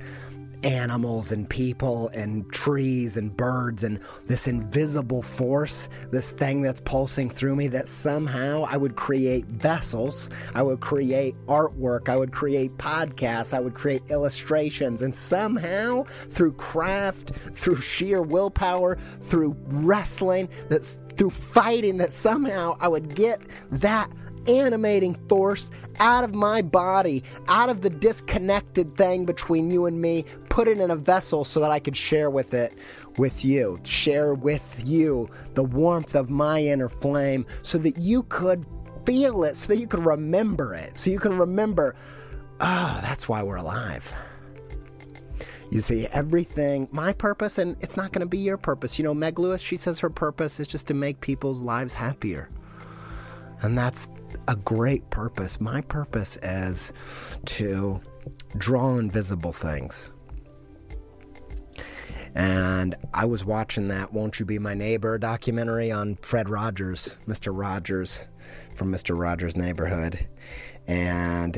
animals 0.63 1.33
and 1.33 1.49
people 1.49 2.09
and 2.09 2.51
trees 2.53 3.17
and 3.17 3.37
birds 3.37 3.83
and 3.83 4.01
this 4.27 4.47
invisible 4.47 5.23
force, 5.23 5.89
this 6.11 6.31
thing 6.31 6.63
that's 6.63 6.81
pulsing 6.81 7.31
through 7.31 7.57
me, 7.57 7.69
that 7.69 7.89
somehow 7.89 8.67
I 8.69 8.77
would 8.77 8.97
create 8.97 9.47
vessels, 9.47 10.29
I 10.55 10.63
would 10.63 10.81
create 10.81 11.35
artwork, 11.47 12.09
I 12.09 12.17
would 12.17 12.33
create 12.33 12.77
podcasts, 12.77 13.55
I 13.55 13.61
would 13.61 13.75
create 13.75 14.03
illustrations, 14.11 15.03
and 15.03 15.15
somehow 15.15 16.05
through 16.29 16.53
craft, 16.53 17.33
through 17.53 17.77
sheer 17.77 18.23
willpower, 18.23 18.99
through 19.21 19.57
wrestling, 19.67 20.49
that's 20.69 20.99
through 21.17 21.31
fighting, 21.31 21.99
that 21.99 22.13
somehow 22.13 22.77
I 22.81 22.89
would 22.89 23.15
get 23.15 23.41
that 23.71 24.11
animating 24.51 25.15
force 25.29 25.71
out 25.99 26.25
of 26.25 26.35
my 26.35 26.63
body, 26.63 27.23
out 27.49 27.69
of 27.69 27.83
the 27.83 27.91
disconnected 27.91 28.97
thing 28.97 29.25
between 29.25 29.71
you 29.71 29.87
and 29.87 30.01
me, 30.01 30.25
put 30.49 30.69
it 30.69 30.79
in 30.79 30.91
a 30.91 30.97
vessel 30.97 31.45
so 31.45 31.61
that 31.61 31.71
I 31.71 31.79
could 31.79 31.97
share 31.97 32.31
with 32.31 32.55
it 32.55 32.77
with 33.19 33.45
you, 33.45 33.79
share 33.85 34.35
with 34.35 34.83
you 34.85 35.29
the 35.55 35.65
warmth 35.65 36.15
of 36.15 36.31
my 36.31 36.61
inner 36.63 36.89
flame 36.89 37.47
so 37.63 37.79
that 37.79 37.99
you 37.99 38.23
could 38.25 38.65
feel 39.05 39.45
it, 39.45 39.57
so 39.57 39.69
that 39.69 39.79
you 39.79 39.87
could 39.87 40.05
remember 40.05 40.75
it, 40.75 40.99
so 40.99 41.11
you 41.11 41.19
can 41.19 41.37
remember, 41.37 41.95
oh, 42.61 42.99
that's 43.03 43.29
why 43.29 43.43
we're 43.43 43.57
alive. 43.57 44.13
You 45.71 45.81
see, 45.81 46.09
everything, 46.09 46.89
my 46.91 47.13
purpose, 47.13 47.59
and 47.59 47.77
it's 47.81 47.97
not 47.97 48.11
going 48.11 48.21
to 48.21 48.29
be 48.29 48.39
your 48.39 48.57
purpose. 48.57 48.99
You 48.99 49.05
know, 49.05 49.15
Meg 49.15 49.39
Lewis, 49.39 49.63
she 49.63 49.77
says 49.77 50.01
her 50.01 50.11
purpose 50.11 50.59
is 50.59 50.67
just 50.67 50.89
to 50.89 50.95
make 50.95 51.21
people's 51.21 51.63
lives 51.63 51.95
happier. 51.95 52.51
And 53.63 53.79
that's 53.79 54.09
a 54.49 54.57
great 54.57 55.09
purpose. 55.11 55.61
My 55.61 55.81
purpose 55.83 56.39
is 56.43 56.93
to 57.47 58.01
draw 58.57 58.99
invisible 58.99 59.53
things. 59.53 60.13
And 62.35 62.95
I 63.13 63.25
was 63.25 63.45
watching 63.45 63.89
that 63.89 64.13
Won't 64.13 64.39
You 64.39 64.47
Be 64.47 64.59
My 64.59 64.75
Neighbor 64.75 65.19
documentary 65.19 65.91
on 65.91 66.17
Fred 66.23 66.49
Rogers, 66.49 67.17
Mr. 67.27 67.57
Rogers 67.57 68.27
from 68.75 68.93
Mr. 68.93 69.19
Rogers' 69.19 69.57
Neighborhood. 69.57 70.29
And 70.87 71.57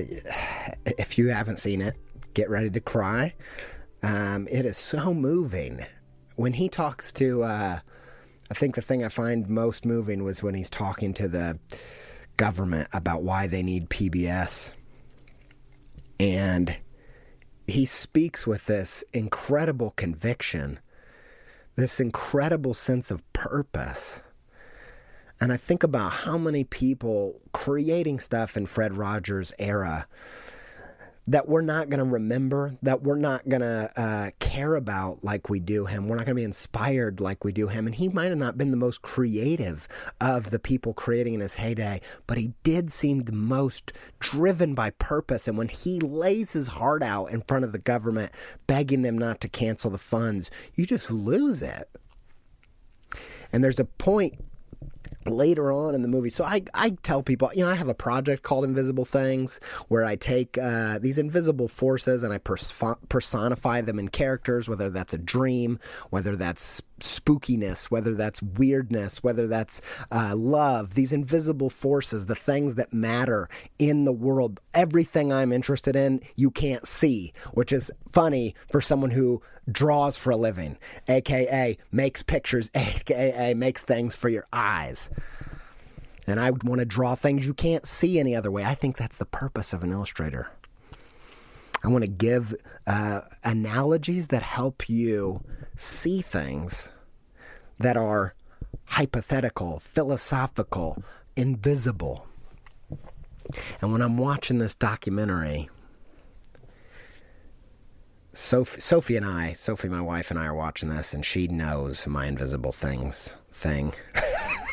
if 0.85 1.19
you 1.19 1.29
haven't 1.29 1.59
seen 1.59 1.83
it, 1.83 1.97
get 2.35 2.51
ready 2.51 2.71
to 2.71 2.81
cry. 2.81 3.35
Um, 4.03 4.49
it 4.51 4.65
is 4.65 4.77
so 4.77 5.15
moving. 5.15 5.85
When 6.37 6.55
he 6.55 6.69
talks 6.69 7.13
to, 7.13 7.43
uh, 7.43 7.79
I 8.51 8.55
think 8.55 8.75
the 8.75 8.83
thing 8.83 9.05
I 9.05 9.09
find 9.09 9.49
most 9.49 9.85
moving 9.85 10.25
was 10.25 10.43
when 10.43 10.55
he's 10.55 10.71
talking 10.71 11.15
to 11.15 11.29
the 11.29 11.59
government 12.37 12.89
about 12.93 13.23
why 13.23 13.47
they 13.47 13.63
need 13.63 13.91
PBS. 13.91 14.73
And 16.19 16.77
he 17.67 17.87
speaks 17.87 18.47
with 18.47 18.67
this 18.67 19.05
incredible 19.13 19.93
conviction, 19.97 20.79
this 21.77 22.01
incredible 22.01 22.75
sense 22.75 23.11
of 23.11 23.31
purpose. 23.33 24.23
And 25.41 25.53
I 25.53 25.57
think 25.57 25.83
about 25.83 26.13
how 26.13 26.39
many 26.39 26.65
people 26.65 27.41
creating 27.53 28.21
stuff 28.21 28.57
in 28.57 28.67
Fred 28.67 28.97
Rogers' 28.97 29.53
era 29.59 30.07
that 31.29 31.49
we're 31.49 31.63
not 31.63 31.89
going 31.89 31.99
to 31.99 32.05
remember, 32.05 32.77
that 32.83 33.03
we're 33.03 33.17
not 33.17 33.49
going 33.49 33.61
to 33.63 33.91
uh, 33.97 34.31
care 34.41 34.75
about 34.75 35.23
like 35.23 35.49
we 35.49 35.61
do 35.61 35.87
him. 35.87 36.09
We're 36.09 36.17
not 36.17 36.27
going 36.27 36.35
to 36.35 36.41
be 36.41 36.45
inspired 36.45 37.21
like 37.21 37.45
we 37.45 37.53
do 37.53 37.69
him. 37.69 37.87
And 37.87 37.95
he 37.95 38.09
might 38.09 38.31
have 38.31 38.39
not 38.39 38.59
been 38.59 38.73
the 38.73 38.77
most 38.77 39.03
creative 39.03 39.87
of 40.21 40.51
the 40.51 40.59
people 40.59 40.93
creating 40.93 41.35
in 41.35 41.41
his 41.41 41.55
heyday, 41.55 42.01
but 42.27 42.39
he 42.39 42.55
did 42.65 42.91
seem 42.91 43.23
the 43.23 43.33
most 43.33 43.93
driven 44.19 44.75
by 44.75 44.91
purpose. 44.91 45.47
And 45.47 45.57
when 45.57 45.69
he 45.69 46.01
lays 46.01 46.53
his 46.53 46.69
heart 46.69 47.05
out 47.05 47.27
in 47.27 47.43
front 47.43 47.65
of 47.65 47.71
the 47.71 47.79
government, 47.79 48.33
begging 48.67 49.03
them 49.03 49.17
not 49.17 49.41
to 49.43 49.49
cancel 49.49 49.93
the 49.93 49.99
funds, 49.99 50.51
you 50.75 50.87
just 50.87 51.09
lose 51.09 51.63
it. 51.63 51.89
And 53.53 53.63
there's 53.63 53.79
a 53.79 53.85
point 53.85 54.35
later 55.27 55.73
on 55.73 55.95
in 55.95 56.03
the 56.03 56.09
movie. 56.09 56.31
So 56.31 56.45
I, 56.45 56.63
I 56.75 56.91
tell 57.03 57.23
people, 57.23 57.51
you 57.55 57.65
know, 57.65 57.71
I 57.71 57.75
have 57.75 57.89
a 57.89 57.95
project 57.95 58.43
called 58.43 58.65
Invisible 58.65 59.05
Things 59.05 59.61
where 59.89 60.05
I 60.05 60.17
take 60.17 60.59
uh, 60.59 60.99
these 60.99 61.19
invisible 61.19 61.69
forces 61.69 62.23
and 62.23 62.33
I 62.33 62.39
pers- 62.39 62.73
personify 63.09 63.83
them 63.83 63.99
in 63.99 64.09
characters, 64.09 64.69
whether 64.69 64.91
that's 64.91 65.15
a 65.15 65.19
dream, 65.19 65.79
whether 66.11 66.37
that's 66.37 66.81
spookiness, 67.03 67.91
whether 67.91 68.15
that's 68.15 68.43
weirdness, 68.43 69.23
whether 69.23 69.47
that's 69.47 69.81
uh, 70.11 70.35
love, 70.35 70.95
these 70.95 71.13
invisible 71.13 71.71
forces, 71.71 72.27
the 72.27 72.35
things 72.35 72.75
that 72.75 72.93
matter 72.93 73.49
in 73.79 74.05
the 74.05 74.13
world, 74.13 74.61
everything 74.75 75.33
I'm 75.33 75.53
interested 75.53 75.97
in, 75.97 76.21
you 76.37 76.51
can't 76.51 76.87
see, 76.87 77.33
which 77.53 77.73
is 77.73 77.91
funny 78.13 78.55
for 78.71 78.81
someone 78.81 79.11
who 79.11 79.43
draws 79.71 80.17
for 80.17 80.31
a 80.31 80.37
living, 80.37 80.79
aka 81.09 81.79
makes 81.91 82.23
pictures, 82.23 82.71
aka 82.75 83.55
makes 83.55 83.83
things 83.83 84.17
for 84.17 84.29
your 84.29 84.47
eyes. 84.53 85.11
And 86.27 86.39
I 86.39 86.51
would 86.51 86.63
want 86.63 86.79
to 86.79 86.85
draw 86.85 87.15
things 87.15 87.47
you 87.47 87.55
can't 87.55 87.87
see 87.87 88.19
any 88.19 88.37
other 88.37 88.51
way. 88.51 88.65
I 88.65 88.75
think 88.75 88.97
that's 88.97 89.19
the 89.19 89.27
purpose 89.27 89.73
of 89.73 89.83
an 89.83 89.91
illustrator. 89.91 90.49
I 91.85 91.89
want 91.89 92.05
to 92.05 92.11
give 92.11 92.55
uh, 92.87 93.23
analogies 93.43 94.29
that 94.29 94.43
help 94.43 94.89
you 94.89 95.43
see 95.75 96.23
things 96.23 96.91
that 97.79 97.97
are 97.97 98.35
hypothetical, 98.85 99.81
philosophical, 99.81 101.03
invisible. 101.37 102.27
And 103.81 103.93
when 103.93 104.03
I'm 104.03 104.17
watching 104.17 104.59
this 104.59 104.75
documentary, 104.75 105.69
Sophie, 108.33 108.81
Sophie 108.81 109.17
and 109.17 109.27
I, 109.27 109.53
Sophie, 109.53 109.89
my 109.89 110.01
wife, 110.01 110.31
and 110.31 110.39
I 110.39 110.47
are 110.47 110.55
watching 110.55 110.89
this, 110.89 111.13
and 111.13 111.25
she 111.25 111.49
knows 111.49 112.07
my 112.07 112.27
invisible 112.27 112.73
things 112.73 113.35
thing. 113.53 113.93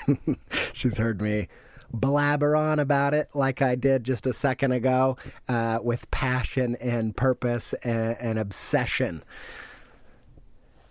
She's 0.74 0.98
heard 0.98 1.22
me 1.22 1.48
blabber 1.92 2.56
on 2.56 2.80
about 2.80 3.14
it 3.14 3.30
like 3.34 3.62
I 3.62 3.76
did 3.76 4.04
just 4.04 4.28
a 4.28 4.34
second 4.34 4.72
ago 4.72 5.18
uh, 5.48 5.80
with 5.82 6.10
passion 6.12 6.76
and 6.78 7.16
purpose 7.16 7.74
and, 7.84 8.18
and 8.20 8.40
obsession. 8.40 9.24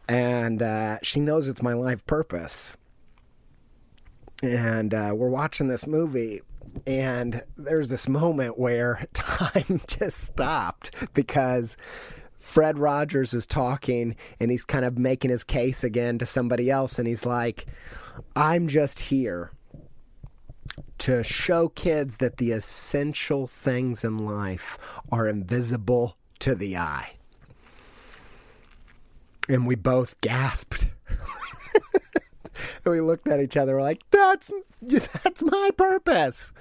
And 0.08 0.62
uh, 0.62 0.98
she 1.02 1.20
knows 1.20 1.48
it's 1.48 1.62
my 1.62 1.74
life 1.74 2.06
purpose. 2.06 2.72
And 4.42 4.94
uh, 4.94 5.12
we're 5.14 5.28
watching 5.28 5.68
this 5.68 5.86
movie, 5.86 6.40
and 6.86 7.42
there's 7.56 7.88
this 7.88 8.08
moment 8.08 8.58
where 8.58 9.04
time 9.12 9.80
just 9.86 10.18
stopped 10.18 10.92
because 11.12 11.76
Fred 12.38 12.78
Rogers 12.78 13.34
is 13.34 13.46
talking 13.46 14.16
and 14.38 14.50
he's 14.50 14.64
kind 14.64 14.84
of 14.84 14.96
making 14.96 15.30
his 15.30 15.44
case 15.44 15.84
again 15.84 16.18
to 16.18 16.26
somebody 16.26 16.70
else, 16.70 16.98
and 16.98 17.08
he's 17.08 17.26
like, 17.26 17.66
I'm 18.34 18.68
just 18.68 19.00
here 19.00 19.50
to 20.98 21.22
show 21.22 21.68
kids 21.68 22.18
that 22.18 22.36
the 22.36 22.52
essential 22.52 23.46
things 23.46 24.04
in 24.04 24.18
life 24.18 24.78
are 25.10 25.28
invisible 25.28 26.16
to 26.40 26.54
the 26.54 26.76
eye. 26.76 27.17
And 29.48 29.66
we 29.66 29.74
both 29.74 30.20
gasped. 30.20 30.86
and 32.84 32.84
we 32.84 33.00
looked 33.00 33.28
at 33.28 33.40
each 33.40 33.56
other 33.56 33.76
we're 33.76 33.82
like, 33.82 34.02
that's 34.10 34.50
that's 34.82 35.42
my 35.42 35.70
purpose. 35.76 36.52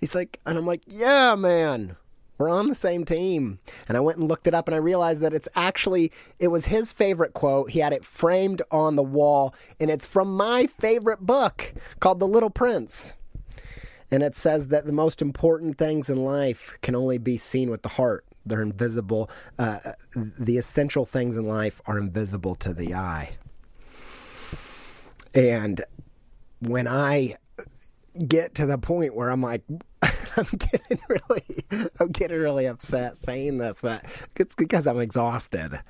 He's 0.00 0.14
like, 0.14 0.40
and 0.44 0.58
I'm 0.58 0.66
like, 0.66 0.82
yeah, 0.86 1.34
man. 1.34 1.96
We're 2.36 2.50
on 2.50 2.68
the 2.68 2.74
same 2.74 3.04
team. 3.04 3.60
And 3.86 3.96
I 3.96 4.00
went 4.00 4.18
and 4.18 4.28
looked 4.28 4.48
it 4.48 4.54
up 4.54 4.66
and 4.66 4.74
I 4.74 4.78
realized 4.78 5.20
that 5.20 5.32
it's 5.32 5.48
actually 5.54 6.10
it 6.40 6.48
was 6.48 6.66
his 6.66 6.90
favorite 6.90 7.32
quote. 7.32 7.70
He 7.70 7.78
had 7.78 7.92
it 7.92 8.04
framed 8.04 8.60
on 8.70 8.96
the 8.96 9.02
wall 9.04 9.54
and 9.78 9.88
it's 9.90 10.04
from 10.04 10.36
my 10.36 10.66
favorite 10.66 11.20
book 11.20 11.72
called 12.00 12.18
The 12.18 12.26
Little 12.26 12.50
Prince. 12.50 13.14
And 14.10 14.22
it 14.22 14.34
says 14.34 14.68
that 14.68 14.84
the 14.84 14.92
most 14.92 15.22
important 15.22 15.78
things 15.78 16.10
in 16.10 16.24
life 16.24 16.76
can 16.82 16.94
only 16.94 17.18
be 17.18 17.38
seen 17.38 17.70
with 17.70 17.82
the 17.82 17.88
heart. 17.90 18.24
They're 18.46 18.62
invisible. 18.62 19.30
Uh, 19.58 19.78
the 20.14 20.58
essential 20.58 21.04
things 21.04 21.36
in 21.36 21.46
life 21.46 21.80
are 21.86 21.98
invisible 21.98 22.54
to 22.56 22.74
the 22.74 22.94
eye. 22.94 23.36
And 25.34 25.82
when 26.60 26.86
I 26.86 27.36
get 28.26 28.54
to 28.56 28.66
the 28.66 28.78
point 28.78 29.14
where 29.14 29.30
I'm 29.30 29.42
like, 29.42 29.62
I'm 30.36 30.44
getting 30.58 30.98
really, 31.08 31.90
I'm 32.00 32.08
getting 32.08 32.38
really 32.38 32.66
upset 32.66 33.16
saying 33.16 33.58
this, 33.58 33.80
but 33.82 34.04
it's 34.36 34.54
because 34.54 34.86
I'm 34.86 34.98
exhausted. 34.98 35.80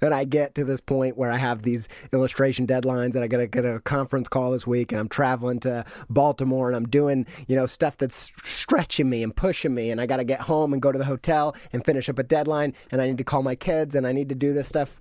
And 0.00 0.12
I 0.12 0.24
get 0.24 0.54
to 0.56 0.64
this 0.64 0.80
point 0.80 1.16
where 1.16 1.30
I 1.30 1.38
have 1.38 1.62
these 1.62 1.88
illustration 2.12 2.66
deadlines, 2.66 3.14
and 3.14 3.24
I 3.24 3.28
got 3.28 3.38
to 3.38 3.46
get 3.46 3.64
a 3.64 3.80
conference 3.80 4.28
call 4.28 4.50
this 4.50 4.66
week, 4.66 4.92
and 4.92 5.00
I'm 5.00 5.08
traveling 5.08 5.60
to 5.60 5.84
Baltimore, 6.10 6.68
and 6.68 6.76
I'm 6.76 6.88
doing, 6.88 7.26
you 7.46 7.56
know, 7.56 7.66
stuff 7.66 7.96
that's 7.96 8.32
stretching 8.42 9.08
me 9.08 9.22
and 9.22 9.34
pushing 9.34 9.74
me, 9.74 9.90
and 9.90 10.00
I 10.00 10.06
got 10.06 10.18
to 10.18 10.24
get 10.24 10.40
home 10.40 10.72
and 10.72 10.82
go 10.82 10.92
to 10.92 10.98
the 10.98 11.04
hotel 11.04 11.56
and 11.72 11.84
finish 11.84 12.08
up 12.08 12.18
a 12.18 12.22
deadline, 12.22 12.74
and 12.90 13.00
I 13.00 13.06
need 13.06 13.18
to 13.18 13.24
call 13.24 13.42
my 13.42 13.54
kids, 13.54 13.94
and 13.94 14.06
I 14.06 14.12
need 14.12 14.28
to 14.28 14.34
do 14.34 14.52
this 14.52 14.68
stuff. 14.68 15.00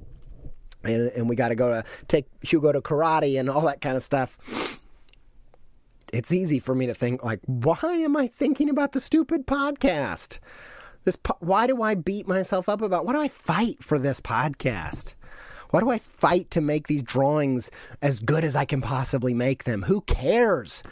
And, 0.83 1.09
and 1.11 1.29
we 1.29 1.37
got 1.37 1.47
to 1.47 1.55
go 1.55 1.69
to 1.69 1.83
take 2.09 2.25
Hugo 2.41 2.73
to 2.73 2.81
karate 2.81 3.39
and 3.39 3.49
all 3.49 3.61
that 3.61 3.79
kind 3.79 3.95
of 3.95 4.03
stuff 4.03 4.79
it's 6.13 6.31
easy 6.31 6.59
for 6.59 6.75
me 6.75 6.85
to 6.85 6.93
think 6.93 7.23
like, 7.23 7.39
why 7.47 7.95
am 7.95 8.15
I 8.15 8.27
thinking 8.27 8.69
about 8.69 8.91
the 8.91 8.99
stupid 8.99 9.47
podcast? 9.47 10.37
This 11.05 11.15
po- 11.15 11.37
why 11.39 11.65
do 11.65 11.81
I 11.81 11.95
beat 11.95 12.27
myself 12.27 12.69
up 12.69 12.81
about? 12.81 13.05
Why 13.05 13.13
do 13.13 13.21
I 13.21 13.27
fight 13.27 13.83
for 13.83 13.97
this 13.97 14.21
podcast? 14.21 15.15
Why 15.71 15.79
do 15.79 15.89
I 15.89 15.97
fight 15.97 16.51
to 16.51 16.61
make 16.61 16.87
these 16.87 17.01
drawings 17.01 17.71
as 17.99 18.19
good 18.19 18.43
as 18.43 18.55
I 18.55 18.63
can 18.63 18.79
possibly 18.79 19.33
make 19.33 19.63
them? 19.63 19.81
Who 19.83 20.01
cares? 20.01 20.83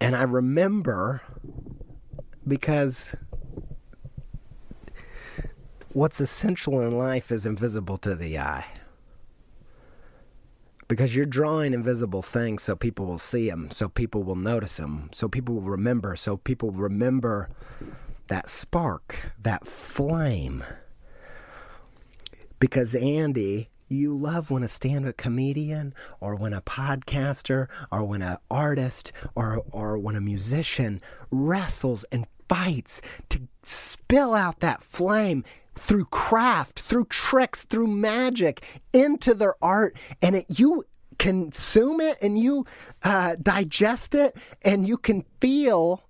And 0.00 0.16
I 0.16 0.22
remember 0.22 1.20
because 2.46 3.14
what's 5.92 6.20
essential 6.20 6.80
in 6.80 6.96
life 6.96 7.30
is 7.30 7.44
invisible 7.44 7.98
to 7.98 8.14
the 8.14 8.38
eye 8.38 8.64
because 10.88 11.14
you're 11.14 11.26
drawing 11.26 11.74
invisible 11.74 12.22
things 12.22 12.62
so 12.62 12.74
people 12.74 13.06
will 13.06 13.18
see 13.18 13.48
them, 13.48 13.70
so 13.70 13.88
people 13.88 14.22
will 14.22 14.36
notice 14.36 14.78
them, 14.78 15.10
so 15.12 15.28
people 15.28 15.54
will 15.56 15.70
remember, 15.70 16.16
so 16.16 16.38
people 16.38 16.70
remember 16.70 17.50
that 18.28 18.48
spark, 18.48 19.32
that 19.40 19.66
flame. 19.66 20.64
Because 22.58 22.94
Andy, 22.94 23.68
you 23.88 24.14
love 24.16 24.50
when 24.50 24.62
a 24.62 24.68
stand-up 24.68 25.16
comedian 25.16 25.94
or 26.20 26.34
when 26.34 26.52
a 26.52 26.60
podcaster 26.60 27.68
or 27.90 28.04
when 28.04 28.22
an 28.22 28.36
artist 28.50 29.12
or 29.34 29.64
or 29.70 29.96
when 29.96 30.16
a 30.16 30.20
musician 30.20 31.00
wrestles 31.30 32.04
and 32.12 32.26
fights 32.48 33.00
to 33.28 33.40
spill 33.62 34.34
out 34.34 34.60
that 34.60 34.82
flame 34.82 35.44
through 35.78 36.06
craft, 36.06 36.80
through 36.80 37.06
tricks, 37.06 37.64
through 37.64 37.86
magic 37.86 38.62
into 38.92 39.34
their 39.34 39.54
art, 39.62 39.96
and 40.22 40.36
it, 40.36 40.46
you 40.48 40.84
consume 41.18 42.00
it 42.00 42.16
and 42.22 42.38
you 42.38 42.64
uh, 43.02 43.36
digest 43.42 44.14
it, 44.14 44.36
and 44.62 44.86
you 44.86 44.96
can 44.96 45.24
feel. 45.40 46.04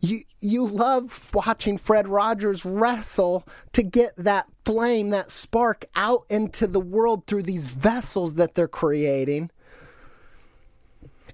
You 0.00 0.22
you 0.40 0.66
love 0.66 1.30
watching 1.32 1.78
Fred 1.78 2.08
Rogers 2.08 2.64
wrestle 2.64 3.46
to 3.72 3.82
get 3.82 4.12
that 4.16 4.46
flame, 4.64 5.10
that 5.10 5.30
spark 5.30 5.84
out 5.94 6.24
into 6.28 6.66
the 6.66 6.80
world 6.80 7.26
through 7.26 7.44
these 7.44 7.68
vessels 7.68 8.34
that 8.34 8.54
they're 8.54 8.68
creating. 8.68 9.50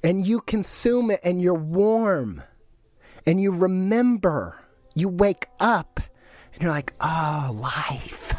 And 0.02 0.26
you 0.26 0.40
consume 0.40 1.10
it 1.10 1.20
and 1.24 1.40
you're 1.40 1.54
warm. 1.54 2.42
And 3.26 3.40
you 3.40 3.52
remember. 3.52 4.60
You 4.94 5.08
wake 5.08 5.46
up 5.60 6.00
and 6.56 6.62
you're 6.62 6.72
like, 6.72 6.94
oh, 7.02 7.54
life. 7.60 8.34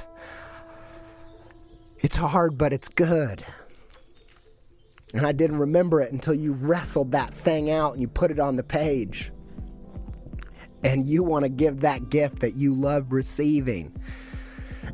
It's 2.00 2.16
hard, 2.16 2.58
but 2.58 2.74
it's 2.74 2.90
good. 2.90 3.46
And 5.14 5.26
I 5.26 5.32
didn't 5.32 5.60
remember 5.60 6.02
it 6.02 6.12
until 6.12 6.34
you 6.34 6.54
wrestled 6.54 7.12
that 7.12 7.30
thing 7.30 7.70
out 7.70 7.94
and 7.94 8.02
you 8.02 8.08
put 8.08 8.32
it 8.32 8.40
on 8.40 8.56
the 8.56 8.64
page. 8.64 9.32
And 10.84 11.08
you 11.08 11.22
want 11.22 11.44
to 11.44 11.50
give 11.50 11.82
that 11.82 12.10
gift 12.10 12.40
that 12.40 12.56
you 12.56 12.74
love 12.74 13.14
receiving. 13.14 13.96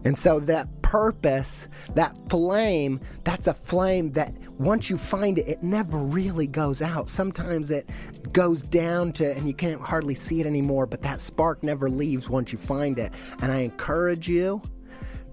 And 0.06 0.18
so 0.18 0.40
that 0.42 0.82
purpose, 0.82 1.68
that 1.96 2.18
flame, 2.30 3.00
that's 3.24 3.48
a 3.48 3.54
flame 3.54 4.12
that 4.12 4.36
once 4.60 4.90
you 4.90 4.98
find 4.98 5.40
it, 5.40 5.48
it 5.48 5.64
never 5.64 5.98
really 5.98 6.48
goes 6.48 6.82
out. 6.82 7.10
Sometimes 7.10 7.72
it 7.72 7.90
goes 8.32 8.62
down 8.62 9.12
to, 9.14 9.36
and 9.36 9.48
you 9.48 9.54
can't 9.54 9.82
hardly 9.82 10.16
see 10.16 10.40
it 10.40 10.46
anymore, 10.46 10.86
but 10.86 11.02
that 11.02 11.22
spark 11.22 11.64
never 11.64 11.90
leaves 11.90 12.30
once 12.30 12.52
you 12.52 12.58
find 12.58 13.00
it. 13.00 13.14
And 13.42 13.52
I 13.52 13.60
encourage 13.60 14.28
you 14.28 14.62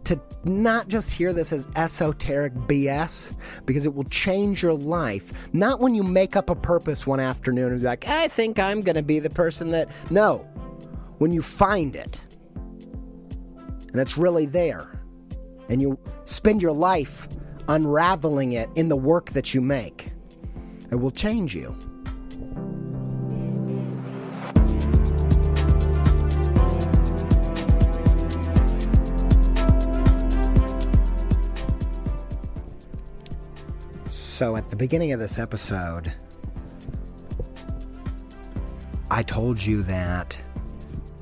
to 0.04 0.20
not 0.44 0.88
just 0.88 1.12
hear 1.12 1.32
this 1.32 1.52
as 1.52 1.68
esoteric 1.76 2.54
BS, 2.54 3.36
because 3.66 3.86
it 3.86 3.94
will 3.94 4.04
change 4.04 4.62
your 4.62 4.72
life. 4.72 5.32
Not 5.52 5.80
when 5.80 5.94
you 5.94 6.02
make 6.02 6.36
up 6.36 6.48
a 6.48 6.54
purpose 6.56 7.06
one 7.06 7.20
afternoon 7.20 7.72
and 7.72 7.80
be 7.80 7.86
like, 7.86 8.08
I 8.08 8.28
think 8.28 8.58
I'm 8.58 8.80
going 8.82 8.96
to 8.96 9.02
be 9.02 9.18
the 9.18 9.30
person 9.30 9.70
that. 9.72 9.88
No, 10.10 10.38
when 11.18 11.32
you 11.32 11.42
find 11.42 11.94
it 11.94 12.24
and 13.92 14.00
it's 14.00 14.16
really 14.16 14.46
there, 14.46 15.00
and 15.68 15.80
you 15.82 15.98
spend 16.24 16.62
your 16.62 16.72
life 16.72 17.28
unraveling 17.68 18.52
it 18.52 18.68
in 18.74 18.88
the 18.88 18.96
work 18.96 19.30
that 19.30 19.54
you 19.54 19.60
make. 19.60 20.08
It 20.90 20.96
will 20.96 21.10
change 21.10 21.54
you. 21.54 21.76
So, 34.08 34.56
at 34.56 34.70
the 34.70 34.76
beginning 34.76 35.12
of 35.12 35.20
this 35.20 35.38
episode, 35.38 36.12
I 39.10 39.22
told 39.22 39.62
you 39.62 39.82
that 39.82 40.40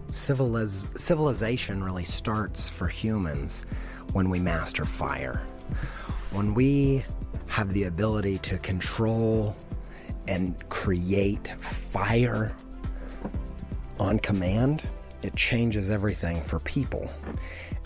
civiliz- 0.09 0.97
civilization 0.99 1.83
really 1.83 2.05
starts 2.05 2.69
for 2.69 2.89
humans 2.89 3.65
when 4.13 4.31
we 4.31 4.39
master 4.41 4.85
fire. 4.85 5.43
When 6.31 6.55
we 6.55 7.05
have 7.47 7.73
the 7.73 7.85
ability 7.85 8.39
to 8.39 8.59
control 8.59 9.57
and 10.27 10.69
create 10.69 11.49
fire 11.59 12.55
on 13.99 14.19
command 14.19 14.83
it 15.23 15.35
changes 15.35 15.91
everything 15.91 16.41
for 16.43 16.59
people. 16.61 17.11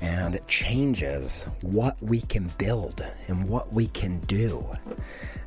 And 0.00 0.34
it 0.34 0.46
changes 0.48 1.44
what 1.62 2.00
we 2.02 2.20
can 2.22 2.50
build 2.58 3.04
and 3.28 3.48
what 3.48 3.72
we 3.72 3.86
can 3.88 4.18
do. 4.20 4.68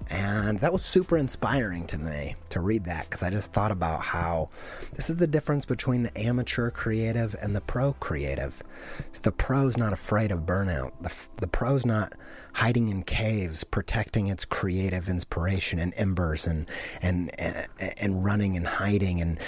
And 0.09 0.59
that 0.59 0.71
was 0.71 0.85
super 0.85 1.17
inspiring 1.17 1.87
to 1.87 1.97
me 1.97 2.35
to 2.49 2.59
read 2.59 2.85
that 2.85 3.05
because 3.05 3.23
I 3.23 3.31
just 3.31 3.51
thought 3.53 3.71
about 3.71 4.01
how 4.01 4.49
this 4.93 5.09
is 5.09 5.15
the 5.15 5.27
difference 5.27 5.65
between 5.65 6.03
the 6.03 6.17
amateur 6.17 6.69
creative 6.69 7.35
and 7.41 7.55
the 7.55 7.61
pro 7.61 7.93
creative. 7.93 8.61
It's 8.99 9.19
the 9.19 9.31
pro's 9.31 9.77
not 9.77 9.93
afraid 9.93 10.31
of 10.31 10.41
burnout. 10.41 10.91
The, 11.01 11.13
the 11.41 11.47
pro's 11.47 11.85
not 11.85 12.13
hiding 12.53 12.89
in 12.89 13.03
caves, 13.03 13.63
protecting 13.63 14.27
its 14.27 14.45
creative 14.45 15.09
inspiration 15.09 15.79
and 15.79 15.93
embers 15.97 16.45
and, 16.45 16.69
and, 17.01 17.37
and, 17.39 17.67
and 17.79 18.23
running 18.23 18.55
and 18.55 18.67
hiding 18.67 19.19
and, 19.21 19.39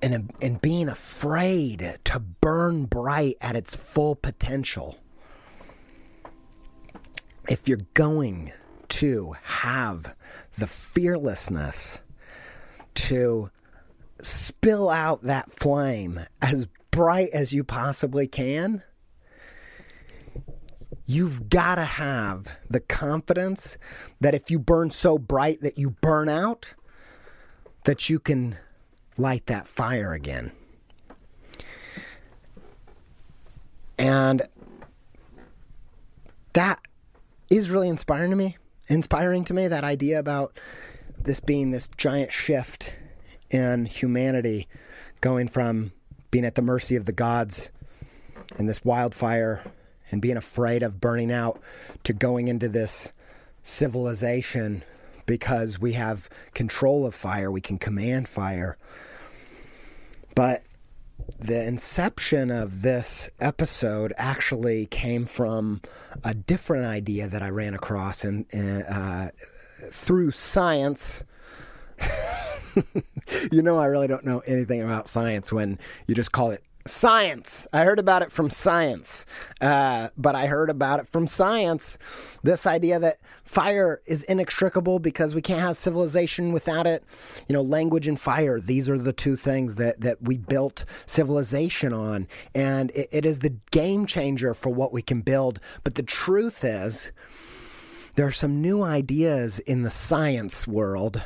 and, 0.00 0.32
and 0.40 0.62
being 0.62 0.88
afraid 0.88 1.98
to 2.04 2.20
burn 2.20 2.84
bright 2.84 3.36
at 3.40 3.56
its 3.56 3.74
full 3.74 4.14
potential. 4.14 4.98
If 7.48 7.68
you're 7.68 7.80
going 7.92 8.52
to 8.94 9.34
have 9.42 10.14
the 10.56 10.68
fearlessness 10.68 11.98
to 12.94 13.50
spill 14.22 14.88
out 14.88 15.24
that 15.24 15.50
flame 15.50 16.20
as 16.40 16.68
bright 16.92 17.30
as 17.30 17.52
you 17.52 17.64
possibly 17.64 18.28
can, 18.28 18.84
you've 21.06 21.48
got 21.48 21.74
to 21.74 21.84
have 21.84 22.46
the 22.70 22.78
confidence 22.78 23.76
that 24.20 24.32
if 24.32 24.48
you 24.48 24.60
burn 24.60 24.90
so 24.90 25.18
bright 25.18 25.60
that 25.62 25.76
you 25.76 25.90
burn 25.90 26.28
out, 26.28 26.74
that 27.86 28.08
you 28.08 28.20
can 28.20 28.56
light 29.16 29.46
that 29.46 29.66
fire 29.66 30.12
again. 30.12 30.52
And 33.98 34.42
that 36.52 36.80
is 37.50 37.70
really 37.70 37.88
inspiring 37.88 38.30
to 38.30 38.36
me 38.36 38.56
inspiring 38.88 39.44
to 39.44 39.54
me 39.54 39.68
that 39.68 39.84
idea 39.84 40.18
about 40.18 40.58
this 41.18 41.40
being 41.40 41.70
this 41.70 41.88
giant 41.96 42.32
shift 42.32 42.94
in 43.50 43.86
humanity 43.86 44.68
going 45.20 45.48
from 45.48 45.92
being 46.30 46.44
at 46.44 46.54
the 46.54 46.62
mercy 46.62 46.96
of 46.96 47.06
the 47.06 47.12
gods 47.12 47.70
and 48.58 48.68
this 48.68 48.84
wildfire 48.84 49.62
and 50.10 50.20
being 50.20 50.36
afraid 50.36 50.82
of 50.82 51.00
burning 51.00 51.32
out 51.32 51.60
to 52.02 52.12
going 52.12 52.48
into 52.48 52.68
this 52.68 53.12
civilization 53.62 54.82
because 55.26 55.78
we 55.78 55.92
have 55.92 56.28
control 56.52 57.06
of 57.06 57.14
fire, 57.14 57.50
we 57.50 57.60
can 57.60 57.78
command 57.78 58.28
fire. 58.28 58.76
But 60.34 60.62
the 61.38 61.62
inception 61.62 62.50
of 62.50 62.82
this 62.82 63.28
episode 63.40 64.12
actually 64.16 64.86
came 64.86 65.26
from 65.26 65.80
a 66.22 66.34
different 66.34 66.86
idea 66.86 67.28
that 67.28 67.42
I 67.42 67.50
ran 67.50 67.74
across 67.74 68.24
in 68.24 68.46
uh, 68.52 69.30
through 69.90 70.30
science. 70.30 71.22
you 73.52 73.62
know, 73.62 73.78
I 73.78 73.86
really 73.86 74.08
don't 74.08 74.24
know 74.24 74.40
anything 74.40 74.82
about 74.82 75.08
science 75.08 75.52
when 75.52 75.78
you 76.06 76.14
just 76.14 76.32
call 76.32 76.50
it 76.50 76.62
Science. 76.86 77.66
I 77.72 77.84
heard 77.84 77.98
about 77.98 78.20
it 78.20 78.30
from 78.30 78.50
science, 78.50 79.24
uh, 79.62 80.10
but 80.18 80.34
I 80.34 80.46
heard 80.46 80.68
about 80.68 81.00
it 81.00 81.08
from 81.08 81.26
science. 81.26 81.96
This 82.42 82.66
idea 82.66 82.98
that 82.98 83.20
fire 83.42 84.02
is 84.04 84.22
inextricable 84.24 84.98
because 84.98 85.34
we 85.34 85.40
can't 85.40 85.62
have 85.62 85.78
civilization 85.78 86.52
without 86.52 86.86
it. 86.86 87.02
You 87.48 87.54
know, 87.54 87.62
language 87.62 88.06
and 88.06 88.20
fire, 88.20 88.60
these 88.60 88.90
are 88.90 88.98
the 88.98 89.14
two 89.14 89.34
things 89.34 89.76
that, 89.76 90.02
that 90.02 90.20
we 90.20 90.36
built 90.36 90.84
civilization 91.06 91.94
on. 91.94 92.28
And 92.54 92.90
it, 92.90 93.08
it 93.10 93.24
is 93.24 93.38
the 93.38 93.56
game 93.70 94.04
changer 94.04 94.52
for 94.52 94.68
what 94.68 94.92
we 94.92 95.00
can 95.00 95.22
build. 95.22 95.60
But 95.84 95.94
the 95.94 96.02
truth 96.02 96.64
is, 96.64 97.12
there 98.16 98.26
are 98.26 98.32
some 98.32 98.60
new 98.60 98.82
ideas 98.82 99.58
in 99.60 99.84
the 99.84 99.90
science 99.90 100.68
world 100.68 101.22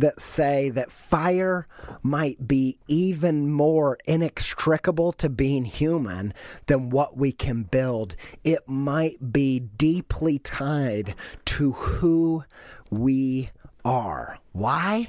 that 0.00 0.20
say 0.20 0.70
that 0.70 0.90
fire 0.90 1.66
might 2.02 2.48
be 2.48 2.78
even 2.88 3.50
more 3.50 3.98
inextricable 4.06 5.12
to 5.12 5.28
being 5.28 5.64
human 5.64 6.32
than 6.66 6.90
what 6.90 7.16
we 7.16 7.32
can 7.32 7.62
build. 7.62 8.16
It 8.42 8.68
might 8.68 9.32
be 9.32 9.60
deeply 9.60 10.38
tied 10.38 11.14
to 11.46 11.72
who 11.72 12.44
we 12.90 13.50
are. 13.84 14.38
Why? 14.52 15.08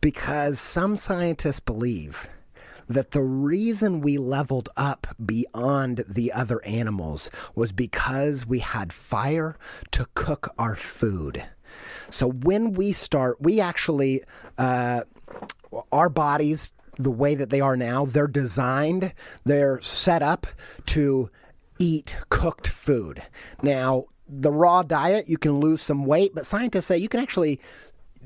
Because 0.00 0.58
some 0.60 0.96
scientists 0.96 1.60
believe 1.60 2.28
that 2.88 3.10
the 3.10 3.22
reason 3.22 4.00
we 4.00 4.16
leveled 4.18 4.68
up 4.76 5.08
beyond 5.24 6.04
the 6.08 6.32
other 6.32 6.64
animals 6.64 7.30
was 7.54 7.72
because 7.72 8.46
we 8.46 8.60
had 8.60 8.92
fire 8.92 9.58
to 9.90 10.06
cook 10.14 10.52
our 10.58 10.76
food. 10.76 11.44
So 12.10 12.30
when 12.30 12.72
we 12.72 12.92
start, 12.92 13.36
we 13.40 13.60
actually, 13.60 14.22
uh, 14.58 15.02
our 15.92 16.08
bodies, 16.08 16.72
the 16.98 17.10
way 17.10 17.34
that 17.34 17.50
they 17.50 17.60
are 17.60 17.76
now, 17.76 18.04
they're 18.06 18.26
designed, 18.26 19.12
they're 19.44 19.80
set 19.82 20.22
up 20.22 20.46
to 20.86 21.30
eat 21.78 22.16
cooked 22.30 22.68
food. 22.68 23.22
Now, 23.62 24.06
the 24.28 24.50
raw 24.50 24.82
diet, 24.82 25.28
you 25.28 25.38
can 25.38 25.60
lose 25.60 25.82
some 25.82 26.04
weight, 26.04 26.34
but 26.34 26.46
scientists 26.46 26.86
say 26.86 26.98
you 26.98 27.08
can 27.08 27.20
actually 27.20 27.60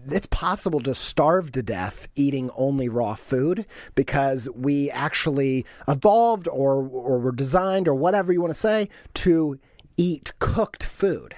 it's 0.09 0.27
possible 0.29 0.81
to 0.81 0.95
starve 0.95 1.53
to 1.53 1.63
death 1.63 2.09
eating 2.15 2.51
only 2.57 2.89
raw 2.89 3.15
food 3.15 3.67
because 3.95 4.49
we 4.55 4.91
actually 4.91 5.67
evolved 5.89 6.49
or 6.49 6.89
or 6.89 7.19
were 7.19 7.33
designed 7.33 7.87
or 7.87 7.95
whatever 7.95 8.33
you 8.33 8.41
want 8.41 8.53
to 8.53 8.59
say 8.59 8.89
to 9.15 9.59
eat 9.97 10.33
cooked 10.39 10.85
food 10.85 11.35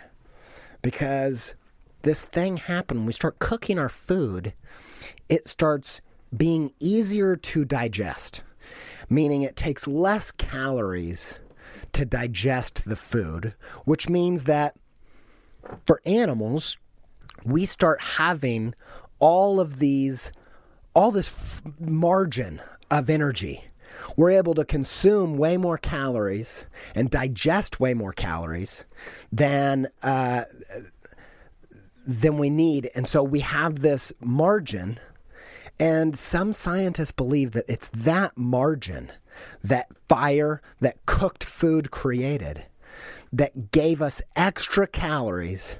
because 0.80 1.54
this 2.02 2.24
thing 2.24 2.56
happen 2.56 2.98
when 2.98 3.06
we 3.06 3.12
start 3.12 3.38
cooking 3.38 3.78
our 3.78 3.88
food, 3.88 4.52
it 5.28 5.48
starts 5.48 6.00
being 6.36 6.72
easier 6.80 7.36
to 7.36 7.64
digest, 7.64 8.42
meaning 9.08 9.42
it 9.42 9.56
takes 9.56 9.86
less 9.86 10.30
calories 10.30 11.38
to 11.92 12.04
digest 12.04 12.84
the 12.84 12.96
food, 12.96 13.54
which 13.84 14.08
means 14.08 14.44
that 14.44 14.74
for 15.86 16.00
animals, 16.06 16.78
we 17.44 17.66
start 17.66 18.00
having 18.00 18.74
all 19.18 19.60
of 19.60 19.78
these, 19.78 20.32
all 20.94 21.10
this 21.10 21.28
f- 21.28 21.80
margin 21.80 22.60
of 22.90 23.10
energy. 23.10 23.64
We're 24.16 24.30
able 24.30 24.54
to 24.54 24.64
consume 24.64 25.36
way 25.36 25.56
more 25.56 25.78
calories 25.78 26.66
and 26.94 27.10
digest 27.10 27.78
way 27.78 27.94
more 27.94 28.12
calories 28.12 28.84
than 29.30 29.88
uh, 30.02 30.44
than 32.06 32.38
we 32.38 32.50
need. 32.50 32.90
And 32.94 33.08
so 33.08 33.22
we 33.22 33.40
have 33.40 33.80
this 33.80 34.12
margin. 34.20 34.98
And 35.78 36.16
some 36.18 36.52
scientists 36.52 37.12
believe 37.12 37.52
that 37.52 37.64
it's 37.68 37.88
that 37.88 38.36
margin, 38.36 39.10
that 39.64 39.88
fire, 40.08 40.60
that 40.80 41.04
cooked 41.06 41.44
food 41.44 41.90
created, 41.90 42.66
that 43.32 43.70
gave 43.70 44.02
us 44.02 44.22
extra 44.36 44.86
calories 44.86 45.78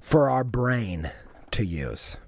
for 0.00 0.28
our 0.28 0.44
brain 0.44 1.10
to 1.52 1.64
use. 1.64 2.18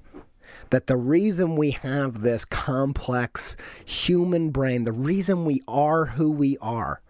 That 0.70 0.88
the 0.88 0.96
reason 0.96 1.56
we 1.56 1.72
have 1.72 2.22
this 2.22 2.44
complex 2.44 3.56
human 3.84 4.50
brain, 4.50 4.84
the 4.84 4.92
reason 4.92 5.44
we 5.44 5.62
are 5.68 6.06
who 6.06 6.30
we 6.30 6.58
are, 6.58 7.02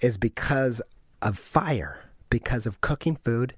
is 0.00 0.16
because 0.16 0.80
of 1.22 1.38
fire, 1.38 2.04
because 2.30 2.66
of 2.66 2.80
cooking 2.80 3.16
food, 3.16 3.54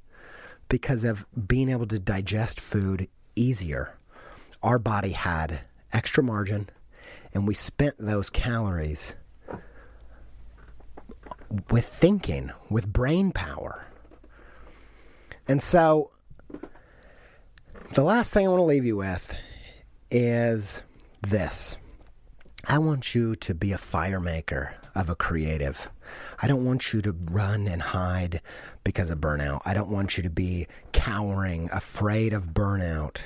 because 0.70 1.04
of 1.04 1.26
being 1.46 1.68
able 1.68 1.86
to 1.88 1.98
digest 1.98 2.58
food 2.58 3.08
easier. 3.36 3.98
Our 4.62 4.78
body 4.78 5.10
had 5.10 5.60
extra 5.92 6.24
margin, 6.24 6.70
and 7.34 7.46
we 7.46 7.52
spent 7.52 7.96
those 7.98 8.30
calories 8.30 9.14
with 11.70 11.84
thinking, 11.84 12.52
with 12.70 12.90
brain 12.90 13.32
power. 13.32 13.84
And 15.46 15.62
so, 15.62 16.12
the 17.92 18.04
last 18.04 18.32
thing 18.32 18.46
I 18.46 18.50
want 18.50 18.60
to 18.60 18.64
leave 18.64 18.86
you 18.86 18.96
with 18.96 19.34
is 20.10 20.82
this 21.22 21.76
I 22.64 22.78
want 22.78 23.14
you 23.14 23.34
to 23.34 23.54
be 23.54 23.72
a 23.72 23.78
fire 23.78 24.20
maker 24.20 24.74
of 24.94 25.10
a 25.10 25.16
creative. 25.16 25.90
I 26.40 26.46
don't 26.46 26.64
want 26.64 26.92
you 26.92 27.02
to 27.02 27.12
run 27.12 27.68
and 27.68 27.82
hide 27.82 28.40
because 28.84 29.10
of 29.10 29.18
burnout. 29.18 29.60
I 29.64 29.74
don't 29.74 29.90
want 29.90 30.16
you 30.16 30.22
to 30.22 30.30
be 30.30 30.66
cowering, 30.92 31.68
afraid 31.72 32.32
of 32.32 32.48
burnout. 32.48 33.22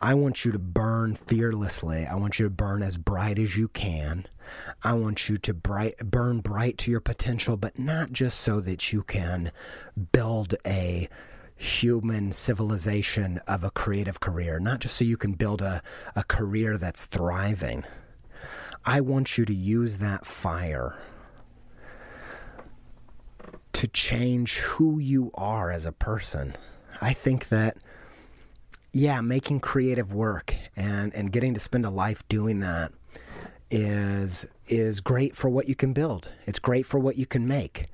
I 0.00 0.14
want 0.14 0.44
you 0.44 0.50
to 0.50 0.58
burn 0.58 1.14
fearlessly. 1.14 2.06
I 2.06 2.16
want 2.16 2.38
you 2.38 2.46
to 2.46 2.50
burn 2.50 2.82
as 2.82 2.96
bright 2.96 3.38
as 3.38 3.56
you 3.56 3.68
can. 3.68 4.26
I 4.82 4.94
want 4.94 5.28
you 5.28 5.38
to 5.38 5.54
bright, 5.54 5.96
burn 5.98 6.40
bright 6.40 6.76
to 6.78 6.90
your 6.90 7.00
potential, 7.00 7.56
but 7.56 7.78
not 7.78 8.10
just 8.12 8.40
so 8.40 8.60
that 8.60 8.92
you 8.92 9.04
can 9.04 9.52
build 10.10 10.56
a 10.66 11.08
human 11.54 12.32
civilization 12.32 13.38
of 13.46 13.62
a 13.62 13.70
creative 13.70 14.18
career, 14.18 14.58
not 14.58 14.80
just 14.80 14.96
so 14.96 15.04
you 15.04 15.16
can 15.16 15.34
build 15.34 15.62
a, 15.62 15.80
a 16.16 16.24
career 16.24 16.76
that's 16.76 17.06
thriving. 17.06 17.84
I 18.84 19.00
want 19.00 19.38
you 19.38 19.44
to 19.44 19.54
use 19.54 19.98
that 19.98 20.26
fire 20.26 20.96
to 23.82 23.88
change 23.88 24.58
who 24.58 25.00
you 25.00 25.32
are 25.34 25.72
as 25.72 25.84
a 25.84 25.90
person. 25.90 26.54
I 27.00 27.12
think 27.12 27.48
that 27.48 27.76
yeah, 28.92 29.20
making 29.20 29.58
creative 29.58 30.14
work 30.14 30.54
and 30.76 31.12
and 31.14 31.32
getting 31.32 31.52
to 31.54 31.58
spend 31.58 31.84
a 31.84 31.90
life 31.90 32.22
doing 32.28 32.60
that 32.60 32.92
is 33.72 34.46
is 34.68 35.00
great 35.00 35.34
for 35.34 35.48
what 35.50 35.68
you 35.68 35.74
can 35.74 35.92
build. 35.92 36.30
It's 36.46 36.60
great 36.60 36.86
for 36.86 37.00
what 37.00 37.16
you 37.16 37.26
can 37.26 37.48
make. 37.48 37.86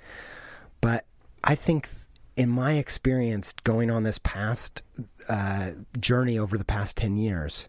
But 0.82 1.06
I 1.42 1.54
think 1.54 1.88
in 2.36 2.50
my 2.50 2.72
experience 2.72 3.54
going 3.64 3.90
on 3.90 4.02
this 4.02 4.18
past 4.18 4.82
uh, 5.26 5.70
journey 5.98 6.38
over 6.38 6.58
the 6.58 6.66
past 6.66 6.98
10 6.98 7.16
years, 7.16 7.66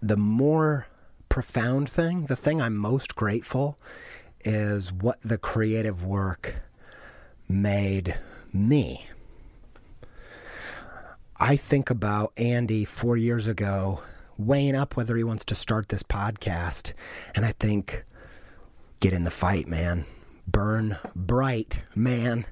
the 0.00 0.16
more 0.16 0.86
profound 1.28 1.90
thing, 1.90 2.24
the 2.24 2.36
thing 2.36 2.62
I'm 2.62 2.74
most 2.74 3.14
grateful 3.14 3.78
is 4.44 4.92
what 4.92 5.18
the 5.22 5.38
creative 5.38 6.04
work 6.04 6.54
made 7.48 8.16
me. 8.52 9.06
I 11.36 11.56
think 11.56 11.90
about 11.90 12.32
Andy 12.36 12.84
four 12.84 13.16
years 13.16 13.48
ago 13.48 14.00
weighing 14.38 14.74
up 14.74 14.96
whether 14.96 15.16
he 15.16 15.24
wants 15.24 15.44
to 15.46 15.54
start 15.54 15.88
this 15.88 16.02
podcast, 16.02 16.92
and 17.34 17.44
I 17.44 17.52
think, 17.52 18.04
get 19.00 19.12
in 19.12 19.24
the 19.24 19.30
fight, 19.30 19.68
man. 19.68 20.06
Burn 20.46 20.98
bright, 21.14 21.82
man. 21.94 22.46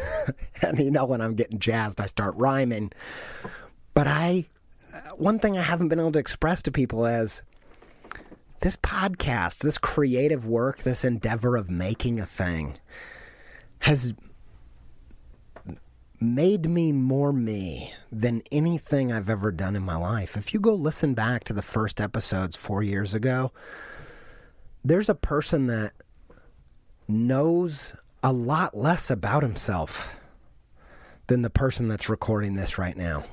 and 0.62 0.78
you 0.78 0.90
know, 0.90 1.04
when 1.04 1.20
I'm 1.20 1.34
getting 1.34 1.58
jazzed, 1.58 2.00
I 2.00 2.06
start 2.06 2.34
rhyming. 2.36 2.92
But 3.94 4.06
I, 4.06 4.46
uh, 4.94 5.00
one 5.16 5.38
thing 5.38 5.56
I 5.56 5.62
haven't 5.62 5.88
been 5.88 6.00
able 6.00 6.12
to 6.12 6.18
express 6.18 6.62
to 6.62 6.70
people 6.70 7.06
is 7.06 7.42
this 8.60 8.76
podcast, 8.76 9.58
this 9.58 9.78
creative 9.78 10.44
work, 10.46 10.78
this 10.78 11.04
endeavor 11.04 11.56
of 11.56 11.70
making 11.70 12.20
a 12.20 12.26
thing 12.26 12.78
has 13.80 14.14
made 16.20 16.68
me 16.68 16.90
more 16.90 17.32
me 17.32 17.94
than 18.10 18.42
anything 18.50 19.12
I've 19.12 19.30
ever 19.30 19.52
done 19.52 19.76
in 19.76 19.82
my 19.82 19.96
life. 19.96 20.36
If 20.36 20.52
you 20.52 20.60
go 20.60 20.74
listen 20.74 21.14
back 21.14 21.44
to 21.44 21.52
the 21.52 21.62
first 21.62 22.00
episodes 22.00 22.56
four 22.56 22.82
years 22.82 23.14
ago, 23.14 23.52
there's 24.84 25.08
a 25.08 25.14
person 25.14 25.68
that 25.68 25.92
knows 27.06 27.94
a 28.22 28.32
lot 28.32 28.76
less 28.76 29.10
about 29.10 29.42
himself 29.42 30.16
than 31.28 31.42
the 31.42 31.50
person 31.50 31.88
that's 31.88 32.08
recording 32.08 32.54
this 32.54 32.78
right 32.78 32.96
now. 32.96 33.24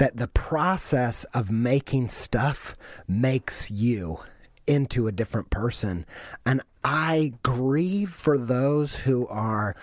That 0.00 0.16
the 0.16 0.28
process 0.28 1.24
of 1.34 1.50
making 1.50 2.08
stuff 2.08 2.74
makes 3.06 3.70
you 3.70 4.20
into 4.66 5.06
a 5.06 5.12
different 5.12 5.50
person. 5.50 6.06
And 6.46 6.62
I 6.82 7.34
grieve 7.42 8.10
for 8.10 8.38
those 8.38 8.96
who 8.96 9.26
are 9.28 9.76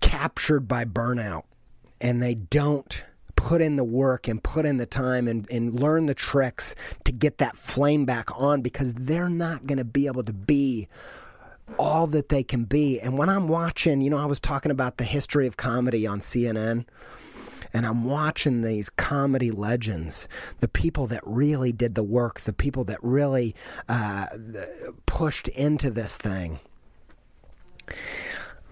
captured 0.00 0.66
by 0.66 0.84
burnout 0.84 1.44
and 2.00 2.20
they 2.20 2.34
don't 2.34 3.04
put 3.36 3.60
in 3.60 3.76
the 3.76 3.84
work 3.84 4.26
and 4.26 4.42
put 4.42 4.66
in 4.66 4.78
the 4.78 4.86
time 4.86 5.28
and, 5.28 5.48
and 5.48 5.72
learn 5.72 6.06
the 6.06 6.14
tricks 6.14 6.74
to 7.04 7.12
get 7.12 7.38
that 7.38 7.56
flame 7.56 8.04
back 8.04 8.36
on 8.36 8.62
because 8.62 8.94
they're 8.94 9.28
not 9.28 9.64
going 9.64 9.78
to 9.78 9.84
be 9.84 10.08
able 10.08 10.24
to 10.24 10.32
be 10.32 10.88
all 11.78 12.08
that 12.08 12.30
they 12.30 12.42
can 12.42 12.64
be. 12.64 12.98
And 12.98 13.16
when 13.16 13.28
I'm 13.28 13.46
watching, 13.46 14.00
you 14.00 14.10
know, 14.10 14.18
I 14.18 14.26
was 14.26 14.40
talking 14.40 14.72
about 14.72 14.96
the 14.96 15.04
history 15.04 15.46
of 15.46 15.56
comedy 15.56 16.06
on 16.06 16.18
CNN 16.18 16.84
and 17.74 17.84
I'm 17.84 18.04
watching 18.04 18.62
these 18.62 18.88
comedy 18.88 19.50
legends, 19.50 20.28
the 20.60 20.68
people 20.68 21.08
that 21.08 21.20
really 21.26 21.72
did 21.72 21.96
the 21.96 22.04
work, 22.04 22.40
the 22.40 22.52
people 22.52 22.84
that 22.84 23.02
really 23.02 23.56
uh, 23.88 24.26
pushed 25.06 25.48
into 25.48 25.90
this 25.90 26.16
thing. 26.16 26.60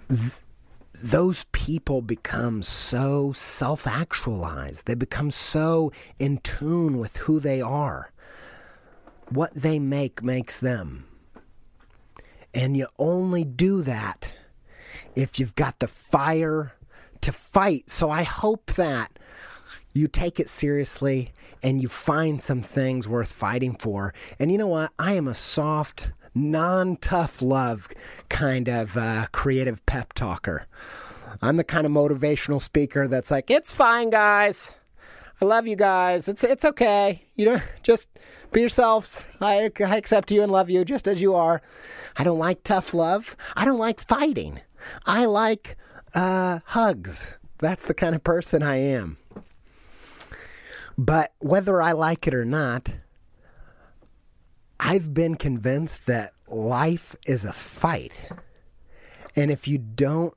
Th- 0.08 0.32
those 0.94 1.46
people 1.50 2.00
become 2.00 2.62
so 2.62 3.32
self 3.32 3.88
actualized. 3.88 4.86
They 4.86 4.94
become 4.94 5.32
so 5.32 5.90
in 6.20 6.38
tune 6.38 6.98
with 6.98 7.16
who 7.16 7.40
they 7.40 7.60
are. 7.60 8.12
What 9.28 9.52
they 9.52 9.80
make 9.80 10.22
makes 10.22 10.60
them. 10.60 11.06
And 12.54 12.76
you 12.76 12.86
only 13.00 13.44
do 13.44 13.82
that 13.82 14.32
if 15.16 15.40
you've 15.40 15.56
got 15.56 15.80
the 15.80 15.88
fire 15.88 16.74
to 17.22 17.32
fight. 17.32 17.88
So 17.90 18.10
I 18.10 18.22
hope 18.22 18.74
that 18.74 19.18
you 19.92 20.08
take 20.08 20.40
it 20.40 20.48
seriously 20.48 21.32
and 21.62 21.80
you 21.80 21.88
find 21.88 22.42
some 22.42 22.62
things 22.62 23.08
worth 23.08 23.32
fighting 23.32 23.76
for. 23.76 24.14
And 24.38 24.50
you 24.50 24.58
know 24.58 24.66
what? 24.66 24.92
I 24.98 25.14
am 25.14 25.28
a 25.28 25.34
soft, 25.34 26.12
non 26.34 26.96
tough 26.96 27.40
love 27.40 27.88
kind 28.28 28.68
of 28.68 28.96
uh, 28.96 29.26
creative 29.32 29.84
pep 29.86 30.12
talker. 30.12 30.66
I'm 31.40 31.56
the 31.56 31.64
kind 31.64 31.86
of 31.86 31.92
motivational 31.92 32.60
speaker 32.60 33.08
that's 33.08 33.30
like, 33.30 33.50
it's 33.50 33.72
fine, 33.72 34.10
guys. 34.10 34.76
I 35.40 35.44
love 35.44 35.66
you 35.66 35.74
guys. 35.74 36.28
It's 36.28 36.44
it's 36.44 36.64
okay. 36.64 37.22
You 37.34 37.46
know, 37.46 37.56
just 37.82 38.08
be 38.52 38.60
yourselves. 38.60 39.26
I, 39.40 39.70
I 39.84 39.96
accept 39.96 40.30
you 40.30 40.42
and 40.42 40.52
love 40.52 40.70
you 40.70 40.84
just 40.84 41.08
as 41.08 41.20
you 41.20 41.34
are. 41.34 41.60
I 42.16 42.22
don't 42.22 42.38
like 42.38 42.62
tough 42.62 42.94
love. 42.94 43.36
I 43.56 43.64
don't 43.64 43.78
like 43.78 44.00
fighting. 44.00 44.60
I 45.04 45.24
like 45.24 45.76
uh, 46.14 46.60
hugs. 46.66 47.36
That's 47.58 47.84
the 47.84 47.94
kind 47.94 48.14
of 48.14 48.24
person 48.24 48.62
I 48.62 48.76
am. 48.76 49.18
But 50.98 51.32
whether 51.38 51.80
I 51.80 51.92
like 51.92 52.26
it 52.26 52.34
or 52.34 52.44
not, 52.44 52.88
I've 54.78 55.14
been 55.14 55.36
convinced 55.36 56.06
that 56.06 56.32
life 56.48 57.16
is 57.26 57.44
a 57.44 57.52
fight. 57.52 58.28
And 59.34 59.50
if 59.50 59.66
you 59.66 59.78
don't 59.78 60.34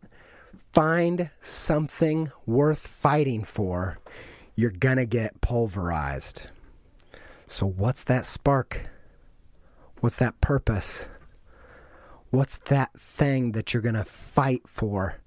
find 0.72 1.30
something 1.42 2.32
worth 2.46 2.86
fighting 2.86 3.44
for, 3.44 4.00
you're 4.56 4.72
going 4.72 4.98
to 4.98 5.06
get 5.06 5.42
pulverized. 5.42 6.48
So, 7.48 7.66
what's 7.66 8.04
that 8.04 8.26
spark? 8.26 8.90
What's 10.00 10.18
that 10.18 10.40
purpose? 10.42 11.08
What's 12.30 12.58
that 12.70 12.92
thing 13.00 13.52
that 13.54 13.74
you're 13.74 13.84
going 13.84 13.96
to 13.96 14.06
fight 14.06 14.64
for? 14.68 15.18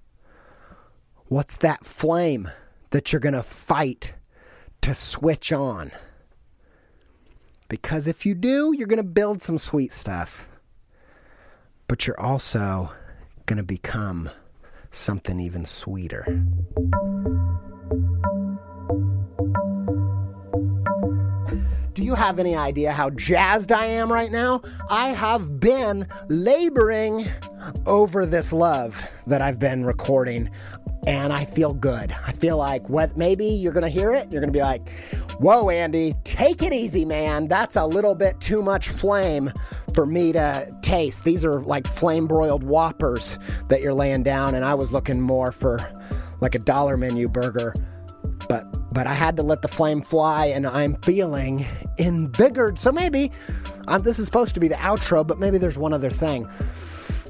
What's 1.28 1.56
that 1.58 1.84
flame 1.84 2.50
that 2.88 3.12
you're 3.12 3.20
going 3.20 3.34
to 3.34 3.42
fight 3.42 4.14
to 4.80 4.94
switch 4.94 5.52
on? 5.52 5.92
Because 7.68 8.08
if 8.08 8.24
you 8.24 8.34
do, 8.34 8.74
you're 8.74 8.86
going 8.86 8.96
to 8.96 9.02
build 9.02 9.42
some 9.42 9.58
sweet 9.58 9.92
stuff. 9.92 10.48
But 11.86 12.06
you're 12.06 12.18
also 12.18 12.92
going 13.44 13.58
to 13.58 13.62
become 13.62 14.30
something 14.90 15.38
even 15.38 15.66
sweeter. 15.66 16.24
You 22.08 22.14
have 22.14 22.38
any 22.38 22.56
idea 22.56 22.90
how 22.90 23.10
jazzed 23.10 23.70
I 23.70 23.84
am 23.84 24.10
right 24.10 24.32
now? 24.32 24.62
I 24.88 25.10
have 25.10 25.60
been 25.60 26.08
laboring 26.28 27.28
over 27.84 28.24
this 28.24 28.50
love 28.50 29.06
that 29.26 29.42
I've 29.42 29.58
been 29.58 29.84
recording 29.84 30.48
and 31.06 31.34
I 31.34 31.44
feel 31.44 31.74
good. 31.74 32.16
I 32.26 32.32
feel 32.32 32.56
like 32.56 32.88
what 32.88 33.18
maybe 33.18 33.44
you're 33.44 33.74
gonna 33.74 33.90
hear 33.90 34.14
it, 34.14 34.32
you're 34.32 34.40
gonna 34.40 34.50
be 34.50 34.62
like, 34.62 34.88
"Whoa, 35.38 35.68
Andy, 35.68 36.14
take 36.24 36.62
it 36.62 36.72
easy, 36.72 37.04
man. 37.04 37.46
That's 37.46 37.76
a 37.76 37.84
little 37.84 38.14
bit 38.14 38.40
too 38.40 38.62
much 38.62 38.88
flame 38.88 39.52
for 39.92 40.06
me 40.06 40.32
to 40.32 40.74
taste. 40.80 41.24
These 41.24 41.44
are 41.44 41.60
like 41.60 41.86
flame 41.86 42.26
broiled 42.26 42.64
whoppers 42.64 43.38
that 43.68 43.82
you're 43.82 43.92
laying 43.92 44.22
down, 44.22 44.54
and 44.54 44.64
I 44.64 44.72
was 44.72 44.92
looking 44.92 45.20
more 45.20 45.52
for 45.52 45.78
like 46.40 46.54
a 46.54 46.58
dollar 46.58 46.96
menu 46.96 47.28
burger." 47.28 47.74
But 48.98 49.06
I 49.06 49.14
had 49.14 49.36
to 49.36 49.44
let 49.44 49.62
the 49.62 49.68
flame 49.68 50.02
fly, 50.02 50.46
and 50.46 50.66
I'm 50.66 50.96
feeling 51.02 51.64
invigorated. 51.98 52.80
So 52.80 52.90
maybe 52.90 53.30
um, 53.86 54.02
this 54.02 54.18
is 54.18 54.26
supposed 54.26 54.54
to 54.54 54.60
be 54.60 54.66
the 54.66 54.74
outro, 54.74 55.24
but 55.24 55.38
maybe 55.38 55.56
there's 55.56 55.78
one 55.78 55.92
other 55.92 56.10
thing 56.10 56.48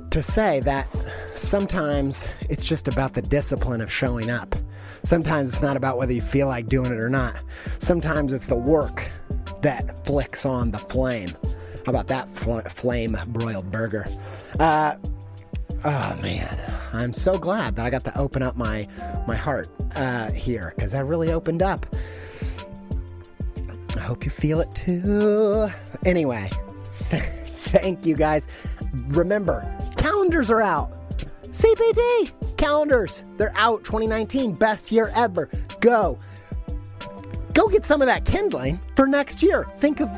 to 0.08 0.22
say 0.22 0.60
that 0.60 0.88
sometimes 1.34 2.26
it's 2.48 2.64
just 2.64 2.88
about 2.88 3.12
the 3.12 3.20
discipline 3.20 3.82
of 3.82 3.92
showing 3.92 4.30
up. 4.30 4.56
Sometimes 5.02 5.52
it's 5.52 5.60
not 5.60 5.76
about 5.76 5.98
whether 5.98 6.14
you 6.14 6.22
feel 6.22 6.46
like 6.46 6.68
doing 6.68 6.90
it 6.90 6.98
or 6.98 7.10
not. 7.10 7.36
Sometimes 7.80 8.32
it's 8.32 8.46
the 8.46 8.56
work 8.56 9.06
that 9.60 10.06
flicks 10.06 10.46
on 10.46 10.70
the 10.70 10.78
flame. 10.78 11.28
How 11.84 11.90
about 11.90 12.06
that 12.06 12.30
fl- 12.30 12.60
flame 12.60 13.14
broiled 13.26 13.70
burger? 13.70 14.06
Uh, 14.58 14.94
oh 15.84 16.18
man, 16.22 16.58
I'm 16.92 17.12
so 17.12 17.38
glad 17.38 17.76
that 17.76 17.86
I 17.86 17.90
got 17.90 18.04
to 18.04 18.18
open 18.18 18.42
up 18.42 18.56
my 18.56 18.86
my 19.26 19.36
heart 19.36 19.68
uh, 19.96 20.30
here 20.30 20.72
because 20.76 20.94
I 20.94 21.00
really 21.00 21.32
opened 21.32 21.62
up. 21.62 21.86
I 23.96 24.00
hope 24.00 24.24
you 24.24 24.30
feel 24.30 24.60
it 24.60 24.74
too. 24.74 25.68
Anyway, 26.04 26.50
thank 26.84 28.06
you 28.06 28.16
guys. 28.16 28.48
Remember, 29.08 29.66
calendars 29.96 30.50
are 30.50 30.62
out. 30.62 30.92
CPT 31.50 32.32
calendars, 32.58 33.24
they're 33.38 33.56
out 33.56 33.84
2019, 33.84 34.54
best 34.54 34.92
year 34.92 35.10
ever. 35.14 35.48
Go. 35.80 36.18
go 37.54 37.68
get 37.68 37.86
some 37.86 38.02
of 38.02 38.06
that 38.06 38.24
kindling 38.26 38.78
for 38.94 39.06
next 39.06 39.42
year. 39.42 39.66
Think 39.78 40.00
of 40.00 40.10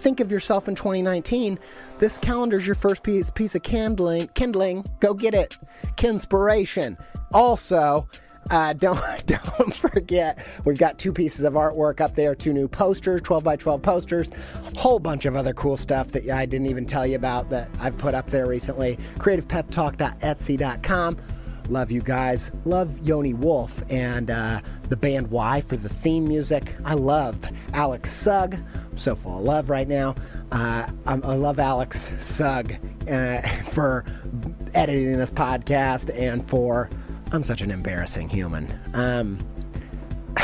think 0.00 0.20
of 0.20 0.32
yourself 0.32 0.68
in 0.68 0.74
2019. 0.74 1.58
This 1.98 2.18
calendar 2.18 2.58
is 2.58 2.66
your 2.66 2.74
first 2.74 3.02
piece 3.02 3.30
piece 3.30 3.54
of 3.54 3.62
kindling. 3.62 4.28
Kindling, 4.28 4.84
go 5.00 5.14
get 5.14 5.34
it. 5.34 5.58
Kinspiration. 5.96 6.96
Also, 7.32 8.08
uh, 8.50 8.72
don't 8.78 9.00
don't 9.26 9.74
forget 9.74 10.44
we've 10.64 10.78
got 10.78 10.98
two 10.98 11.12
pieces 11.12 11.44
of 11.44 11.52
artwork 11.52 12.00
up 12.00 12.14
there, 12.14 12.34
two 12.34 12.52
new 12.52 12.66
posters, 12.66 13.20
12 13.22 13.44
by 13.44 13.56
12 13.56 13.82
posters, 13.82 14.30
whole 14.76 14.98
bunch 14.98 15.26
of 15.26 15.36
other 15.36 15.52
cool 15.52 15.76
stuff 15.76 16.10
that 16.12 16.28
I 16.28 16.46
didn't 16.46 16.68
even 16.68 16.86
tell 16.86 17.06
you 17.06 17.16
about 17.16 17.50
that 17.50 17.68
I've 17.78 17.98
put 17.98 18.14
up 18.14 18.28
there 18.28 18.46
recently. 18.46 18.98
CreativePepTalk.etsy.com. 19.18 21.16
Love 21.70 21.92
you 21.92 22.02
guys. 22.02 22.50
Love 22.64 22.98
Yoni 23.06 23.32
Wolf 23.32 23.84
and 23.88 24.28
uh, 24.28 24.60
the 24.88 24.96
band 24.96 25.30
WHY? 25.30 25.60
for 25.60 25.76
the 25.76 25.88
theme 25.88 26.26
music. 26.26 26.74
I 26.84 26.94
love 26.94 27.38
Alex 27.72 28.10
Sugg. 28.10 28.54
I'm 28.54 28.98
so 28.98 29.14
full 29.14 29.38
of 29.38 29.44
love 29.44 29.70
right 29.70 29.86
now. 29.86 30.16
Uh, 30.50 30.88
I 31.06 31.14
love 31.14 31.60
Alex 31.60 32.12
Sugg 32.18 32.74
uh, 33.08 33.40
for 33.70 34.04
editing 34.74 35.16
this 35.16 35.30
podcast 35.30 36.12
and 36.18 36.48
for 36.48 36.90
I'm 37.30 37.44
such 37.44 37.60
an 37.60 37.70
embarrassing 37.70 38.28
human. 38.28 38.76
Um, 38.92 39.38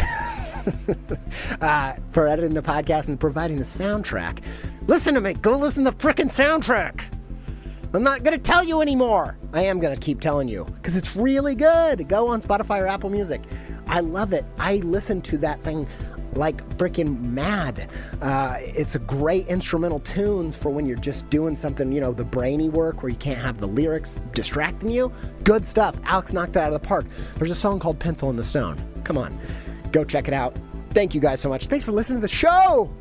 uh, 1.60 1.94
for 2.12 2.28
editing 2.28 2.54
the 2.54 2.62
podcast 2.62 3.08
and 3.08 3.18
providing 3.18 3.58
the 3.58 3.64
soundtrack. 3.64 4.44
Listen 4.86 5.14
to 5.14 5.20
me. 5.20 5.34
Go 5.34 5.58
listen 5.58 5.84
to 5.86 5.90
the 5.90 5.96
frickin' 5.96 6.26
soundtrack. 6.26 7.12
I'm 7.92 8.02
not 8.02 8.22
going 8.22 8.36
to 8.36 8.42
tell 8.42 8.62
you 8.62 8.80
anymore. 8.80 9.38
I 9.56 9.62
am 9.62 9.80
going 9.80 9.94
to 9.94 10.00
keep 10.00 10.20
telling 10.20 10.48
you 10.48 10.64
because 10.64 10.96
it's 10.96 11.16
really 11.16 11.54
good. 11.54 12.08
Go 12.08 12.28
on 12.28 12.40
Spotify 12.42 12.80
or 12.80 12.86
Apple 12.86 13.10
Music. 13.10 13.42
I 13.86 14.00
love 14.00 14.32
it. 14.32 14.44
I 14.58 14.76
listen 14.76 15.22
to 15.22 15.38
that 15.38 15.60
thing 15.62 15.88
like 16.32 16.66
freaking 16.76 17.20
mad. 17.20 17.88
Uh, 18.20 18.56
it's 18.60 18.94
a 18.94 18.98
great 18.98 19.46
instrumental 19.46 20.00
tunes 20.00 20.54
for 20.56 20.70
when 20.70 20.86
you're 20.86 20.98
just 20.98 21.28
doing 21.30 21.56
something, 21.56 21.92
you 21.92 22.00
know, 22.00 22.12
the 22.12 22.24
brainy 22.24 22.68
work 22.68 23.02
where 23.02 23.10
you 23.10 23.16
can't 23.16 23.38
have 23.38 23.58
the 23.58 23.66
lyrics 23.66 24.20
distracting 24.32 24.90
you. 24.90 25.12
Good 25.44 25.64
stuff. 25.64 25.98
Alex 26.04 26.32
knocked 26.32 26.56
it 26.56 26.58
out 26.58 26.72
of 26.72 26.80
the 26.80 26.86
park. 26.86 27.06
There's 27.36 27.50
a 27.50 27.54
song 27.54 27.78
called 27.78 27.98
Pencil 27.98 28.30
in 28.30 28.36
the 28.36 28.44
Stone. 28.44 28.82
Come 29.04 29.16
on, 29.18 29.38
go 29.92 30.04
check 30.04 30.28
it 30.28 30.34
out. 30.34 30.56
Thank 30.90 31.14
you 31.14 31.20
guys 31.20 31.40
so 31.40 31.48
much. 31.48 31.66
Thanks 31.68 31.84
for 31.84 31.92
listening 31.92 32.18
to 32.18 32.22
the 32.22 32.28
show. 32.28 32.92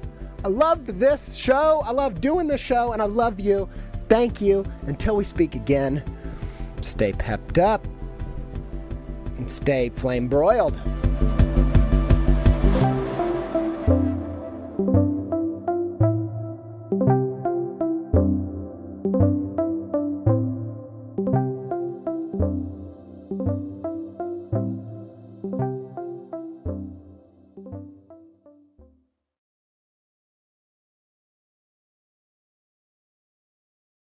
I 0.44 0.48
love 0.48 1.00
this 1.00 1.36
show. 1.36 1.82
I 1.86 1.92
love 1.92 2.22
doing 2.22 2.48
this 2.48 2.62
show, 2.62 2.94
and 2.94 3.02
I 3.02 3.06
love 3.06 3.40
you. 3.40 3.68
Thank 4.10 4.40
you. 4.42 4.64
Until 4.84 5.16
we 5.16 5.24
speak 5.24 5.56
again, 5.56 6.04
stay 6.86 7.14
pepped 7.14 7.58
up 7.58 7.86
and 9.38 9.50
stay 9.50 9.90
flame 9.90 10.28
broiled. 10.28 10.80